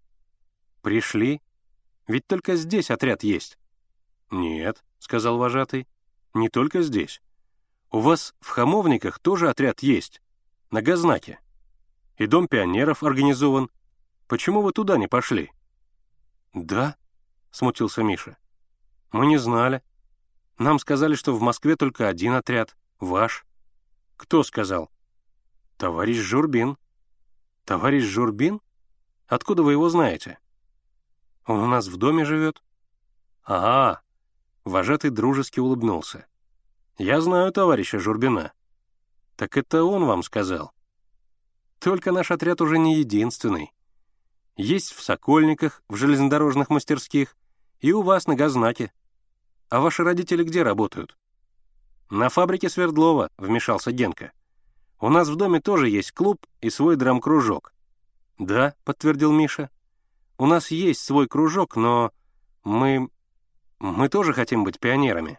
«Пришли. 0.82 1.42
Ведь 2.06 2.26
только 2.26 2.56
здесь 2.56 2.90
отряд 2.90 3.22
есть». 3.22 3.58
«Нет»,— 4.30 4.84
сказал 4.98 5.38
вожатый,— 5.38 5.86
«не 6.34 6.48
только 6.48 6.82
здесь. 6.82 7.20
У 7.90 8.00
вас 8.00 8.34
в 8.40 8.48
Хамовниках 8.48 9.18
тоже 9.18 9.48
отряд 9.48 9.80
есть, 9.80 10.20
на 10.70 10.82
Газнаке. 10.82 11.40
И 12.16 12.26
Дом 12.26 12.48
пионеров 12.48 13.02
организован. 13.02 13.70
Почему 14.26 14.62
вы 14.62 14.72
туда 14.72 14.96
не 14.96 15.06
пошли?» 15.06 15.52
«Да»,— 16.56 16.96
смутился 17.50 18.02
Миша. 18.02 18.38
«Мы 19.12 19.26
не 19.26 19.36
знали. 19.36 19.82
Нам 20.56 20.78
сказали, 20.78 21.14
что 21.14 21.36
в 21.36 21.42
Москве 21.42 21.76
только 21.76 22.08
один 22.08 22.32
отряд, 22.32 22.76
ваш». 22.98 23.44
«Кто 24.16 24.42
сказал?» 24.42 24.90
«Товарищ 25.76 26.16
Журбин». 26.16 26.78
«Товарищ 27.66 28.04
Журбин? 28.04 28.62
Откуда 29.26 29.62
вы 29.62 29.72
его 29.72 29.90
знаете?» 29.90 30.38
«Он 31.44 31.60
у 31.60 31.66
нас 31.66 31.88
в 31.88 31.98
доме 31.98 32.24
живет». 32.24 32.62
«А, 33.44 34.00
Вожатый 34.64 35.10
дружески 35.10 35.60
улыбнулся. 35.60 36.26
«Я 36.96 37.20
знаю 37.20 37.52
товарища 37.52 37.98
Журбина». 37.98 38.54
«Так 39.36 39.58
это 39.58 39.84
он 39.84 40.06
вам 40.06 40.22
сказал?» 40.22 40.72
«Только 41.78 42.12
наш 42.12 42.30
отряд 42.30 42.62
уже 42.62 42.78
не 42.78 42.96
единственный. 42.96 43.74
Есть 44.56 44.92
в 44.92 45.02
Сокольниках, 45.02 45.82
в 45.88 45.96
железнодорожных 45.96 46.70
мастерских 46.70 47.36
и 47.80 47.92
у 47.92 48.02
вас 48.02 48.26
на 48.26 48.34
Газнаке. 48.34 48.92
А 49.68 49.80
ваши 49.80 50.02
родители 50.02 50.44
где 50.44 50.62
работают?» 50.62 51.16
«На 52.08 52.28
фабрике 52.28 52.68
Свердлова»,— 52.68 53.30
вмешался 53.36 53.92
Генка. 53.92 54.32
«У 55.00 55.08
нас 55.10 55.28
в 55.28 55.36
доме 55.36 55.60
тоже 55.60 55.88
есть 55.88 56.12
клуб 56.12 56.46
и 56.60 56.70
свой 56.70 56.96
драм-кружок». 56.96 57.74
«Да»,— 58.38 58.74
подтвердил 58.84 59.32
Миша. 59.32 59.70
«У 60.38 60.46
нас 60.46 60.70
есть 60.70 61.04
свой 61.04 61.26
кружок, 61.26 61.76
но 61.76 62.12
мы 62.64 63.10
мы 63.78 64.08
тоже 64.08 64.32
хотим 64.32 64.64
быть 64.64 64.80
пионерами». 64.80 65.38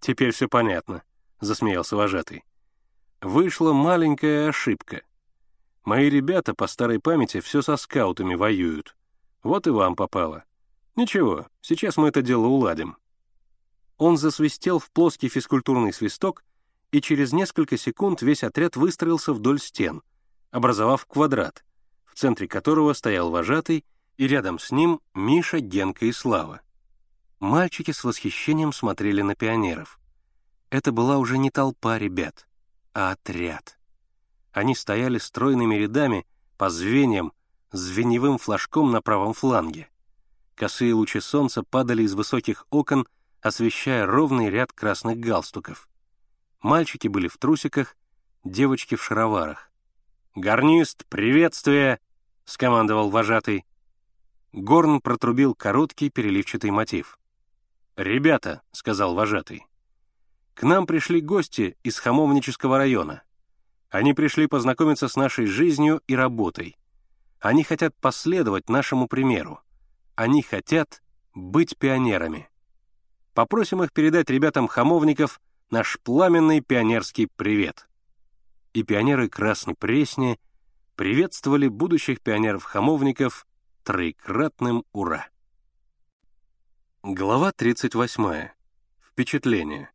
«Теперь 0.00 0.30
все 0.30 0.48
понятно»,— 0.48 1.02
засмеялся 1.40 1.96
вожатый. 1.96 2.44
«Вышла 3.20 3.72
маленькая 3.72 4.48
ошибка. 4.48 5.02
Мои 5.88 6.10
ребята 6.10 6.52
по 6.52 6.66
старой 6.66 7.00
памяти 7.00 7.40
все 7.40 7.62
со 7.62 7.78
скаутами 7.78 8.34
воюют. 8.34 8.94
Вот 9.42 9.66
и 9.66 9.70
вам 9.70 9.96
попало. 9.96 10.44
Ничего, 10.96 11.46
сейчас 11.62 11.96
мы 11.96 12.08
это 12.08 12.20
дело 12.20 12.44
уладим». 12.44 12.98
Он 13.96 14.18
засвистел 14.18 14.80
в 14.80 14.90
плоский 14.90 15.30
физкультурный 15.30 15.94
свисток, 15.94 16.44
и 16.92 17.00
через 17.00 17.32
несколько 17.32 17.78
секунд 17.78 18.20
весь 18.20 18.44
отряд 18.44 18.76
выстроился 18.76 19.32
вдоль 19.32 19.58
стен, 19.58 20.02
образовав 20.50 21.06
квадрат, 21.06 21.64
в 22.04 22.16
центре 22.16 22.46
которого 22.46 22.92
стоял 22.92 23.30
вожатый, 23.30 23.82
и 24.18 24.28
рядом 24.28 24.58
с 24.58 24.70
ним 24.70 25.00
Миша, 25.14 25.60
Генка 25.60 26.04
и 26.04 26.12
Слава. 26.12 26.60
Мальчики 27.40 27.92
с 27.92 28.04
восхищением 28.04 28.74
смотрели 28.74 29.22
на 29.22 29.34
пионеров. 29.34 29.98
Это 30.68 30.92
была 30.92 31.16
уже 31.16 31.38
не 31.38 31.50
толпа 31.50 31.96
ребят, 31.98 32.46
а 32.92 33.12
отряд. 33.12 33.77
Они 34.58 34.74
стояли 34.74 35.18
стройными 35.18 35.76
рядами 35.76 36.26
по 36.56 36.68
звеньям 36.68 37.32
с 37.70 37.78
звеневым 37.78 38.38
флажком 38.38 38.90
на 38.90 39.00
правом 39.00 39.32
фланге. 39.32 39.88
Косые 40.56 40.94
лучи 40.94 41.20
солнца 41.20 41.62
падали 41.62 42.02
из 42.02 42.14
высоких 42.14 42.66
окон, 42.70 43.06
освещая 43.40 44.04
ровный 44.04 44.50
ряд 44.50 44.72
красных 44.72 45.20
галстуков. 45.20 45.88
Мальчики 46.60 47.06
были 47.06 47.28
в 47.28 47.38
трусиках, 47.38 47.96
девочки 48.42 48.96
в 48.96 49.04
шароварах. 49.04 49.70
«Гарнист, 50.34 51.06
приветствие!»— 51.06 52.00
скомандовал 52.44 53.10
вожатый. 53.10 53.64
Горн 54.52 55.00
протрубил 55.00 55.54
короткий 55.54 56.10
переливчатый 56.10 56.72
мотив. 56.72 57.20
«Ребята»,— 57.94 58.62
сказал 58.72 59.14
вожатый,— 59.14 59.68
«к 60.54 60.64
нам 60.64 60.84
пришли 60.84 61.20
гости 61.20 61.76
из 61.84 62.00
Хамовнического 62.00 62.76
района. 62.76 63.22
Они 63.90 64.12
пришли 64.12 64.46
познакомиться 64.46 65.08
с 65.08 65.16
нашей 65.16 65.46
жизнью 65.46 66.02
и 66.06 66.14
работой. 66.14 66.76
Они 67.40 67.62
хотят 67.62 67.94
последовать 67.96 68.68
нашему 68.68 69.08
примеру. 69.08 69.60
Они 70.14 70.42
хотят 70.42 71.02
быть 71.34 71.76
пионерами. 71.78 72.48
Попросим 73.32 73.82
их 73.82 73.92
передать 73.92 74.28
ребятам 74.30 74.66
хамовников 74.66 75.40
наш 75.70 75.98
пламенный 76.00 76.60
пионерский 76.60 77.26
привет». 77.26 77.88
И 78.74 78.82
пионеры 78.82 79.28
Красной 79.28 79.74
Пресни 79.74 80.38
приветствовали 80.94 81.68
будущих 81.68 82.20
пионеров-хамовников 82.20 83.46
троекратным 83.82 84.84
«Ура!». 84.92 85.28
Глава 87.02 87.52
38. 87.52 88.50
Впечатление. 89.00 89.90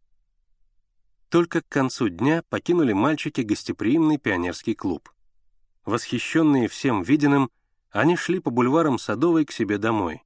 Только 1.34 1.64
к 1.64 1.68
концу 1.68 2.10
дня 2.10 2.44
покинули 2.48 2.94
мальчики 2.94 3.42
гостеприимный 3.42 4.20
пионерский 4.20 4.76
клуб. 4.76 5.12
Восхищенные 5.84 6.68
всем 6.68 7.02
виденным, 7.02 7.50
они 7.90 8.16
шли 8.16 8.38
по 8.38 8.52
бульварам 8.52 9.00
Садовой 9.00 9.44
к 9.44 9.52
себе 9.52 9.80
домой. 9.80 10.22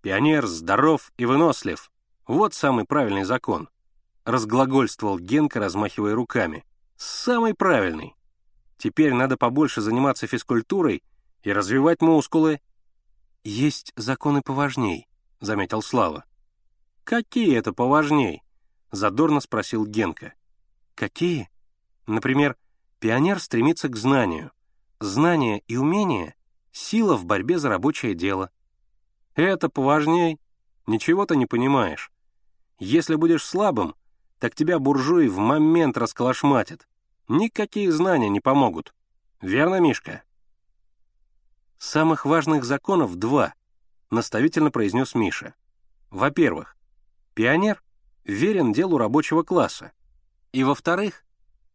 «Пионер 0.00 0.46
здоров 0.46 1.12
и 1.18 1.26
вынослив! 1.26 1.90
Вот 2.26 2.54
самый 2.54 2.86
правильный 2.86 3.24
закон!» 3.24 3.68
разглагольствовал 4.24 5.18
Генка, 5.18 5.60
размахивая 5.60 6.14
руками. 6.14 6.64
«Самый 6.96 7.52
правильный! 7.52 8.16
Теперь 8.78 9.12
надо 9.12 9.36
побольше 9.36 9.82
заниматься 9.82 10.26
физкультурой 10.26 11.02
и 11.42 11.52
развивать 11.52 12.00
мускулы». 12.00 12.62
«Есть 13.44 13.92
законы 13.96 14.40
поважней»,— 14.40 15.08
заметил 15.40 15.82
Слава. 15.82 16.24
«Какие 17.04 17.54
это 17.54 17.74
поважней?»— 17.74 18.42
задорно 18.90 19.40
спросил 19.40 19.86
Генка. 19.86 20.34
«Какие? 20.94 21.50
Например, 22.06 22.56
пионер 23.00 23.40
стремится 23.40 23.88
к 23.88 23.96
знанию. 23.96 24.52
Знание 25.00 25.62
и 25.66 25.76
умение— 25.76 26.34
сила 26.72 27.16
в 27.16 27.24
борьбе 27.24 27.58
за 27.58 27.68
рабочее 27.68 28.14
дело. 28.14 28.50
Это 29.34 29.68
поважней? 29.68 30.40
Ничего 30.86 31.26
ты 31.26 31.36
не 31.36 31.46
понимаешь. 31.46 32.10
Если 32.78 33.16
будешь 33.16 33.44
слабым, 33.44 33.94
так 34.38 34.54
тебя 34.54 34.78
буржуи 34.78 35.28
в 35.28 35.38
момент 35.38 35.96
расколошматят. 35.96 36.86
Никакие 37.28 37.90
знания 37.92 38.28
не 38.28 38.40
помогут. 38.40 38.94
Верно, 39.40 39.80
Мишка?» 39.80 40.22
Самых 41.78 42.24
важных 42.24 42.64
законов 42.64 43.16
два—— 43.16 43.54
наставительно 44.10 44.70
произнес 44.70 45.14
Миша. 45.14 45.54
«Во-первых, 46.10 46.76
пионер 47.34 47.82
верен 48.26 48.72
делу 48.72 48.98
рабочего 48.98 49.42
класса. 49.42 49.92
И 50.52 50.64
во-вторых, 50.64 51.24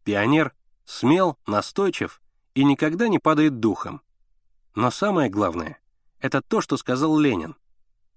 пионер 0.04 0.54
смел, 0.84 1.38
настойчив 1.46 2.20
и 2.54 2.64
никогда 2.64 3.08
не 3.08 3.18
падает 3.18 3.58
духом. 3.58 4.02
Но 4.74 4.90
самое 4.90 5.30
главное— 5.30 5.80
это 6.20 6.42
то, 6.42 6.60
что 6.60 6.76
сказал 6.76 7.18
Ленин. 7.18 7.56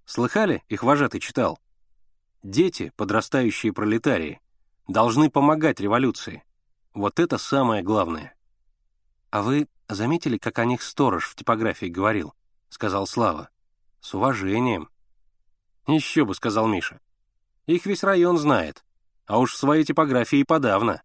Слыхали, 0.05 0.63
их 0.67 0.83
вожатый 0.83 1.19
читал? 1.19 1.59
Дети, 2.43 2.91
подрастающие 2.95 3.73
пролетарии, 3.73 4.39
должны 4.87 5.31
помогать 5.31 5.79
революции. 5.79 6.43
Вот 6.93 7.19
это 7.19 7.37
самое 7.37 7.81
главное. 7.81 8.35
«А 9.31 9.41
вы 9.41 9.67
заметили, 9.89 10.37
как 10.37 10.59
о 10.59 10.65
них 10.65 10.81
сторож 10.83 11.27
в 11.27 11.35
типографии 11.35 11.87
говорил?»— 11.87 12.33
сказал 12.69 13.07
Слава. 13.07 13.49
С 14.05 14.13
уважением. 14.13 14.89
Еще 15.87 16.25
бы, 16.25 16.35
сказал 16.35 16.67
Миша. 16.67 17.01
Их 17.65 17.85
весь 17.85 18.03
район 18.03 18.37
знает, 18.37 18.83
а 19.25 19.39
уж 19.39 19.53
в 19.53 19.57
своей 19.57 19.83
типографии 19.83 20.43
подавно. 20.43 21.01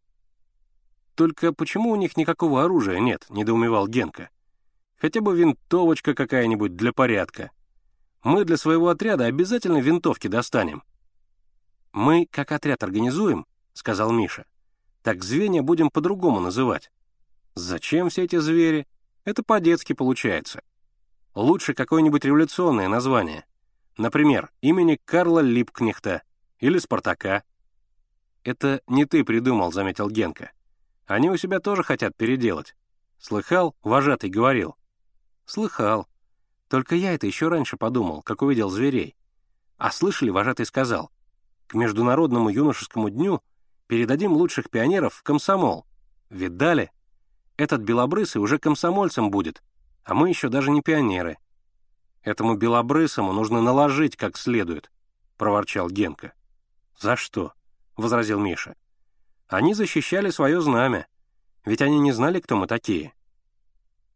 Только 1.14 1.52
почему 1.52 1.90
у 1.90 1.96
них 1.96 2.16
никакого 2.16 2.64
оружия 2.64 2.98
нет, 2.98 3.26
недоумевал 3.30 3.88
Генка. 3.88 4.30
Хотя 4.96 5.20
бы 5.20 5.36
винтовочка 5.36 6.14
какая-нибудь 6.14 6.76
для 6.76 6.92
порядка. 6.92 7.50
Мы 8.22 8.44
для 8.44 8.58
своего 8.58 8.88
отряда 8.88 9.24
обязательно 9.24 9.78
винтовки 9.78 10.28
достанем. 10.28 10.82
«Мы, 11.92 12.28
как 12.30 12.52
отряд, 12.52 12.82
организуем»,— 12.82 13.46
сказал 13.72 14.12
Миша. 14.12 14.44
«Так 15.02 15.24
звенья 15.24 15.62
будем 15.62 15.90
по-другому 15.90 16.40
называть». 16.40 16.90
«Зачем 17.54 18.11
все 18.11 18.24
эти 18.24 18.36
звери? 18.36 18.86
Это 19.24 19.42
по-детски 19.42 19.92
получается. 19.92 20.62
Лучше 21.34 21.74
какое-нибудь 21.74 22.24
революционное 22.24 22.88
название. 22.88 23.44
Например, 23.96 24.50
имени 24.61 24.98
Карла 25.04 25.40
Липкнехта 25.40 26.22
или 26.61 26.78
Спартака». 26.78 27.42
«Это 28.44 28.80
не 28.86 29.04
ты 29.04 29.24
придумал»,— 29.24 29.72
заметил 29.72 30.08
Генка. 30.08 30.52
«Они 31.06 31.28
у 31.28 31.36
себя 31.36 31.61
тоже 31.61 31.82
хотят 31.82 32.16
переделать. 32.16 32.76
Слыхал, 33.18 33.74
вожатый 33.82 34.30
говорил?» 34.30 34.76
«Слыхал. 35.44 36.06
Только 36.68 36.94
я 36.94 37.12
это 37.14 37.26
еще 37.26 37.48
раньше 37.48 37.76
подумал, 37.76 38.22
как 38.22 38.42
увидел 38.42 38.70
зверей. 38.70 39.16
А 39.76 39.90
слышали, 39.90 40.30
вожатый 40.30 40.66
сказал, 40.66 41.11
к 41.66 41.74
Международному 41.74 42.48
юношескому 42.48 43.11
дню 43.11 43.42
передадим 43.86 44.32
лучших 44.32 44.70
пионеров 44.70 45.14
в 45.14 45.22
комсомол. 45.22 45.86
Видали? 46.28 46.92
Этот 47.56 47.80
белобрысый 47.80 48.40
уже 48.40 48.58
комсомольцем 48.58 49.30
будет, 49.30 49.62
а 50.04 50.14
мы 50.14 50.28
еще 50.28 50.48
даже 50.48 50.70
не 50.70 50.80
пионеры. 50.80 51.38
Этому 52.22 52.54
белобрысому 52.54 53.32
нужно 53.32 53.61
наложить 53.61 54.16
как 54.16 54.36
следует, 54.36 54.92
проворчал 55.36 55.88
Генка. 55.88 56.34
За 57.01 57.16
что? 57.16 57.53
возразил 57.96 58.38
Миша. 58.38 58.76
Они 59.48 59.74
защищали 59.74 60.30
свое 60.30 60.61
знамя, 60.61 61.07
ведь 61.64 61.82
они 61.82 61.98
не 61.98 62.12
знали, 62.12 62.40
кто 62.40 62.57
мы 62.57 62.66
такие. 62.66 63.12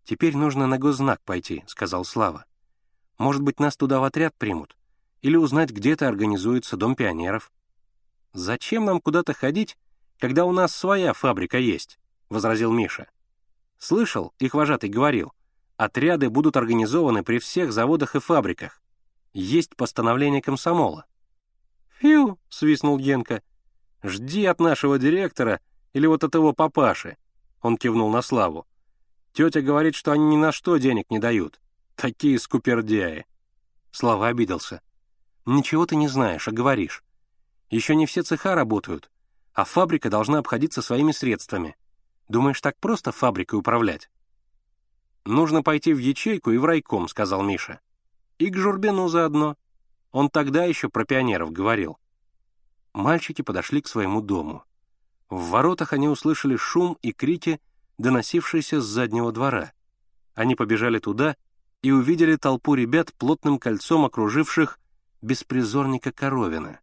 Теперь 0.05 0.37
нужно 0.37 0.67
на 0.67 0.79
госзнак 0.79 1.21
пойти, 1.23 1.65
сказал 1.67 2.05
Слава. 2.05 2.45
Может 3.19 3.43
быть, 3.43 3.59
нас 3.59 3.77
туда 3.77 4.01
в 4.01 4.05
отряд 4.05 4.35
примут? 4.37 4.77
или 5.25 5.37
узнать, 5.37 5.71
где-то 5.71 6.07
организуется 6.07 6.77
Дом 6.77 6.95
пионеров. 6.95 7.51
«Зачем 8.35 8.85
нам 8.85 9.01
куда-то 9.01 9.33
ходить, 9.33 9.79
когда 10.19 10.45
у 10.45 10.53
нас 10.53 10.77
своя 10.77 11.15
фабрика 11.15 11.57
есть?»— 11.57 11.99
возразил 12.29 12.71
Миша. 12.71 13.09
«Слышал, 13.79 14.35
их 14.39 14.53
вожатый 14.53 14.91
говорил, 14.91 15.33
отряды 15.79 16.29
будут 16.29 16.59
организованы 16.59 17.25
при 17.25 17.39
всех 17.39 17.73
заводах 17.73 18.17
и 18.17 18.21
фабриках. 18.21 18.83
Есть 19.33 19.77
постановление 19.77 20.43
комсомола». 20.43 21.07
«Фью!»— 22.05 22.39
свистнул 22.51 22.99
Генка. 22.99 23.43
«Жди 24.03 24.45
от 24.45 24.61
нашего 24.61 24.99
директора 24.99 25.61
или 25.95 26.07
вот 26.07 26.23
от 26.23 26.35
его 26.35 26.53
папаши»,— 26.53 27.17
он 27.63 27.79
кивнул 27.79 28.11
на 28.11 28.21
Славу. 28.21 28.67
«Тетя 29.33 29.63
говорит, 29.63 29.95
что 29.95 30.13
они 30.13 30.27
ни 30.27 30.37
на 30.37 30.53
что 30.53 30.77
денег 30.77 31.11
не 31.11 31.19
дают. 31.19 31.63
Такие 31.97 32.39
скупердяи». 32.39 33.25
Слава 33.91 34.29
обиделся. 34.29 34.83
Ничего 35.47 35.87
ты 35.87 35.97
не 35.97 36.09
знаешь, 36.09 36.47
а 36.47 36.53
говоришь. 36.53 37.03
Еще 37.71 37.95
не 37.95 38.05
все 38.05 38.23
цеха 38.23 38.55
работают, 38.55 39.11
а 39.55 39.65
фабрика 39.65 40.11
должна 40.11 40.41
обходиться 40.41 40.83
своими 40.83 41.13
средствами. 41.13 41.75
Думаешь, 42.29 42.61
так 42.61 42.79
просто 42.81 43.13
фабрикой 43.13 43.59
управлять? 43.59 44.11
Нужно 45.25 45.63
пойти 45.63 45.95
в 45.95 45.99
ячейку 45.99 46.51
и 46.51 46.59
в 46.59 46.67
райком, 46.67 47.09
сказал 47.09 47.43
Миша. 47.43 47.81
И 48.37 48.51
к 48.51 48.57
Журбину 48.59 49.09
заодно. 49.09 49.57
Он 50.15 50.31
тогда 50.31 50.63
еще 50.63 50.89
про 50.89 51.05
пионеров 51.05 51.51
говорил. 51.51 51.99
Мальчики 52.93 53.43
подошли 53.43 53.83
к 53.83 53.89
своему 53.89 54.21
дому. 54.21 54.63
В 55.29 55.49
воротах 55.49 55.93
они 55.93 56.07
услышали 56.07 56.55
шум 56.55 56.97
и 57.03 57.13
крики, 57.13 57.61
доносившиеся 57.99 58.81
с 58.81 58.85
заднего 58.85 59.33
двора. 59.33 59.73
Они 60.37 60.55
побежали 60.55 61.01
туда 61.01 61.35
и 61.83 61.91
увидели 61.91 62.37
толпу 62.37 62.77
ребят, 62.77 63.13
плотным 63.15 63.59
кольцом 63.59 64.05
окруживших 64.05 64.79
беспризорника 65.21 66.13
Коровина. 66.13 66.79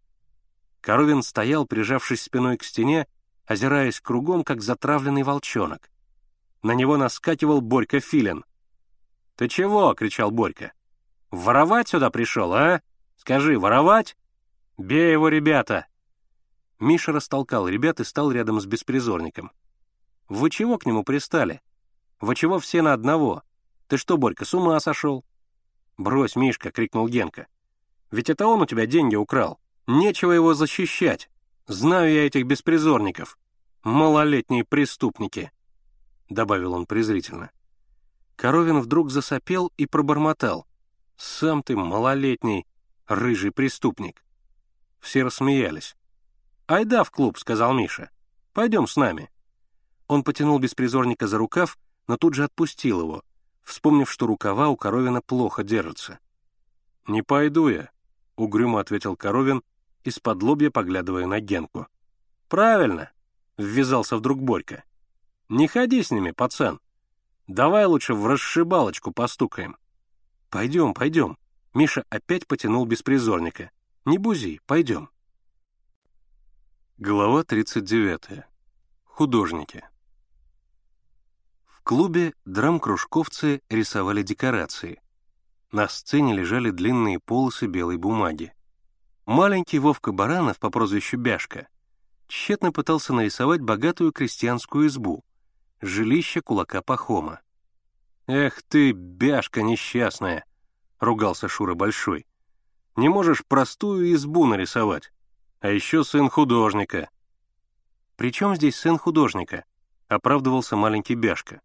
Коровин 0.81 1.23
стоял, 1.23 1.65
прижавшись 1.65 2.23
спиной 2.23 2.57
к 2.57 2.65
стене, 2.65 3.07
озираясь 3.45 4.01
кругом, 4.01 4.43
как 4.43 4.61
затравленный 4.61 5.23
волчонок. 5.23 5.89
На 6.63 6.73
него 6.73 6.97
наскакивал 6.97 7.61
Борька 7.61 8.01
Филин. 8.01 8.43
«Ты 9.37 9.47
чего?»— 9.47 9.93
кричал 9.97 10.31
Борька. 10.31 10.73
«Воровать 11.29 11.87
сюда 11.87 12.09
пришел, 12.09 12.53
а? 12.53 12.81
Скажи, 13.21 13.59
воровать? 13.59 14.17
Бей 14.79 15.11
его, 15.11 15.27
ребята!» 15.27 15.85
Миша 16.79 17.11
растолкал 17.11 17.67
ребят 17.67 17.99
и 17.99 18.03
стал 18.03 18.31
рядом 18.31 18.59
с 18.59 18.65
беспризорником. 18.65 19.51
«Вы 20.27 20.49
чего 20.49 20.79
к 20.79 20.87
нему 20.87 21.03
пристали? 21.03 21.61
Вы 22.19 22.33
чего 22.33 22.57
все 22.57 22.81
на 22.81 22.93
одного? 22.93 23.43
Ты 23.87 23.97
что, 23.97 24.17
Борька, 24.17 24.43
с 24.43 24.55
ума 24.55 24.79
сошел?» 24.79 25.23
«Брось, 25.99 26.35
Мишка!»— 26.35 26.71
крикнул 26.73 27.07
Генка. 27.07 27.45
Ведь 28.09 28.31
это 28.31 28.47
он 28.47 28.63
у 28.63 28.65
тебя 28.65 28.87
деньги 28.87 29.15
украл. 29.15 29.59
Нечего 29.85 30.31
его 30.31 30.55
защищать. 30.55 31.29
Знаю 31.67 32.11
я 32.11 32.25
этих 32.25 32.47
беспризорников. 32.47 33.37
Малолетние 33.83 34.63
преступники»,— 34.63 35.51
добавил 36.29 36.73
он 36.73 36.87
презрительно. 36.87 37.51
Коровин 38.35 38.79
вдруг 38.79 39.11
засопел 39.11 39.71
и 39.77 39.85
пробормотал. 39.85 40.65
«Сам 41.17 41.61
ты 41.61 41.75
малолетний, 41.75 42.65
рыжий 43.15 43.51
преступник». 43.51 44.23
Все 44.99 45.23
рассмеялись. 45.23 45.95
«Айда 46.67 47.03
в 47.03 47.11
клуб»,— 47.11 47.37
сказал 47.39 47.73
Миша. 47.73 48.09
«Пойдем 48.53 48.87
с 48.87 48.95
нами». 48.95 49.29
Он 50.07 50.23
потянул 50.23 50.59
беспризорника 50.59 51.27
за 51.27 51.37
рукав, 51.37 51.77
но 52.07 52.17
тут 52.17 52.33
же 52.33 52.43
отпустил 52.43 53.01
его, 53.01 53.23
вспомнив, 53.63 54.09
что 54.09 54.27
рукава 54.27 54.69
у 54.69 54.75
Коровина 54.75 55.21
плохо 55.21 55.63
держатся. 55.63 56.19
«Не 57.07 57.21
пойду 57.21 57.69
я»,— 57.69 57.89
угрюмо 58.35 58.79
ответил 58.79 59.15
Коровин, 59.15 59.63
из-под 60.03 60.43
лобья 60.43 60.69
поглядывая 60.69 61.25
на 61.25 61.39
Генку. 61.39 61.87
«Правильно»,— 62.47 63.11
ввязался 63.57 64.17
вдруг 64.17 64.41
Борька. 64.41 64.83
«Не 65.49 65.67
ходи 65.67 66.01
с 66.03 66.11
ними, 66.11 66.31
пацан. 66.31 66.79
Давай 67.47 67.85
лучше 67.85 68.13
в 68.13 68.25
расшибалочку 68.27 69.11
постукаем». 69.11 69.77
«Пойдем, 70.49 70.93
пойдем». 70.93 71.37
Миша 71.73 72.03
опять 72.09 72.47
потянул 72.47 72.85
беспризорника. 72.85 73.71
«Не 74.05 74.17
бузи, 74.17 74.59
пойдем». 74.65 75.09
Глава 76.97 77.43
39. 77.43 78.43
Художники. 79.05 79.83
В 81.65 81.81
клубе 81.83 82.33
драм-кружковцы 82.45 83.61
рисовали 83.69 84.23
декорации— 84.23 85.01
на 85.71 85.87
сцене 85.87 86.33
лежали 86.33 86.69
длинные 86.69 87.19
полосы 87.19 87.65
белой 87.65 87.97
бумаги. 87.97 88.53
Маленький 89.25 89.79
Вовка 89.79 90.11
Баранов 90.11 90.59
по 90.59 90.69
прозвищу 90.69 91.17
Бяшка 91.17 91.67
тщетно 92.27 92.73
пытался 92.73 93.13
нарисовать 93.13 93.61
богатую 93.61 94.11
крестьянскую 94.11 94.87
избу, 94.87 95.23
жилище 95.79 96.41
кулака 96.41 96.81
Пахома. 96.81 97.39
«Эх 98.27 98.61
ты, 98.63 98.91
Бяшка 98.91 99.61
несчастная!»— 99.61 100.43
ругался 101.01 101.49
Шура 101.49 101.73
Большой. 101.73 102.25
«Не 102.95 103.09
можешь 103.09 103.45
простую 103.45 104.13
избу 104.13 104.45
нарисовать, 104.45 105.11
а 105.59 105.69
еще 105.69 106.05
сын 106.05 106.29
художника». 106.29 107.09
«При 108.15 108.31
чем 108.31 108.55
здесь 108.55 108.75
сын 108.75 108.97
художника?»— 108.97 109.65
оправдывался 110.07 110.75
маленький 110.75 111.15
Бяшка. 111.15 111.61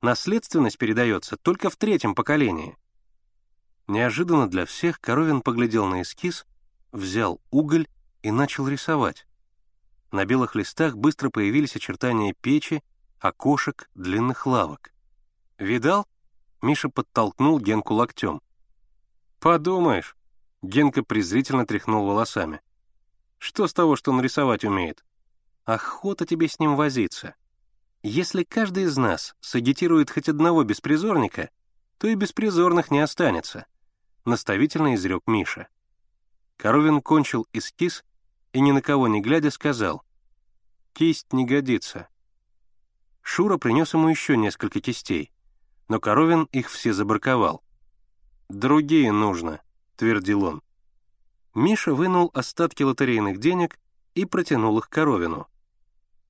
«Наследственность 0.00 0.78
передается 0.78 1.36
только 1.36 1.68
в 1.68 1.76
третьем 1.76 2.14
поколении». 2.14 2.76
Неожиданно 3.88 4.48
для 4.48 4.64
всех 4.64 5.00
Коровин 5.00 5.40
поглядел 5.40 5.86
на 5.86 6.02
эскиз, 6.02 6.46
взял 6.92 7.40
уголь 7.50 7.88
и 8.22 8.30
начал 8.30 8.68
рисовать. 8.68 9.26
На 10.12 10.24
белых 10.24 10.54
листах 10.54 10.96
быстро 10.96 11.30
появились 11.30 11.74
очертания 11.74 12.34
печи, 12.34 12.82
окошек, 13.18 13.90
длинных 13.94 14.46
лавок. 14.46 14.92
«Видал?»— 15.58 16.06
Миша 16.62 16.90
подтолкнул 16.90 17.58
Генку 17.58 17.94
локтем. 17.94 18.40
«Подумаешь!»— 19.40 20.16
Генка 20.62 21.02
презрительно 21.02 21.66
тряхнул 21.66 22.06
волосами. 22.06 22.60
«Что 23.38 23.66
с 23.66 23.72
того, 23.72 23.96
что 23.96 24.12
он 24.12 24.20
рисовать 24.20 24.64
умеет? 24.64 25.04
Охота 25.64 26.26
тебе 26.26 26.48
с 26.48 26.58
ним 26.58 26.76
возиться. 26.76 27.34
Если 28.02 28.44
каждый 28.44 28.84
из 28.84 28.96
нас 28.96 29.36
сагитирует 29.40 30.10
хоть 30.10 30.28
одного 30.28 30.64
беспризорника, 30.64 31.50
то 31.98 32.08
и 32.08 32.14
беспризорных 32.14 32.90
не 32.90 33.00
останется» 33.00 33.66
наставительно 34.28 34.94
изрек 34.94 35.22
Миша. 35.26 35.68
Коровин 36.56 37.02
кончил 37.02 37.46
эскиз 37.52 38.04
и, 38.52 38.60
ни 38.60 38.70
на 38.70 38.80
кого 38.80 39.08
не 39.08 39.20
глядя, 39.20 39.50
сказал, 39.50 40.04
«Кисть 40.92 41.32
не 41.32 41.44
годится». 41.44 42.08
Шура 43.22 43.58
принес 43.58 43.94
ему 43.94 44.08
еще 44.08 44.36
несколько 44.36 44.80
кистей, 44.80 45.32
но 45.88 46.00
Коровин 46.00 46.44
их 46.52 46.70
все 46.70 46.92
забраковал. 46.92 47.62
«Другие 48.48 49.12
нужно»,— 49.12 49.60
твердил 49.96 50.44
он. 50.44 50.62
Миша 51.54 51.94
вынул 51.94 52.30
остатки 52.34 52.82
лотерейных 52.82 53.38
денег 53.38 53.78
и 54.14 54.24
протянул 54.24 54.78
их 54.78 54.88
Коровину. 54.88 55.48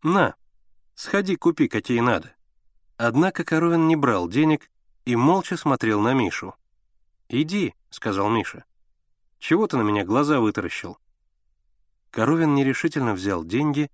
«На, 0.03 0.35
сходи 0.95 1.37
купи, 1.37 1.69
какие 1.69 2.01
надо». 2.01 2.35
Однако 2.97 3.45
Коровин 3.45 3.87
не 3.87 3.95
брал 3.95 4.29
денег 4.29 4.71
и 5.05 5.15
молча 5.15 5.57
смотрел 5.57 6.01
на 6.01 6.13
Мишу. 6.13 6.55
«Иди»,— 7.29 7.75
сказал 7.91 8.29
Миша. 8.29 8.65
«Чего 9.39 9.67
ты 9.69 9.77
на 9.77 9.83
меня 9.83 10.05
глаза 10.05 10.41
вытаращил?» 10.41 10.99
Коровин 12.11 12.55
нерешительно 12.55 13.13
взял 13.15 13.45
деньги, 13.45 13.91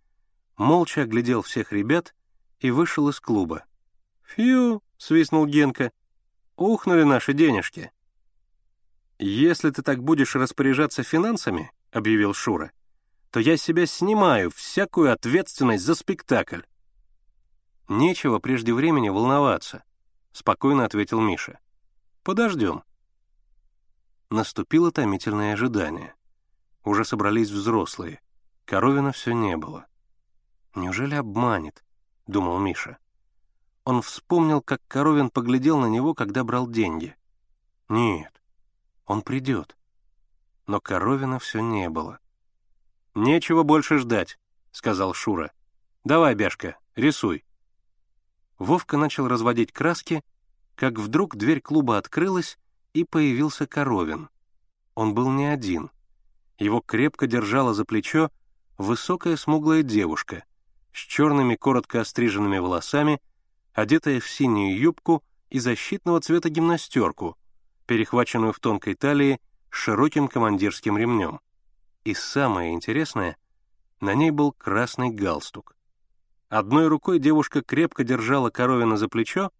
молча 0.56 1.02
оглядел 1.02 1.42
всех 1.42 1.72
ребят 1.72 2.14
и 2.60 2.70
вышел 2.70 3.08
из 3.10 3.20
клуба. 3.20 3.64
«Фью!»— 4.22 4.82
свистнул 4.96 5.46
Генка. 5.46 5.92
«Ухнули 6.56 7.02
наши 7.02 7.34
денежки». 7.34 7.92
«Если 9.18 9.70
ты 9.70 9.82
так 9.82 10.02
будешь 10.02 10.34
распоряжаться 10.34 11.02
финансами»,— 11.02 11.70
объявил 11.92 12.34
Шура, 12.34 12.72
«то 13.30 13.38
я 13.38 13.56
себя 13.56 13.86
снимаю 13.86 14.50
всякую 14.50 15.12
ответственность 15.12 15.84
за 15.84 15.94
спектакль». 15.94 16.62
«Нечего 17.88 18.38
прежде 18.38 18.72
времени 18.72 19.08
волноваться»,— 19.08 19.84
спокойно 20.32 20.84
ответил 20.84 21.20
Миша. 21.20 21.60
«Подождем». 22.22 22.82
Наступило 24.30 24.90
томительное 24.90 25.52
ожидание. 25.52 26.14
Уже 26.82 27.04
собрались 27.04 27.50
взрослые. 27.50 28.20
Коровина 28.64 29.12
все 29.12 29.32
не 29.32 29.56
было. 29.56 29.86
«Неужели 30.74 31.14
обманет?»— 31.14 31.84
думал 32.26 32.58
Миша. 32.58 32.98
Он 33.84 34.02
вспомнил, 34.02 34.60
как 34.60 34.80
Коровин 34.88 35.30
поглядел 35.30 35.78
на 35.78 35.86
него, 35.86 36.14
когда 36.14 36.42
брал 36.42 36.66
деньги. 36.66 37.14
«Нет, 37.88 38.42
он 39.06 39.22
придет». 39.22 39.76
Но 40.66 40.80
Коровина 40.80 41.38
все 41.38 41.60
не 41.60 41.88
было. 41.88 42.18
«Нечего 43.14 43.62
больше 43.62 43.98
ждать»,— 43.98 44.38
сказал 44.72 45.14
Шура. 45.14 45.52
«Давай, 46.04 46.34
Бяшка, 46.34 46.76
рисуй». 46.96 47.44
Вовка 48.58 48.96
начал 48.96 49.28
разводить 49.28 49.72
краски, 49.72 50.22
как 50.74 50.98
вдруг 50.98 51.36
дверь 51.36 51.60
клуба 51.60 51.98
открылась, 51.98 52.58
и 52.92 53.04
появился 53.04 53.66
Коровин. 53.66 54.28
Он 54.94 55.14
был 55.14 55.30
не 55.30 55.46
один. 55.46 55.90
Его 56.58 56.80
крепко 56.80 57.26
держала 57.26 57.74
за 57.74 57.84
плечо 57.84 58.30
высокая 58.78 59.36
смуглая 59.36 59.82
девушка 59.82 60.44
с 60.92 60.98
черными 60.98 61.56
коротко 61.56 62.00
остриженными 62.00 62.58
волосами, 62.58 63.20
одетая 63.72 64.20
в 64.20 64.28
синюю 64.28 64.78
юбку 64.78 65.24
и 65.50 65.58
защитного 65.58 66.20
цвета 66.20 66.50
гимнастерку, 66.50 67.36
перехваченную 67.86 68.52
в 68.52 68.60
тонкой 68.60 68.94
талии 68.94 69.40
широким 69.70 70.28
командирским 70.28 70.96
ремнем. 70.96 71.40
И 72.04 72.14
самое 72.14 72.72
интересное, 72.72 73.36
на 74.00 74.14
ней 74.14 74.30
был 74.30 74.52
красный 74.52 75.10
галстук. 75.10 75.76
Одной 76.48 76.88
рукой 76.88 77.18
девушка 77.18 77.62
крепко 77.62 78.04
держала 78.04 78.50
коровина 78.50 78.96
за 78.96 79.08
плечо, 79.08 79.50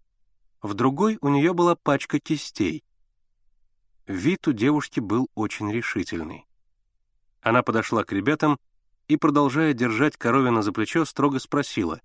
в 0.63 0.75
другой 0.75 1.19
у 1.21 1.29
нее 1.29 1.53
была 1.53 1.75
пачка 1.77 2.21
кистей. 2.21 2.85
Вид 4.07 4.47
у 4.47 4.53
девушки 4.53 5.01
был 5.01 5.31
очень 5.35 5.73
решительный. 5.73 6.47
Она 7.41 7.63
подошла 7.63 8.05
к 8.05 8.13
ребятам 8.13 8.59
и, 9.09 9.17
продолжая 9.17 9.73
держать 9.73 10.17
коровина 10.17 10.63
за 10.63 10.73
плечо, 10.73 11.05
строго 11.05 11.39
спросила, 11.39 12.01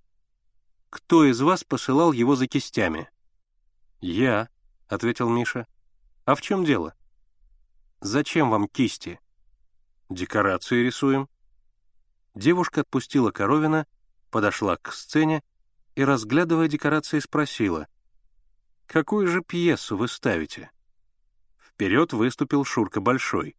«Кто 0.89 1.25
из 1.25 1.39
вас 1.41 1.63
посылал 1.63 2.11
его 2.11 2.35
за 2.35 2.47
кистями?» 2.47 3.09
«Я»,— 4.01 4.49
ответил 4.87 5.29
Миша. 5.29 5.67
«А 6.29 6.35
в 6.35 6.41
чем 6.41 6.63
дело?» 6.63 6.93
«Зачем 8.01 8.51
вам 8.51 8.67
кисти?» 8.67 9.19
«Декорации 10.09 10.83
рисуем». 10.83 11.27
Девушка 12.35 12.81
отпустила 12.81 13.31
коровина, 13.31 13.87
подошла 14.29 14.77
к 14.77 14.93
сцене 14.93 15.41
и, 15.95 16.03
разглядывая 16.03 16.67
декорации, 16.67 17.17
спросила, 17.17 17.87
«Какую 18.85 19.25
же 19.27 19.41
пьесу 19.41 19.97
вы 19.97 20.07
ставите?» 20.07 20.69
Вперед 21.57 22.13
выступил 22.13 22.63
Шурка 22.63 23.01
Большой. 23.01 23.55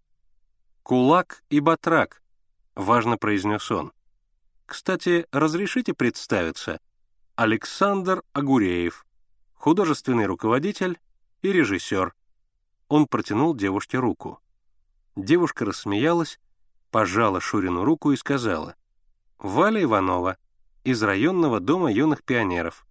«Кулак 0.85 1.43
и 1.51 1.59
батрак»,— 1.59 2.23
важно 2.77 3.19
произнес 3.19 3.69
он. 3.73 3.93
«Кстати, 4.67 5.27
разрешите 5.33 5.93
представиться? 5.93 6.81
Александр 7.35 8.23
Агуреев, 8.33 9.05
художественный 9.55 10.27
руководитель 10.27 11.01
и 11.43 11.51
режиссер». 11.51 12.15
Он 12.91 13.07
протянул 13.07 13.55
девушке 13.55 13.99
руку. 13.99 14.41
Девушка 15.15 15.65
рассмеялась, 15.65 16.41
пожала 16.91 17.41
Шурину 17.41 17.85
руку 17.85 18.11
и 18.11 18.17
сказала, 18.17 18.75
«Валя 19.39 19.85
Иванова, 19.85 20.37
из 20.83 21.01
районного 21.01 21.61
дома 21.61 21.93
юных 21.93 22.25
пионеров. 22.25 22.85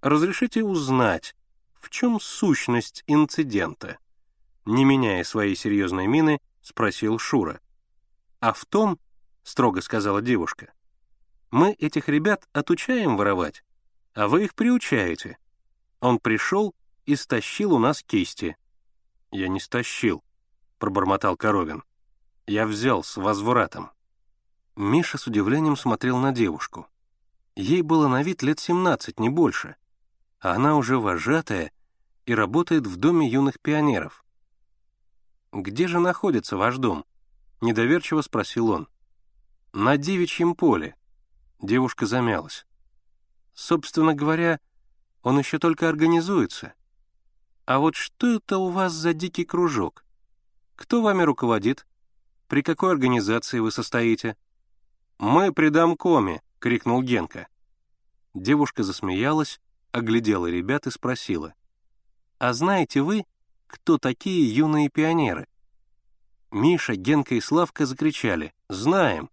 Разрешите 0.00 0.62
узнать, 0.62 1.34
в 1.80 1.90
чем 1.90 2.20
сущность 2.20 3.02
инцидента?» 3.08 3.98
не 4.64 4.84
меняя 4.84 5.24
своей 5.24 5.56
серьезной 5.56 6.06
мины, 6.06 6.38
спросил 6.60 7.18
Шура. 7.18 7.60
«А 8.38 8.52
в 8.52 8.64
том,— 8.64 9.00
строго 9.42 9.80
сказала 9.80 10.22
девушка,— 10.22 10.72
мы 11.50 11.72
этих 11.72 12.08
ребят 12.08 12.46
отучаем 12.52 13.16
воровать, 13.16 13.64
а 14.14 14.28
вы 14.28 14.44
их 14.44 14.54
приучаете. 14.54 15.38
Он 15.98 16.20
пришел 16.20 16.76
и 17.06 17.16
стащил 17.16 17.72
у 17.72 17.80
нас 17.80 18.04
кисти». 18.04 18.56
«Я 19.30 19.48
не 19.48 19.60
стащил»,— 19.60 20.24
пробормотал 20.78 21.36
Коровин. 21.36 21.84
«Я 22.46 22.66
взял 22.66 23.04
с 23.04 23.16
возвратом». 23.16 23.90
Миша 24.76 25.18
с 25.18 25.26
удивлением 25.26 25.76
смотрел 25.76 26.18
на 26.18 26.32
девушку. 26.32 26.88
Ей 27.54 27.82
было 27.82 28.08
на 28.08 28.22
вид 28.22 28.42
лет 28.42 28.58
17, 28.58 29.20
не 29.20 29.28
больше, 29.28 29.76
а 30.40 30.52
она 30.52 30.76
уже 30.76 30.98
вожатая 30.98 31.72
и 32.24 32.34
работает 32.34 32.86
в 32.86 32.96
Доме 32.96 33.28
юных 33.28 33.60
пионеров. 33.60 34.24
«Где 35.52 35.88
же 35.88 35.98
находится 35.98 36.56
ваш 36.56 36.78
дом?»— 36.78 37.04
недоверчиво 37.60 38.22
спросил 38.22 38.70
он. 38.70 38.88
«На 39.72 39.96
девичьем 39.96 40.54
поле». 40.54 40.96
Девушка 41.60 42.06
замялась. 42.06 42.66
«Собственно 43.52 44.14
говоря, 44.14 44.60
он 45.22 45.38
еще 45.38 45.58
только 45.58 45.88
организуется. 45.88 46.72
А 47.70 47.78
вот 47.78 47.94
что 47.94 48.34
это 48.34 48.58
у 48.58 48.70
вас 48.70 48.92
за 48.92 49.12
дикий 49.14 49.44
кружок? 49.44 50.04
Кто 50.74 51.02
вами 51.02 51.22
руководит? 51.22 51.86
При 52.48 52.62
какой 52.62 52.90
организации 52.90 53.60
вы 53.60 53.70
состоите?» 53.70 54.36
«Мы 55.18 55.52
при 55.52 55.68
домкоме»,— 55.68 56.42
крикнул 56.58 57.00
Генка. 57.00 57.46
Девушка 58.34 58.82
засмеялась, 58.82 59.60
оглядела 59.92 60.48
ребят 60.48 60.88
и 60.88 60.90
спросила. 60.90 61.54
«А 62.40 62.54
знаете 62.54 63.02
вы, 63.02 63.24
кто 63.68 63.98
такие 63.98 64.52
юные 64.52 64.88
пионеры. 64.88 65.46
Миша, 66.50 66.96
Генка 66.96 67.36
и 67.36 67.40
Славка 67.40 67.86
закричали 67.86 68.52
«Знаем!», 68.68 69.30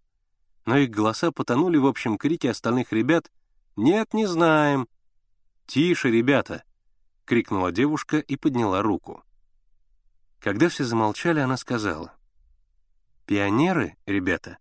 но 0.64 0.76
их 0.76 0.90
голоса 0.90 1.32
потонули 1.32 1.78
в 1.78 1.86
общем 1.86 2.16
крике 2.16 2.50
остальных 2.50 2.92
ребят 2.92 3.32
«Нет, 3.74 4.14
не 4.14 4.26
знаем!». 4.26 4.86
«Тише, 5.66 6.12
ребята!»— 6.12 6.62
крикнула 7.28 7.70
девушка 7.72 8.18
и 8.18 8.36
подняла 8.36 8.80
руку. 8.80 9.22
Когда 10.40 10.70
все 10.70 10.84
замолчали, 10.84 11.40
она 11.40 11.58
сказала 11.58 12.14
«Пионеры, 13.26 13.98
ребята, 14.06 14.56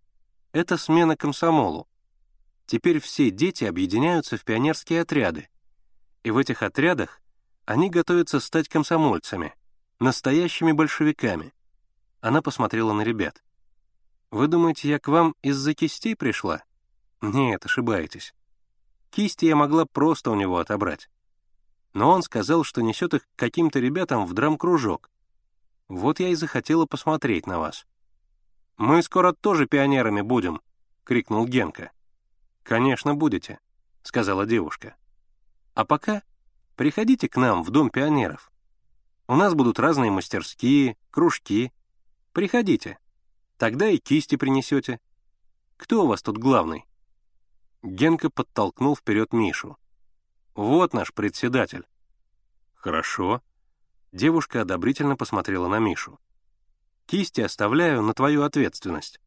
это 0.51 0.77
смена 0.77 1.15
комсомолу. 1.15 1.87
Теперь 2.65 2.99
все 2.99 3.31
дети 3.31 3.63
объединяются 3.63 4.35
в 4.35 4.43
пионерские 4.43 5.01
отряды, 5.01 5.47
и 6.23 6.31
в 6.31 6.37
этих 6.37 6.61
отрядах 6.61 7.21
они 7.63 7.89
готовятся 7.89 8.41
стать 8.41 8.67
комсомольцами 8.67 9.55
настоящими 9.99 10.73
большевиками. 10.73 11.53
Она 12.19 12.41
посмотрела 12.41 12.91
на 12.91 13.03
ребят. 13.03 13.41
«Вы 14.29 14.47
думаете, 14.47 14.89
я 14.89 14.99
к 14.99 15.07
вам 15.07 15.35
из-за 15.41 15.73
кистей 15.73 16.17
пришла?» 16.17 16.63
«Нет, 17.21 17.65
ошибаетесь. 17.65 18.35
Кисти 19.09 19.45
я 19.45 19.55
могла 19.55 19.85
просто 19.85 20.31
у 20.31 20.35
него 20.35 20.59
отобрать. 20.59 21.09
Но 21.93 22.09
он 22.11 22.21
сказал, 22.21 22.63
что 22.63 22.81
несет 22.81 23.13
их 23.13 23.23
к 23.23 23.35
каким-то 23.35 23.79
ребятам 23.79 24.25
в 24.25 24.33
драм-кружок. 24.33 25.09
Вот 25.87 26.19
я 26.19 26.29
и 26.29 26.35
захотела 26.35 26.85
посмотреть 26.85 27.47
на 27.47 27.59
вас». 27.59 27.85
«Мы 28.77 29.01
скоро 29.01 29.33
тоже 29.33 29.65
пионерами 29.65 30.21
будем»,— 30.21 30.61
крикнул 31.03 31.47
Генка. 31.47 31.91
«Конечно, 32.61 33.15
будете»,— 33.15 33.59
сказала 34.03 34.45
девушка. 34.45 34.95
«А 35.73 35.83
пока 35.83 36.21
приходите 36.75 37.27
к 37.27 37.37
нам 37.37 37.63
в 37.63 37.71
Дом 37.71 37.89
пионеров. 37.89 38.51
У 39.27 39.35
нас 39.35 39.55
будут 39.55 39.79
разные 39.79 40.11
мастерские, 40.11 40.95
кружки. 41.09 41.71
Приходите. 42.33 42.99
Тогда 43.57 43.89
и 43.89 43.97
кисти 43.97 44.35
принесете. 44.35 44.99
Кто 45.77 46.03
у 46.03 46.07
вас 46.07 46.21
тут 46.21 46.37
главный?» 46.37 46.85
Генка 47.81 48.29
подтолкнул 48.29 48.95
вперед 48.95 49.33
Мишу. 49.33 49.77
«Вот 50.57 50.93
наш 50.93 51.13
председатель». 51.13 51.87
«Хорошо». 52.73 53.41
Девушка 54.11 54.61
одобрительно 54.61 55.15
посмотрела 55.15 55.69
на 55.69 55.79
Мишу. 55.79 56.19
«Кисти 57.05 57.39
оставляю 57.39 58.01
на 58.01 58.13
твою 58.13 58.43
ответственность. 58.43 59.21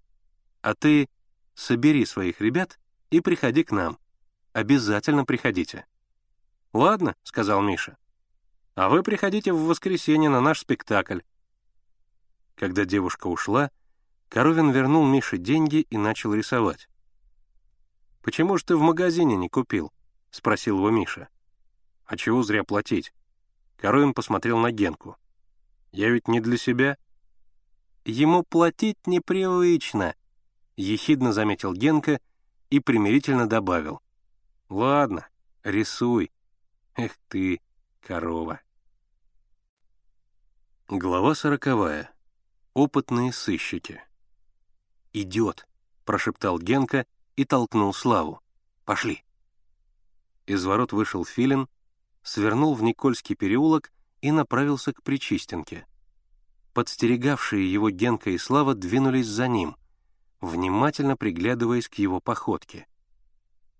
А 0.60 0.74
ты 0.74 1.08
собери 1.54 2.04
своих 2.04 2.42
ребят 2.42 2.78
и 3.08 3.20
приходи 3.20 3.64
к 3.64 3.72
нам. 3.72 3.98
Обязательно 4.52 5.24
приходите». 5.24 5.86
«Ладно»,— 6.74 7.16
сказал 7.22 7.62
Миша. 7.62 7.96
А 8.74 8.88
вы 8.88 9.02
приходите 9.02 9.52
в 9.52 9.66
воскресенье 9.66 10.30
на 10.30 10.40
наш 10.40 10.60
спектакль». 10.60 11.20
Когда 12.54 12.84
девушка 12.84 13.26
ушла, 13.26 13.70
Коровин 14.28 14.70
вернул 14.70 15.06
Мише 15.06 15.38
деньги 15.38 15.86
и 15.90 15.96
начал 15.96 16.34
рисовать. 16.34 16.88
«Почему 18.22 18.56
же 18.56 18.64
ты 18.64 18.76
в 18.76 18.80
магазине 18.80 19.36
не 19.36 19.48
купил?»— 19.48 19.92
спросил 20.30 20.78
его 20.78 20.90
Миша. 20.90 21.28
«А 22.04 22.16
чего 22.16 22.42
зря 22.42 22.64
платить?» 22.64 23.12
Коровин 23.76 24.14
посмотрел 24.14 24.58
на 24.58 24.70
Генку. 24.70 25.16
«Я 25.92 26.10
ведь 26.10 26.28
не 26.28 26.40
для 26.40 26.56
себя». 26.56 26.96
«Ему 28.04 28.42
платить 28.42 29.06
непривычно»,— 29.06 30.14
ехидно 30.76 31.32
заметил 31.32 31.72
Генка 31.72 32.20
и 32.70 32.80
примирительно 32.80 33.48
добавил. 33.48 34.00
«Ладно, 34.68 35.28
рисуй. 35.62 36.32
Эх 36.94 37.16
ты, 37.28 37.60
корова». 38.00 38.60
Глава 40.88 41.34
сороковая. 41.34 42.10
Опытные 42.74 43.32
сыщики. 43.32 44.02
«Идет»,— 45.12 45.66
прошептал 46.04 46.58
Генка 46.58 47.06
и 47.36 47.44
толкнул 47.44 47.92
Славу. 47.92 48.40
«Пошли». 48.84 49.24
Из 50.50 50.64
ворот 50.64 50.92
вышел 50.92 51.24
Филин, 51.24 51.68
свернул 52.24 52.74
в 52.74 52.82
Никольский 52.82 53.36
переулок 53.36 53.92
и 54.20 54.32
направился 54.32 54.92
к 54.92 55.00
Причистенке. 55.04 55.86
Подстерегавшие 56.72 57.72
его 57.72 57.88
Генка 57.90 58.30
и 58.30 58.36
Слава 58.36 58.74
двинулись 58.74 59.28
за 59.28 59.46
ним, 59.46 59.76
внимательно 60.40 61.16
приглядываясь 61.16 61.88
к 61.88 61.94
его 61.94 62.18
походке. 62.18 62.88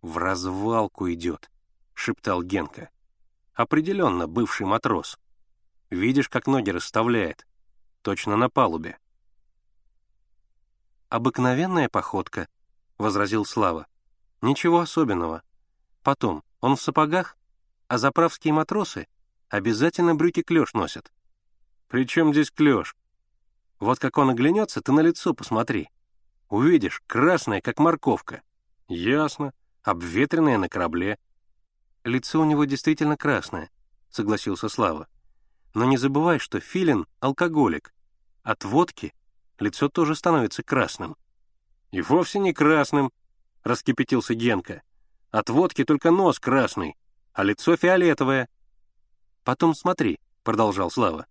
«В 0.00 0.16
развалку 0.16 1.10
идет»,— 1.10 1.50
шептал 1.94 2.40
Генка. 2.44 2.90
«Определенно 3.52 4.28
бывший 4.28 4.64
матрос. 4.64 5.18
Видишь, 5.90 6.28
как 6.28 6.46
ноги 6.46 6.70
расставляет. 6.70 7.48
Точно 8.02 8.36
на 8.36 8.48
палубе». 8.48 8.96
«Обыкновенная 11.08 11.88
походка»,— 11.88 12.48
возразил 12.96 13.44
Слава. 13.44 13.88
«Ничего 14.40 14.78
особенного. 14.78 15.42
Потом, 16.04 16.44
он 16.61 16.76
в 16.76 16.82
сапогах, 16.82 17.36
а 17.88 17.98
заправские 17.98 18.52
матросы 18.52 19.06
обязательно 19.48 20.14
брюки 20.14 20.42
клеш 20.42 20.74
носят. 20.74 21.12
«При 21.88 22.06
чем 22.06 22.32
здесь 22.32 22.50
клеш? 22.50 22.94
Вот 23.80 23.98
как 23.98 24.18
он 24.18 24.30
оглянется, 24.30 24.80
ты 24.80 24.92
на 24.92 25.00
лицо 25.00 25.34
посмотри. 25.34 25.88
Увидишь, 26.48 27.02
красное, 27.06 27.61
как 27.61 27.78
морковка. 27.78 28.42
Ясно, 28.88 29.52
обветренное 29.82 30.58
на 30.58 30.68
корабле. 30.68 31.18
Лицо 32.04 32.40
у 32.40 32.44
него 32.44 32.64
действительно 32.64 33.16
красное, 33.16 33.70
согласился 34.11 34.68
Слава. 34.68 35.08
Но 35.74 35.84
не 35.84 35.96
забывай, 35.96 36.38
что 36.38 36.61
Филин— 36.61 37.06
алкоголик. 37.20 37.94
От 38.42 38.64
водки 38.64 39.14
лицо 39.58 39.88
тоже 39.88 40.14
становится 40.14 40.62
красным. 40.62 41.16
И 41.90 42.02
вовсе 42.02 42.38
не 42.38 42.52
красным,— 42.52 43.12
раскипятился 43.62 44.34
Генка. 44.34 44.82
От 45.31 45.49
водки 45.49 45.85
только 45.85 46.11
нос 46.11 46.41
красный, 46.41 46.97
а 47.33 47.45
лицо 47.45 47.76
фиолетовое. 47.76 48.49
Потом 49.45 49.74
смотри,— 49.74 50.18
продолжал 50.43 50.91
Слава. 50.91 51.26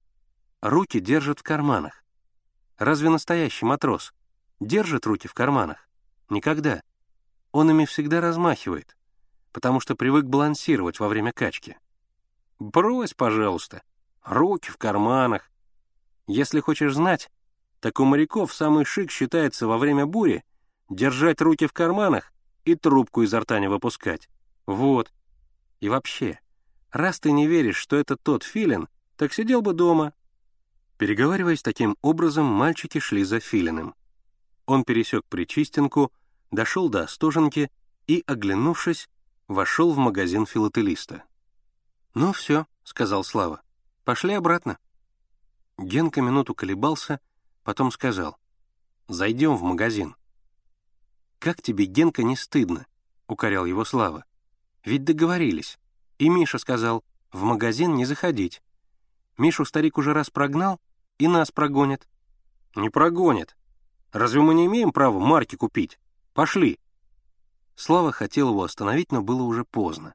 Руки 0.62 1.00
держит 1.00 1.40
в 1.40 1.44
карманах. 1.44 2.04
Разве 2.78 3.10
настоящий 3.10 3.66
матрос 3.66 4.14
держит 4.60 5.06
руки 5.06 5.28
в 5.28 5.34
карманах? 5.34 5.90
Никогда. 6.30 6.82
Он 7.52 7.70
ими 7.72 7.86
всегда 7.86 8.22
размахивает, 8.22 8.96
потому 9.52 9.80
что 9.82 9.96
привык 9.96 10.26
балансировать 10.26 11.00
во 11.00 11.10
время 11.10 11.34
качки. 11.34 11.78
Брось, 12.58 13.14
пожалуйста, 13.14 13.84
руки 14.24 14.70
в 14.70 14.78
карманах. 14.78 15.52
Если 16.28 16.60
хочешь 16.62 16.94
знать, 16.94 17.30
так 17.82 18.00
у 18.00 18.06
моряков 18.06 18.54
самый 18.54 18.86
шик 18.86 19.12
считается 19.12 19.68
во 19.68 19.78
время 19.78 20.06
бури 20.06 20.44
держать 20.90 21.42
руки 21.42 21.68
в 21.68 21.74
карманах 21.74 22.32
и 22.72 22.76
трубку 22.76 23.24
изо 23.24 23.40
рта 23.40 23.60
не 23.60 23.70
выпускать. 23.70 24.30
Вот. 24.66 25.12
И 25.80 25.90
вообще, 25.90 26.40
раз 26.92 27.20
ты 27.20 27.32
не 27.32 27.48
веришь, 27.48 27.78
что 27.78 27.96
это 27.96 28.18
тот 28.18 28.44
филин, 28.44 28.88
так 29.16 29.34
сидел 29.34 29.62
бы 29.62 29.74
дома, 29.74 30.14
Переговариваясь 31.00 31.62
таким 31.62 31.96
образом, 32.02 32.46
мальчики 32.46 33.00
шли 33.00 33.24
за 33.24 33.40
Филиным. 33.40 33.96
Он 34.66 34.84
пересек 34.84 35.24
Причистенку, 35.30 36.12
дошел 36.52 36.90
до 36.90 37.04
Остоженки 37.04 37.72
и, 38.06 38.22
оглянувшись, 38.28 39.08
вошел 39.48 39.94
в 39.94 39.98
магазин 39.98 40.46
филателиста. 40.46 41.24
«Ну 42.16 42.34
все»,— 42.34 42.68
сказал 42.84 43.24
Слава,— 43.24 43.62
«пошли 44.04 44.34
обратно». 44.34 44.78
Генка 45.78 46.22
минуту 46.22 46.54
колебался, 46.54 47.22
потом 47.64 47.94
сказал, 47.94 48.36
«Зайдем 49.08 49.56
в 49.56 49.64
магазин». 49.64 50.18
«Как 51.40 51.62
тебе, 51.62 51.86
Генка, 51.86 52.24
не 52.24 52.36
стыдно?»— 52.36 52.86
укорял 53.28 53.66
его 53.66 53.86
Слава. 53.86 54.26
«Ведь 54.84 55.06
договорились. 55.06 55.80
И 56.18 56.28
Миша 56.28 56.58
сказал, 56.58 57.04
в 57.32 57.44
магазин 57.44 57.96
не 57.96 58.04
заходить. 58.04 58.62
Мишу 59.38 59.64
старик 59.64 59.98
уже 59.98 60.14
раз 60.14 60.30
прогнал, 60.30 60.82
и 61.18 61.28
нас 61.28 61.52
прогонят». 61.52 62.08
«Не 62.76 62.90
прогонят. 62.90 63.56
Разве 64.12 64.42
мы 64.42 64.54
не 64.54 64.66
имеем 64.66 64.92
права 64.92 65.20
марки 65.20 65.56
купить? 65.56 65.98
Пошли». 66.34 66.78
Слава 67.76 68.12
хотел 68.12 68.50
его 68.50 68.64
остановить, 68.64 69.12
но 69.14 69.22
было 69.22 69.44
уже 69.44 69.64
поздно. 69.64 70.14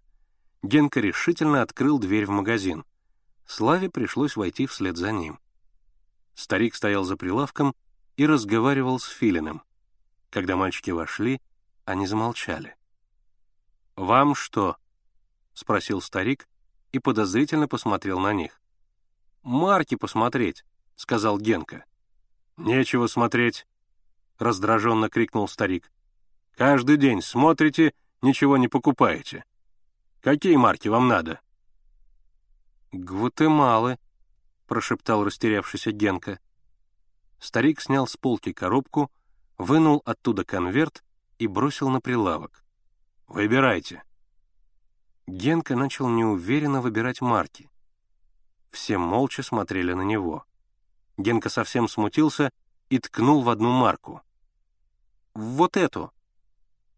Генка 0.62 1.00
решительно 1.00 1.62
открыл 1.62 1.98
дверь 1.98 2.26
в 2.26 2.30
магазин. 2.30 2.84
Славе 3.46 3.88
пришлось 3.90 4.36
войти 4.36 4.66
вслед 4.66 4.96
за 4.98 5.10
ним. 5.12 5.38
Старик 6.34 6.74
стоял 6.74 7.04
за 7.04 7.16
прилавком 7.16 7.74
и 8.16 8.26
разговаривал 8.26 8.98
с 8.98 9.06
Филиным. 9.06 9.62
Когда 10.35 10.57
мальчики 10.57 10.91
вошли, 10.91 11.41
они 11.85 12.09
замолчали. 12.09 12.74
«Вам 13.95 14.35
что?»— 14.35 14.76
спросил 15.55 16.01
старик 16.01 16.49
и 16.91 16.99
подозрительно 16.99 17.68
посмотрел 17.68 18.18
на 18.18 18.32
них. 18.32 18.61
«Марки 19.45 19.95
посмотреть»,— 19.95 20.64
сказал 20.97 21.39
Генка. 21.39 21.85
«Нечего 22.57 23.07
смотреть»,— 23.07 23.64
раздраженно 24.39 25.09
крикнул 25.09 25.47
старик. 25.47 25.93
«Каждый 26.57 26.97
день 26.97 27.22
смотрите, 27.22 27.95
ничего 28.20 28.57
не 28.57 28.66
покупаете. 28.66 29.45
Какие 30.20 30.57
марки 30.57 30.89
вам 30.89 31.07
надо?» 31.07 31.39
«Гватемалы»,— 32.91 34.01
прошептал 34.66 35.22
растерявшийся 35.22 35.93
Генка. 35.93 36.41
Старик 37.39 37.80
снял 37.80 38.09
с 38.09 38.16
полки 38.16 38.53
коробку, 38.53 39.12
вынул 39.59 40.02
оттуда 40.05 40.44
конверт 40.44 41.05
и 41.38 41.46
бросил 41.46 41.88
на 41.88 42.00
прилавок. 42.00 42.64
«Выбирайте». 43.26 44.02
Генка 45.26 45.74
начал 45.74 46.09
неуверенно 46.09 46.80
выбирать 46.80 47.20
марки. 47.20 47.70
Все 48.70 48.98
молча 48.98 49.42
смотрели 49.42 49.92
на 49.92 50.02
него. 50.02 50.44
Генка 51.16 51.48
совсем 51.48 51.88
смутился 51.88 52.50
и 52.90 52.98
ткнул 52.98 53.42
в 53.42 53.48
одну 53.48 53.70
марку. 53.70 54.20
«Вот 55.34 55.76
эту!» 55.76 56.12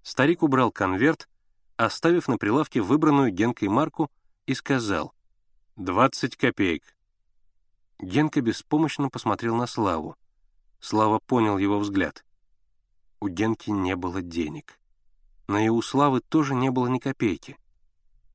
Старик 0.02 0.42
убрал 0.42 0.72
конверт, 0.72 1.28
оставив 1.76 2.28
на 2.28 2.38
прилавке 2.38 2.80
выбранную 2.80 3.30
Генкой 3.30 3.68
марку, 3.68 4.10
и 4.46 4.54
сказал 4.54 5.12
«Двадцать 5.76 6.36
копеек». 6.36 6.96
Генка 7.98 8.40
беспомощно 8.40 9.08
посмотрел 9.08 9.56
на 9.56 9.66
Славу. 9.66 10.16
Слава 10.80 11.18
понял 11.18 11.58
его 11.58 11.78
взгляд. 11.78 12.24
У 13.26 13.28
Генки 13.28 13.70
не 13.70 13.96
было 13.96 14.22
денег. 14.22 14.78
Но 15.48 15.58
и 15.58 15.68
у 15.68 15.82
Славы 15.82 16.20
тоже 16.20 16.54
не 16.54 16.70
было 16.70 16.86
ни 16.86 17.00
копейки. 17.00 17.58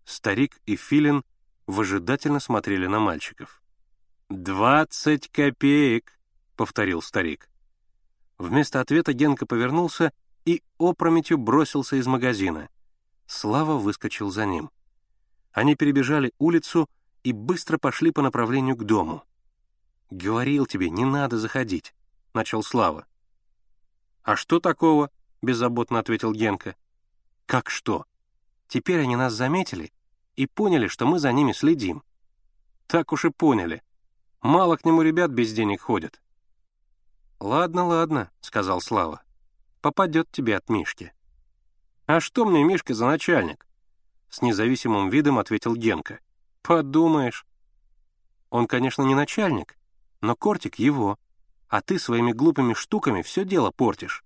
Старик 0.03 0.59
и 0.65 0.75
Филин 0.75 1.23
выжидательно 1.65 2.41
смотрели 2.41 2.87
на 2.87 2.99
мальчиков. 2.99 3.63
«Двадцать 4.27 5.29
копеек»,— 5.29 6.19
повторил 6.57 7.01
старик. 7.01 7.49
Вместо 8.37 8.81
ответа 8.81 9.13
Генка 9.13 9.45
повернулся 9.45 10.11
и 10.43 10.61
опрометью 10.77 11.37
бросился 11.37 11.95
из 11.95 12.05
магазина. 12.05 12.67
Слава 13.27 13.77
выскочил 13.77 14.29
за 14.29 14.45
ним. 14.45 14.71
Они 15.53 15.77
перебежали 15.77 16.33
улицу 16.37 16.89
и 17.23 17.31
быстро 17.31 17.77
пошли 17.77 18.11
по 18.11 18.21
направлению 18.21 18.75
к 18.75 18.83
дому. 18.83 19.23
«Говорил 20.09 20.65
тебе, 20.65 20.89
не 20.89 21.05
надо 21.05 21.37
заходить»,— 21.37 21.93
начал 22.33 22.61
Слава. 22.61 23.05
«А 24.23 24.35
что 24.35 24.59
такого?»— 24.59 25.09
беззаботно 25.41 25.99
ответил 25.99 26.33
Генка. 26.33 26.75
«Как 27.45 27.69
что? 27.69 28.05
Теперь 28.67 29.01
они 29.01 29.15
нас 29.15 29.33
заметили 29.33 29.91
и 30.35 30.47
поняли, 30.47 30.87
что 30.87 31.05
мы 31.05 31.19
за 31.19 31.31
ними 31.31 31.51
следим». 31.51 32.03
«Так 32.87 33.13
уж 33.13 33.25
и 33.25 33.29
поняли», 33.29 33.83
Мало 34.41 34.75
к 34.75 34.85
нему 34.85 35.03
ребят 35.03 35.31
без 35.31 35.53
денег 35.53 35.81
ходят». 35.81 36.19
«Ладно, 37.39 37.85
ладно»,— 37.85 38.31
сказал 38.41 38.81
Слава. 38.81 39.21
«Попадет 39.81 40.31
тебе 40.31 40.57
от 40.57 40.69
Мишки». 40.69 41.13
«А 42.07 42.19
что 42.19 42.45
мне 42.45 42.63
Мишка 42.63 42.93
за 42.93 43.05
начальник?» 43.05 43.67
С 44.29 44.41
независимым 44.41 45.09
видом 45.09 45.37
ответил 45.37 45.75
Генка. 45.75 46.19
«Подумаешь». 46.61 47.45
Он, 48.49 48.67
конечно, 48.67 49.03
не 49.03 49.15
начальник, 49.15 49.77
но 50.21 50.35
кортик 50.35 50.75
его, 50.75 51.19
а 51.71 51.81
ты 51.81 51.97
своими 51.97 52.33
глупыми 52.33 52.73
штуками 52.73 53.21
все 53.21 53.45
дело 53.45 53.71
портишь». 53.71 54.25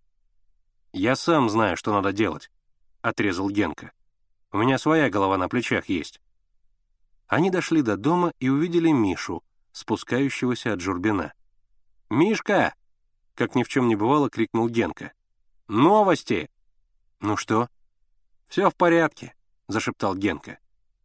«Я 0.92 1.16
сам 1.16 1.48
знаю, 1.48 1.78
что 1.78 1.94
надо 1.94 2.12
делать»,— 2.12 2.50
отрезал 3.02 3.52
Генка. 3.52 3.92
«У 4.52 4.58
меня 4.58 4.80
своя 4.80 5.12
голова 5.12 5.38
на 5.38 5.48
плечах 5.48 5.88
есть». 5.88 6.20
Они 7.28 7.52
дошли 7.52 7.84
до 7.84 7.98
дома 7.98 8.34
и 8.40 8.50
увидели 8.50 8.90
Мишу, 8.90 9.44
спускающегося 9.74 10.74
от 10.74 10.82
Журбина. 10.82 11.34
«Мишка!»— 12.10 12.74
как 13.36 13.54
ни 13.54 13.62
в 13.62 13.68
чем 13.68 13.88
не 13.90 13.96
бывало, 13.96 14.30
крикнул 14.30 14.68
Генка. 14.68 15.14
«Новости!» 15.68 16.50
«Ну 17.20 17.38
что?» 17.38 17.70
«Все 18.48 18.72
в 18.72 18.76
порядке»,— 18.76 19.36
зашептал 19.68 20.16
Генка. 20.16 20.58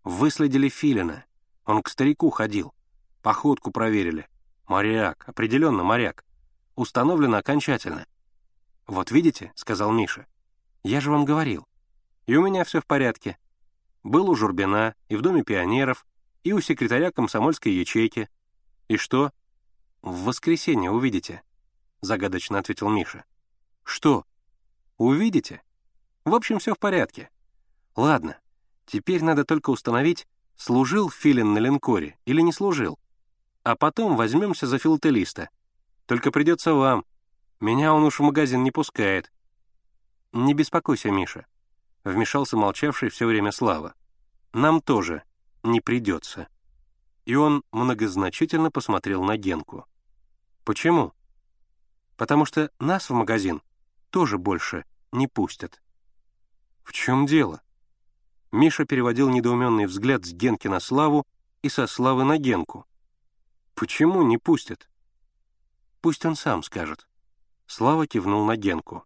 «Выследили 0.04 0.70
Филина. 0.70 1.26
Он 1.66 1.82
к 1.82 1.90
старику 1.90 2.30
ходил. 2.30 2.72
Походку 3.20 3.70
проверили. 3.70 4.26
Моряк, 4.66 5.28
определенно 5.28 5.82
моряк. 5.82 6.24
Установлено 6.74 7.38
окончательно». 7.38 8.06
«Вот 8.86 9.10
видите»,— 9.10 9.52
сказал 9.54 9.92
Миша,— 9.92 10.26
«я 10.82 11.00
же 11.00 11.10
вам 11.10 11.24
говорил. 11.24 11.66
И 12.26 12.36
у 12.36 12.42
меня 12.42 12.64
все 12.64 12.80
в 12.80 12.86
порядке. 12.86 13.38
Был 14.02 14.30
у 14.30 14.34
Журбина, 14.34 14.94
и 15.08 15.16
в 15.16 15.22
Доме 15.22 15.42
пионеров, 15.42 16.06
и 16.42 16.52
у 16.52 16.60
секретаря 16.60 17.12
комсомольской 17.12 17.72
ячейки. 17.72 18.28
И 18.88 18.96
что? 18.96 19.32
В 20.02 20.24
воскресенье 20.24 20.90
увидите,— 20.90 21.42
загадочно 22.00 22.58
ответил 22.58 22.88
Миша. 22.88 23.24
Что? 23.84 24.24
Увидите? 24.96 25.62
В 26.24 26.34
общем, 26.34 26.58
все 26.58 26.74
в 26.74 26.78
порядке. 26.78 27.30
Ладно, 27.96 28.38
теперь 28.86 29.22
надо 29.22 29.44
только 29.44 29.70
установить, 29.70 30.26
служил 30.56 31.10
Филин 31.10 31.52
на 31.52 31.58
линкоре 31.58 32.18
или 32.24 32.40
не 32.40 32.52
служил. 32.52 32.98
А 33.62 33.76
потом 33.76 34.16
возьмемся 34.16 34.66
за 34.66 34.78
филателиста. 34.78 35.50
Только 36.10 36.32
придется 36.32 36.74
вам. 36.74 37.04
Меня 37.60 37.94
он 37.94 38.02
уж 38.02 38.18
в 38.18 38.22
магазин 38.24 38.64
не 38.64 38.72
пускает. 38.72 39.30
Не 40.32 40.54
беспокойся, 40.54 41.08
Миша. 41.08 41.46
Вмешался 42.02 42.56
молчавший 42.56 43.10
все 43.10 43.26
время 43.26 43.52
Слава. 43.52 43.94
Нам 44.52 44.80
тоже 44.80 45.22
не 45.62 45.80
придется. 45.80 46.48
И 47.26 47.36
он 47.36 47.62
многозначительно 47.70 48.72
посмотрел 48.72 49.22
на 49.22 49.36
Генку. 49.36 49.86
Почему? 50.64 51.12
Потому 52.16 52.44
что 52.44 52.72
нас 52.80 53.08
в 53.08 53.14
магазин 53.14 53.62
тоже 54.10 54.36
больше 54.36 54.86
не 55.12 55.28
пустят. 55.28 55.80
В 56.82 56.92
чем 56.92 57.24
дело? 57.24 57.62
Миша 58.50 58.84
переводил 58.84 59.28
недоуменный 59.28 59.86
взгляд 59.86 60.24
с 60.24 60.32
Генки 60.32 60.66
на 60.66 60.80
Славу 60.80 61.24
и 61.62 61.68
со 61.68 61.86
Славы 61.86 62.24
на 62.24 62.36
Генку. 62.36 62.84
Почему 63.76 64.22
не 64.24 64.38
пустят? 64.38 64.89
Пусть 66.00 66.24
он 66.24 66.34
сам 66.34 66.62
скажет. 66.62 67.06
Слава 67.66 68.06
кивнул 68.06 68.44
на 68.44 68.56
Генку. 68.56 69.04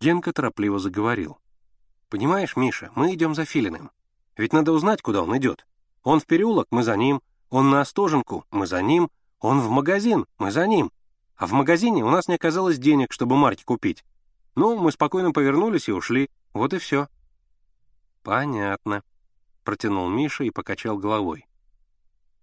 Генка 0.00 0.32
торопливо 0.32 0.78
заговорил. 0.78 1.38
«Понимаешь, 2.08 2.56
Миша, 2.56 2.90
мы 2.94 3.14
идем 3.14 3.34
за 3.34 3.44
Филиным. 3.44 3.90
Ведь 4.36 4.52
надо 4.52 4.72
узнать, 4.72 5.02
куда 5.02 5.22
он 5.22 5.36
идет. 5.36 5.66
Он 6.02 6.20
в 6.20 6.26
переулок, 6.26 6.68
мы 6.70 6.82
за 6.82 6.96
ним. 6.96 7.20
Он 7.50 7.70
на 7.70 7.80
Остоженку, 7.80 8.46
мы 8.50 8.66
за 8.66 8.80
ним. 8.82 9.10
Он 9.40 9.60
в 9.60 9.68
магазин, 9.68 10.26
мы 10.38 10.50
за 10.50 10.66
ним. 10.66 10.90
А 11.36 11.46
в 11.46 11.52
магазине 11.52 12.04
у 12.04 12.10
нас 12.10 12.28
не 12.28 12.34
оказалось 12.34 12.78
денег, 12.78 13.12
чтобы 13.12 13.36
марки 13.36 13.64
купить. 13.64 14.04
Ну, 14.54 14.76
мы 14.78 14.90
спокойно 14.90 15.32
повернулись 15.32 15.88
и 15.88 15.92
ушли. 15.92 16.30
Вот 16.52 16.72
и 16.72 16.78
все. 16.78 17.08
Понятно. 18.22 19.02
Протянул 19.62 20.08
Миша 20.08 20.44
и 20.44 20.50
покачал 20.50 20.98
головой. 20.98 21.46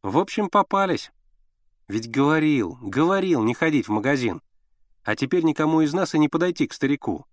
В 0.01 0.17
общем, 0.17 0.49
попались. 0.49 1.11
Ведь 1.87 2.09
говорил, 2.09 2.77
говорил 2.81 3.43
не 3.43 3.53
ходить 3.53 3.87
в 3.87 3.91
магазин. 3.91 4.41
А 5.03 5.15
теперь 5.15 5.43
никому 5.43 5.81
из 5.81 5.93
нас 5.93 6.15
и 6.15 6.19
не 6.19 6.29
подойти 6.29 6.67
к 6.67 6.73
старику. 6.73 7.25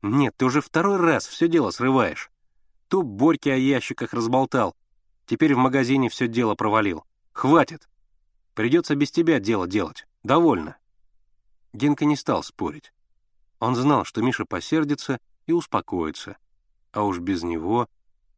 Нет, 0.00 0.34
ты 0.36 0.46
уже 0.46 0.60
второй 0.60 0.96
раз 0.96 1.26
все 1.26 1.46
дело 1.46 1.70
срываешь. 1.70 2.30
То 2.88 3.02
Борьки 3.02 3.50
о 3.50 3.56
ящиках 3.56 4.14
разболтал, 4.14 4.74
теперь 5.26 5.54
в 5.54 5.58
магазине 5.58 6.08
все 6.08 6.26
дело 6.26 6.54
провалил. 6.54 7.04
Хватит. 7.32 7.88
Придется 8.54 8.94
без 8.94 9.10
тебя 9.10 9.40
дело 9.40 9.66
делать. 9.66 10.06
Довольно. 10.22 10.76
Генка 11.72 12.04
не 12.04 12.16
стал 12.16 12.42
спорить. 12.42 12.92
Он 13.58 13.76
знал, 13.76 14.04
что 14.04 14.22
Миша 14.22 14.44
посердится 14.44 15.20
и 15.46 15.52
успокоится, 15.52 16.36
а 16.92 17.04
уж 17.04 17.18
без 17.20 17.42
него 17.42 17.88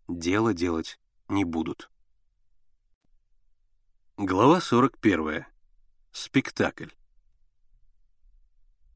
дело 0.07 0.53
делать 0.53 0.99
не 1.29 1.45
будут. 1.45 1.91
Глава 4.17 4.61
41. 4.61 5.45
Спектакль. 6.13 6.91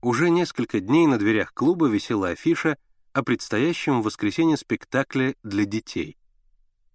Уже 0.01 0.31
несколько 0.31 0.79
дней 0.79 1.09
на 1.09 1.19
дверях 1.19 1.53
клуба 1.53 1.89
висела 1.89 2.29
афиша 2.29 2.79
о 3.13 3.25
предстоящем 3.25 4.01
в 4.01 4.05
воскресенье 4.05 4.57
спектакле 4.57 5.35
для 5.43 5.65
детей. 5.65 6.17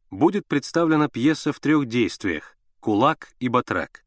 Будет 0.10 0.48
представлена 0.48 1.10
пьеса 1.10 1.52
в 1.52 1.60
трех 1.60 1.86
действиях 1.86 2.56
«Кулак 2.80 3.34
и 3.42 3.50
Батрак». 3.50 4.06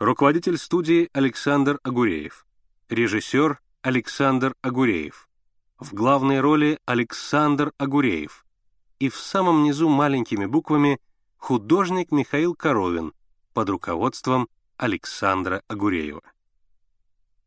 Руководитель 0.00 0.58
студии 0.58 1.08
Александр 1.12 1.78
Агуреев. 1.84 2.48
Режиссер 2.88 3.60
Александр 3.80 4.56
Агуреев. 4.60 5.28
В 5.78 5.94
главной 5.94 6.40
роли 6.40 6.80
Александр 6.84 7.72
Агуреев. 7.78 8.44
И 8.98 9.08
в 9.08 9.16
самом 9.16 9.62
низу 9.62 9.88
маленькими 9.88 10.46
буквами 10.46 10.98
художник 11.36 12.10
Михаил 12.10 12.56
Коровин 12.56 13.12
под 13.56 13.70
руководством 13.70 14.50
Александра 14.76 15.62
Агуреева. 15.66 16.20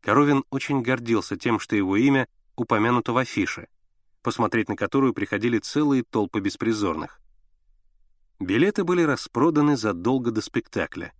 Коровин 0.00 0.42
очень 0.50 0.82
гордился 0.82 1.36
тем, 1.36 1.60
что 1.60 1.76
его 1.76 1.96
имя 1.96 2.26
упомянуто 2.56 3.12
в 3.12 3.16
афише— 3.16 3.68
посмотреть 4.22 4.68
на 4.68 4.74
которую 4.74 5.14
приходили 5.14 5.60
целые 5.60 6.02
толпы 6.02 6.40
беспризорных. 6.40 7.20
Билеты 8.40 8.82
были 8.82 9.02
распроданы 9.02 9.76
задолго 9.76 10.32
до 10.32 10.40
спектакля. 10.40 11.12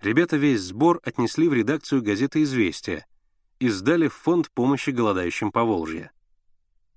Ребята 0.00 0.36
весь 0.36 0.60
сбор 0.60 1.00
отнесли 1.02 1.48
в 1.48 1.52
редакцию 1.52 2.00
газеты 2.00 2.44
«Известия» 2.44 3.04
и 3.58 3.68
сдали 3.70 4.06
в 4.06 4.14
фонд 4.14 4.52
помощи 4.52 4.90
голодающим 4.90 5.50
по 5.50 5.64
Волжье. 5.64 6.12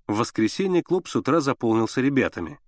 В 0.05 0.17
воскресенье 0.17 0.83
клуб 0.83 1.07
с 1.07 1.15
утра 1.15 1.39
заполнился 1.39 2.01
ребятами. 2.01 2.59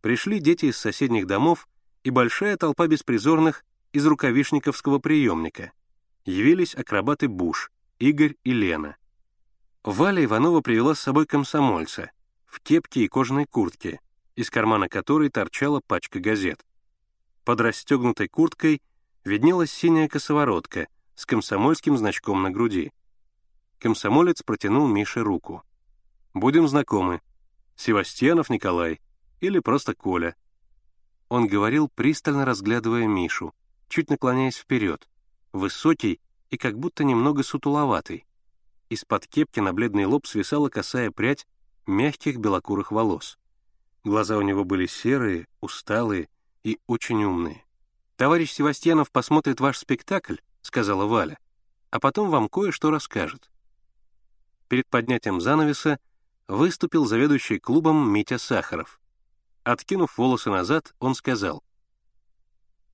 Пришли 0.00 0.40
дети 0.40 0.64
из 0.66 0.78
соседних 0.78 1.28
домов 1.28 1.68
и 2.02 2.10
большая 2.10 2.56
толпа 2.56 2.88
беспризорных 2.88 3.64
из 3.94 4.04
рукавишниковского 4.04 4.98
приемника. 4.98 5.72
Явились 6.26 6.74
акробаты 6.74 7.28
Буш, 7.28 7.70
Игорь 7.98 8.36
и 8.44 8.52
Лена— 8.52 8.96
Валя 9.84 10.24
Иванова 10.24 10.62
привела 10.62 10.94
с 10.94 11.00
собой 11.00 11.26
комсомольца 11.26 12.10
в 12.46 12.60
кепке 12.60 13.04
и 13.04 13.08
кожаной 13.08 13.44
куртке, 13.44 14.00
из 14.34 14.48
кармана 14.48 14.88
которой 14.88 15.28
торчала 15.28 15.82
пачка 15.86 16.20
газет. 16.20 16.64
Под 17.44 17.60
расстегнутой 17.60 18.28
курткой 18.28 18.80
виднелась 19.24 19.70
синяя 19.70 20.08
косоворотка 20.08 20.88
с 21.14 21.26
комсомольским 21.26 21.98
значком 21.98 22.42
на 22.42 22.50
груди. 22.50 22.92
Комсомолец 23.78 24.42
протянул 24.42 24.88
Мише 24.88 25.20
руку. 25.20 25.62
«Будем 26.32 26.66
знакомы. 26.66 27.20
Севастьянов 27.76 28.48
Николай 28.48 29.02
или 29.40 29.58
просто 29.58 29.94
Коля». 29.94 30.34
Он 31.28 31.46
говорил, 31.46 31.90
пристально 31.94 32.46
разглядывая 32.46 33.06
Мишу, 33.06 33.52
чуть 33.94 34.10
наклоняясь 34.10 34.56
вперед, 34.56 35.08
высокий 35.52 36.20
и 36.50 36.56
как 36.56 36.76
будто 36.76 37.04
немного 37.04 37.44
сутуловатый. 37.44 38.26
Из-под 38.88 39.28
кепки 39.28 39.60
на 39.60 39.72
бледный 39.72 40.04
лоб 40.04 40.26
свисала 40.26 40.68
косая 40.68 41.12
прядь 41.12 41.46
мягких 41.86 42.38
белокурых 42.38 42.90
волос. 42.90 43.38
Глаза 44.02 44.36
у 44.36 44.42
него 44.42 44.64
были 44.64 44.86
серые, 44.86 45.46
усталые 45.60 46.28
и 46.64 46.80
очень 46.88 47.22
умные. 47.22 47.64
«Товарищ 48.16 48.50
Севастьянов 48.50 49.12
посмотрит 49.12 49.60
ваш 49.60 49.78
спектакль»,— 49.78 50.38
сказала 50.60 51.06
Валя, 51.06 51.38
«а 51.90 52.00
потом 52.00 52.30
вам 52.30 52.48
кое-что 52.48 52.90
расскажет». 52.90 53.48
Перед 54.66 54.88
поднятием 54.88 55.40
занавеса 55.40 56.00
выступил 56.48 57.06
заведующий 57.06 57.60
клубом 57.60 58.10
Митя 58.10 58.38
Сахаров. 58.38 59.00
Откинув 59.62 60.18
волосы 60.18 60.50
назад, 60.50 60.96
он 60.98 61.14
сказал, 61.14 61.62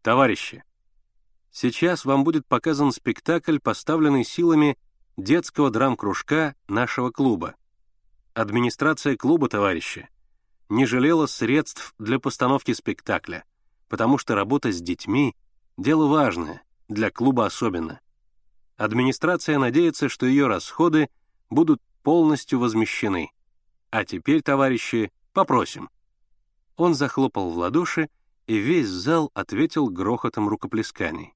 «Товарищи, 0.03 0.63
сейчас 1.51 2.05
вам 2.05 2.25
будет 2.25 2.47
показан 2.47 2.93
спектакль, 2.93 3.59
поставленный 3.59 4.25
силами 4.25 4.79
детского 5.17 5.71
драм-кружка 5.71 6.55
нашего 6.69 7.11
клуба. 7.11 7.55
Администрация 8.35 9.17
клуба, 9.17 9.49
товарищи, 9.49 10.09
не 10.69 10.87
жалела 10.87 11.27
средств 11.27 11.95
для 11.99 12.19
постановки 12.19 12.73
спектакля, 12.73 13.45
потому 13.89 14.19
что 14.19 14.35
работа 14.35 14.71
с 14.73 14.81
детьми— 14.81 15.35
дело 15.77 16.07
важное, 16.07 16.63
для 16.89 17.11
клуба 17.11 17.47
особенно. 17.47 18.01
Администрация 18.77 19.59
надеется, 19.59 20.09
что 20.09 20.27
ее 20.27 20.47
расходы 20.47 21.11
будут 21.51 21.83
полностью 22.03 22.59
возмещены. 22.59 23.31
А 23.91 24.05
теперь, 24.05 24.43
товарищи, 24.43 25.13
попросим. 25.33 25.91
Он 26.77 26.95
захлопал 26.95 27.51
в 27.51 27.59
ладоши, 27.59 28.09
и 28.47 28.57
весь 28.57 28.89
зал 28.89 29.31
ответил 29.35 29.89
грохотом 29.89 30.49
рукоплесканий. 30.49 31.35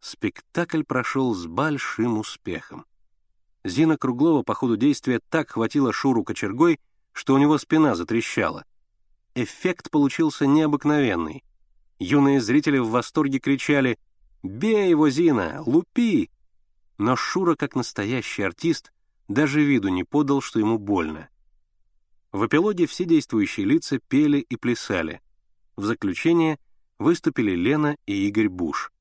Спектакль 0.00 0.84
прошел 0.84 1.34
с 1.34 1.46
большим 1.46 2.18
успехом. 2.18 2.86
Зина 3.64 3.96
Круглова 3.96 4.42
по 4.42 4.54
ходу 4.54 4.76
действия 4.76 5.20
так 5.28 5.50
хватила 5.50 5.92
Шуру 5.92 6.24
кочергой, 6.24 6.80
что 7.12 7.34
у 7.34 7.38
него 7.38 7.58
спина 7.58 7.94
затрещала. 7.94 8.64
Эффект 9.34 9.90
получился 9.90 10.46
необыкновенный. 10.46 11.44
Юные 11.98 12.40
зрители 12.40 12.78
в 12.78 12.90
восторге 12.90 13.40
кричали 13.40 13.98
«Бей 14.42 14.90
его, 14.90 15.10
Зина! 15.10 15.62
Лупи!» 15.66 16.30
Но 16.96 17.16
Шура, 17.16 17.56
как 17.56 17.74
настоящий 17.74 18.42
артист, 18.42 18.92
даже 19.26 19.62
виду 19.62 19.88
не 19.88 20.04
подал, 20.04 20.40
что 20.40 20.58
ему 20.58 20.78
больно. 20.78 21.28
В 22.32 22.46
эпилоге 22.46 22.86
все 22.86 23.04
действующие 23.04 23.66
лица 23.66 23.98
пели 23.98 24.38
и 24.38 24.56
плясали. 24.56 25.20
В 25.76 25.84
заключение 25.84 26.58
выступили 26.98 27.52
Лена 27.52 27.96
и 28.06 28.28
Игорь 28.28 28.48
Буш. 28.48 28.92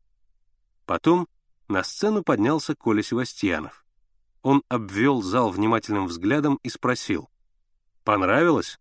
Потом 0.88 1.28
на 1.68 1.84
сцену 1.84 2.24
поднялся 2.24 2.74
Коля 2.74 3.04
Севастьянов. 3.04 3.86
Он 4.42 4.64
обвел 4.70 5.22
зал 5.22 5.50
внимательным 5.50 6.08
взглядом 6.08 6.60
и 6.64 6.70
спросил. 6.70 7.30
«Понравилось?» 8.06 8.80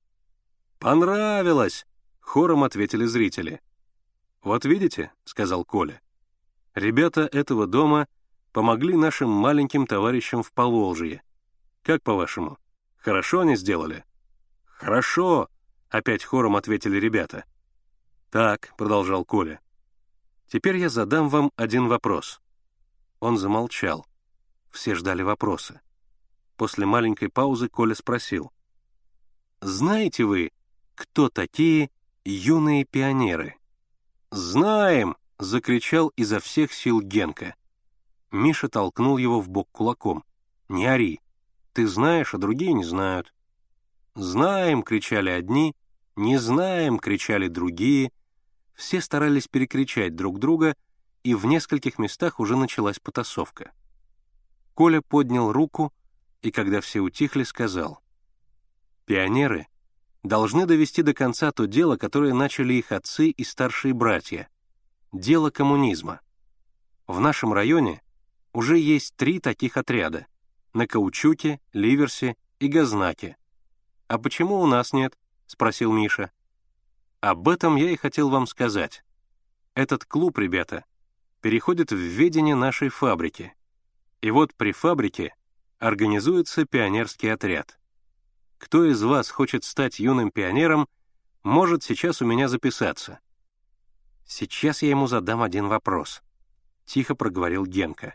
«Понравилось!»— 0.78 1.84
хором 2.20 2.62
ответили 2.62 3.04
зрители. 3.06 3.60
«Вот 4.42 4.64
видите»,— 4.64 5.12
сказал 5.24 5.64
Коля,— 5.64 6.00
«ребята 6.76 7.22
этого 7.32 7.66
дома 7.66 8.06
помогли 8.52 8.96
нашим 8.96 9.28
маленьким 9.28 9.84
товарищам 9.84 10.44
в 10.44 10.52
Поволжье. 10.52 11.24
Как 11.82 12.04
по-вашему, 12.04 12.58
хорошо 12.98 13.40
они 13.40 13.56
сделали?» 13.56 14.04
«Хорошо»,— 14.64 15.48
опять 15.88 16.22
хором 16.22 16.54
ответили 16.54 16.98
ребята. 16.98 17.44
«Так»,— 18.30 18.74
продолжал 18.78 19.24
Коля,— 19.24 19.58
«теперь 20.48 20.76
я 20.76 20.88
задам 20.88 21.28
вам 21.28 21.52
один 21.56 21.88
вопрос». 21.88 22.40
Он 23.20 23.38
замолчал. 23.38 24.06
Все 24.70 24.94
ждали 24.94 25.22
вопроса. 25.22 25.80
После 26.56 26.86
маленькой 26.86 27.28
паузы 27.28 27.68
Коля 27.68 27.94
спросил. 27.94 28.52
«Знаете 29.60 30.24
вы, 30.24 30.52
кто 30.94 31.28
такие 31.28 31.90
юные 32.24 32.84
пионеры?» 32.84 33.56
«Знаем!»— 34.30 35.16
закричал 35.38 36.08
изо 36.16 36.40
всех 36.40 36.72
сил 36.72 37.00
Генка. 37.00 37.54
Миша 38.30 38.68
толкнул 38.68 39.16
его 39.16 39.40
в 39.40 39.48
бок 39.48 39.68
кулаком. 39.72 40.24
«Не 40.68 40.86
ори. 40.86 41.20
Ты 41.72 41.86
знаешь, 41.86 42.34
а 42.34 42.38
другие 42.38 42.72
не 42.72 42.84
знают». 42.84 43.32
«Знаем!»— 44.14 44.82
кричали 44.84 45.30
одни, 45.30 45.74
«Не 46.16 46.38
знаем!»— 46.38 46.98
кричали 47.00 47.48
другие. 47.48 48.10
Все 48.76 49.00
старались 49.00 49.48
перекричать 49.48 50.14
друг 50.14 50.38
друга, 50.38 50.76
и 51.24 51.34
в 51.34 51.46
нескольких 51.46 51.98
местах 51.98 52.38
уже 52.38 52.56
началась 52.56 53.00
потасовка. 53.00 53.72
Коля 54.74 55.00
поднял 55.00 55.50
руку 55.50 55.92
и, 56.42 56.50
когда 56.52 56.80
все 56.80 57.00
утихли, 57.00 57.42
сказал, 57.42 58.00
«Пионеры 59.06 59.66
должны 60.22 60.66
довести 60.66 61.02
до 61.02 61.14
конца 61.14 61.50
то 61.52 61.66
дело, 61.66 61.96
которое 61.96 62.34
начали 62.34 62.74
их 62.74 62.92
отцы 62.92 63.30
и 63.30 63.44
старшие 63.44 63.94
братья— 63.94 64.48
дело 65.12 65.50
коммунизма. 65.50 66.20
В 67.06 67.18
нашем 67.18 67.52
районе 67.52 68.02
уже 68.52 68.78
есть 68.78 69.16
три 69.16 69.40
таких 69.40 69.76
отряда— 69.78 70.26
на 70.74 70.86
Каучуке, 70.86 71.60
Ливерсе 71.72 72.36
и 72.58 72.68
Газнаке. 72.68 73.38
«А 74.08 74.18
почему 74.18 74.60
у 74.60 74.66
нас 74.66 74.92
нет?»— 74.92 75.16
спросил 75.46 75.90
Миша. 75.92 76.30
«Об 77.20 77.48
этом 77.48 77.76
я 77.76 77.90
и 77.90 77.96
хотел 77.96 78.30
вам 78.30 78.46
сказать. 78.46 79.02
Этот 79.74 80.04
клуб, 80.04 80.38
ребята, 80.38 80.84
переходит 81.40 81.92
в 81.92 81.96
ведение 81.96 82.54
нашей 82.54 82.88
фабрики. 82.88 83.54
И 84.20 84.30
вот 84.30 84.54
при 84.54 84.72
фабрике 84.72 85.34
организуется 85.78 86.64
пионерский 86.64 87.28
отряд. 87.28 87.78
Кто 88.58 88.84
из 88.84 89.02
вас 89.02 89.30
хочет 89.30 89.64
стать 89.64 89.98
юным 89.98 90.30
пионером, 90.30 90.88
может 91.42 91.82
сейчас 91.82 92.22
у 92.22 92.26
меня 92.26 92.48
записаться. 92.48 93.20
Сейчас 94.24 94.82
я 94.82 94.90
ему 94.90 95.06
задам 95.06 95.42
один 95.42 95.68
вопрос. 95.68 96.22
Тихо 96.84 97.14
проговорил 97.14 97.66
Генка. 97.66 98.14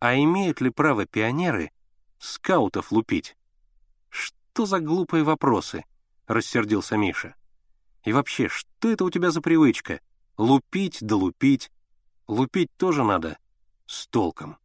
А 0.00 0.16
имеют 0.16 0.60
ли 0.60 0.70
право 0.70 1.06
пионеры 1.06 1.70
скаутов 2.18 2.90
лупить? 2.92 3.36
Что 4.08 4.66
за 4.66 4.80
глупые 4.80 5.22
вопросы? 5.22 5.84
Рассердился 6.26 6.96
Миша. 6.96 7.34
И 8.04 8.12
вообще, 8.12 8.48
что 8.48 8.90
это 8.90 9.04
у 9.04 9.10
тебя 9.10 9.30
за 9.30 9.40
привычка? 9.40 10.00
Лупить 10.36 10.98
да 11.00 11.16
лупить. 11.16 11.70
Лупить 12.26 12.70
тоже 12.76 13.04
надо 13.04 13.38
с 13.86 14.06
толком. 14.06 14.56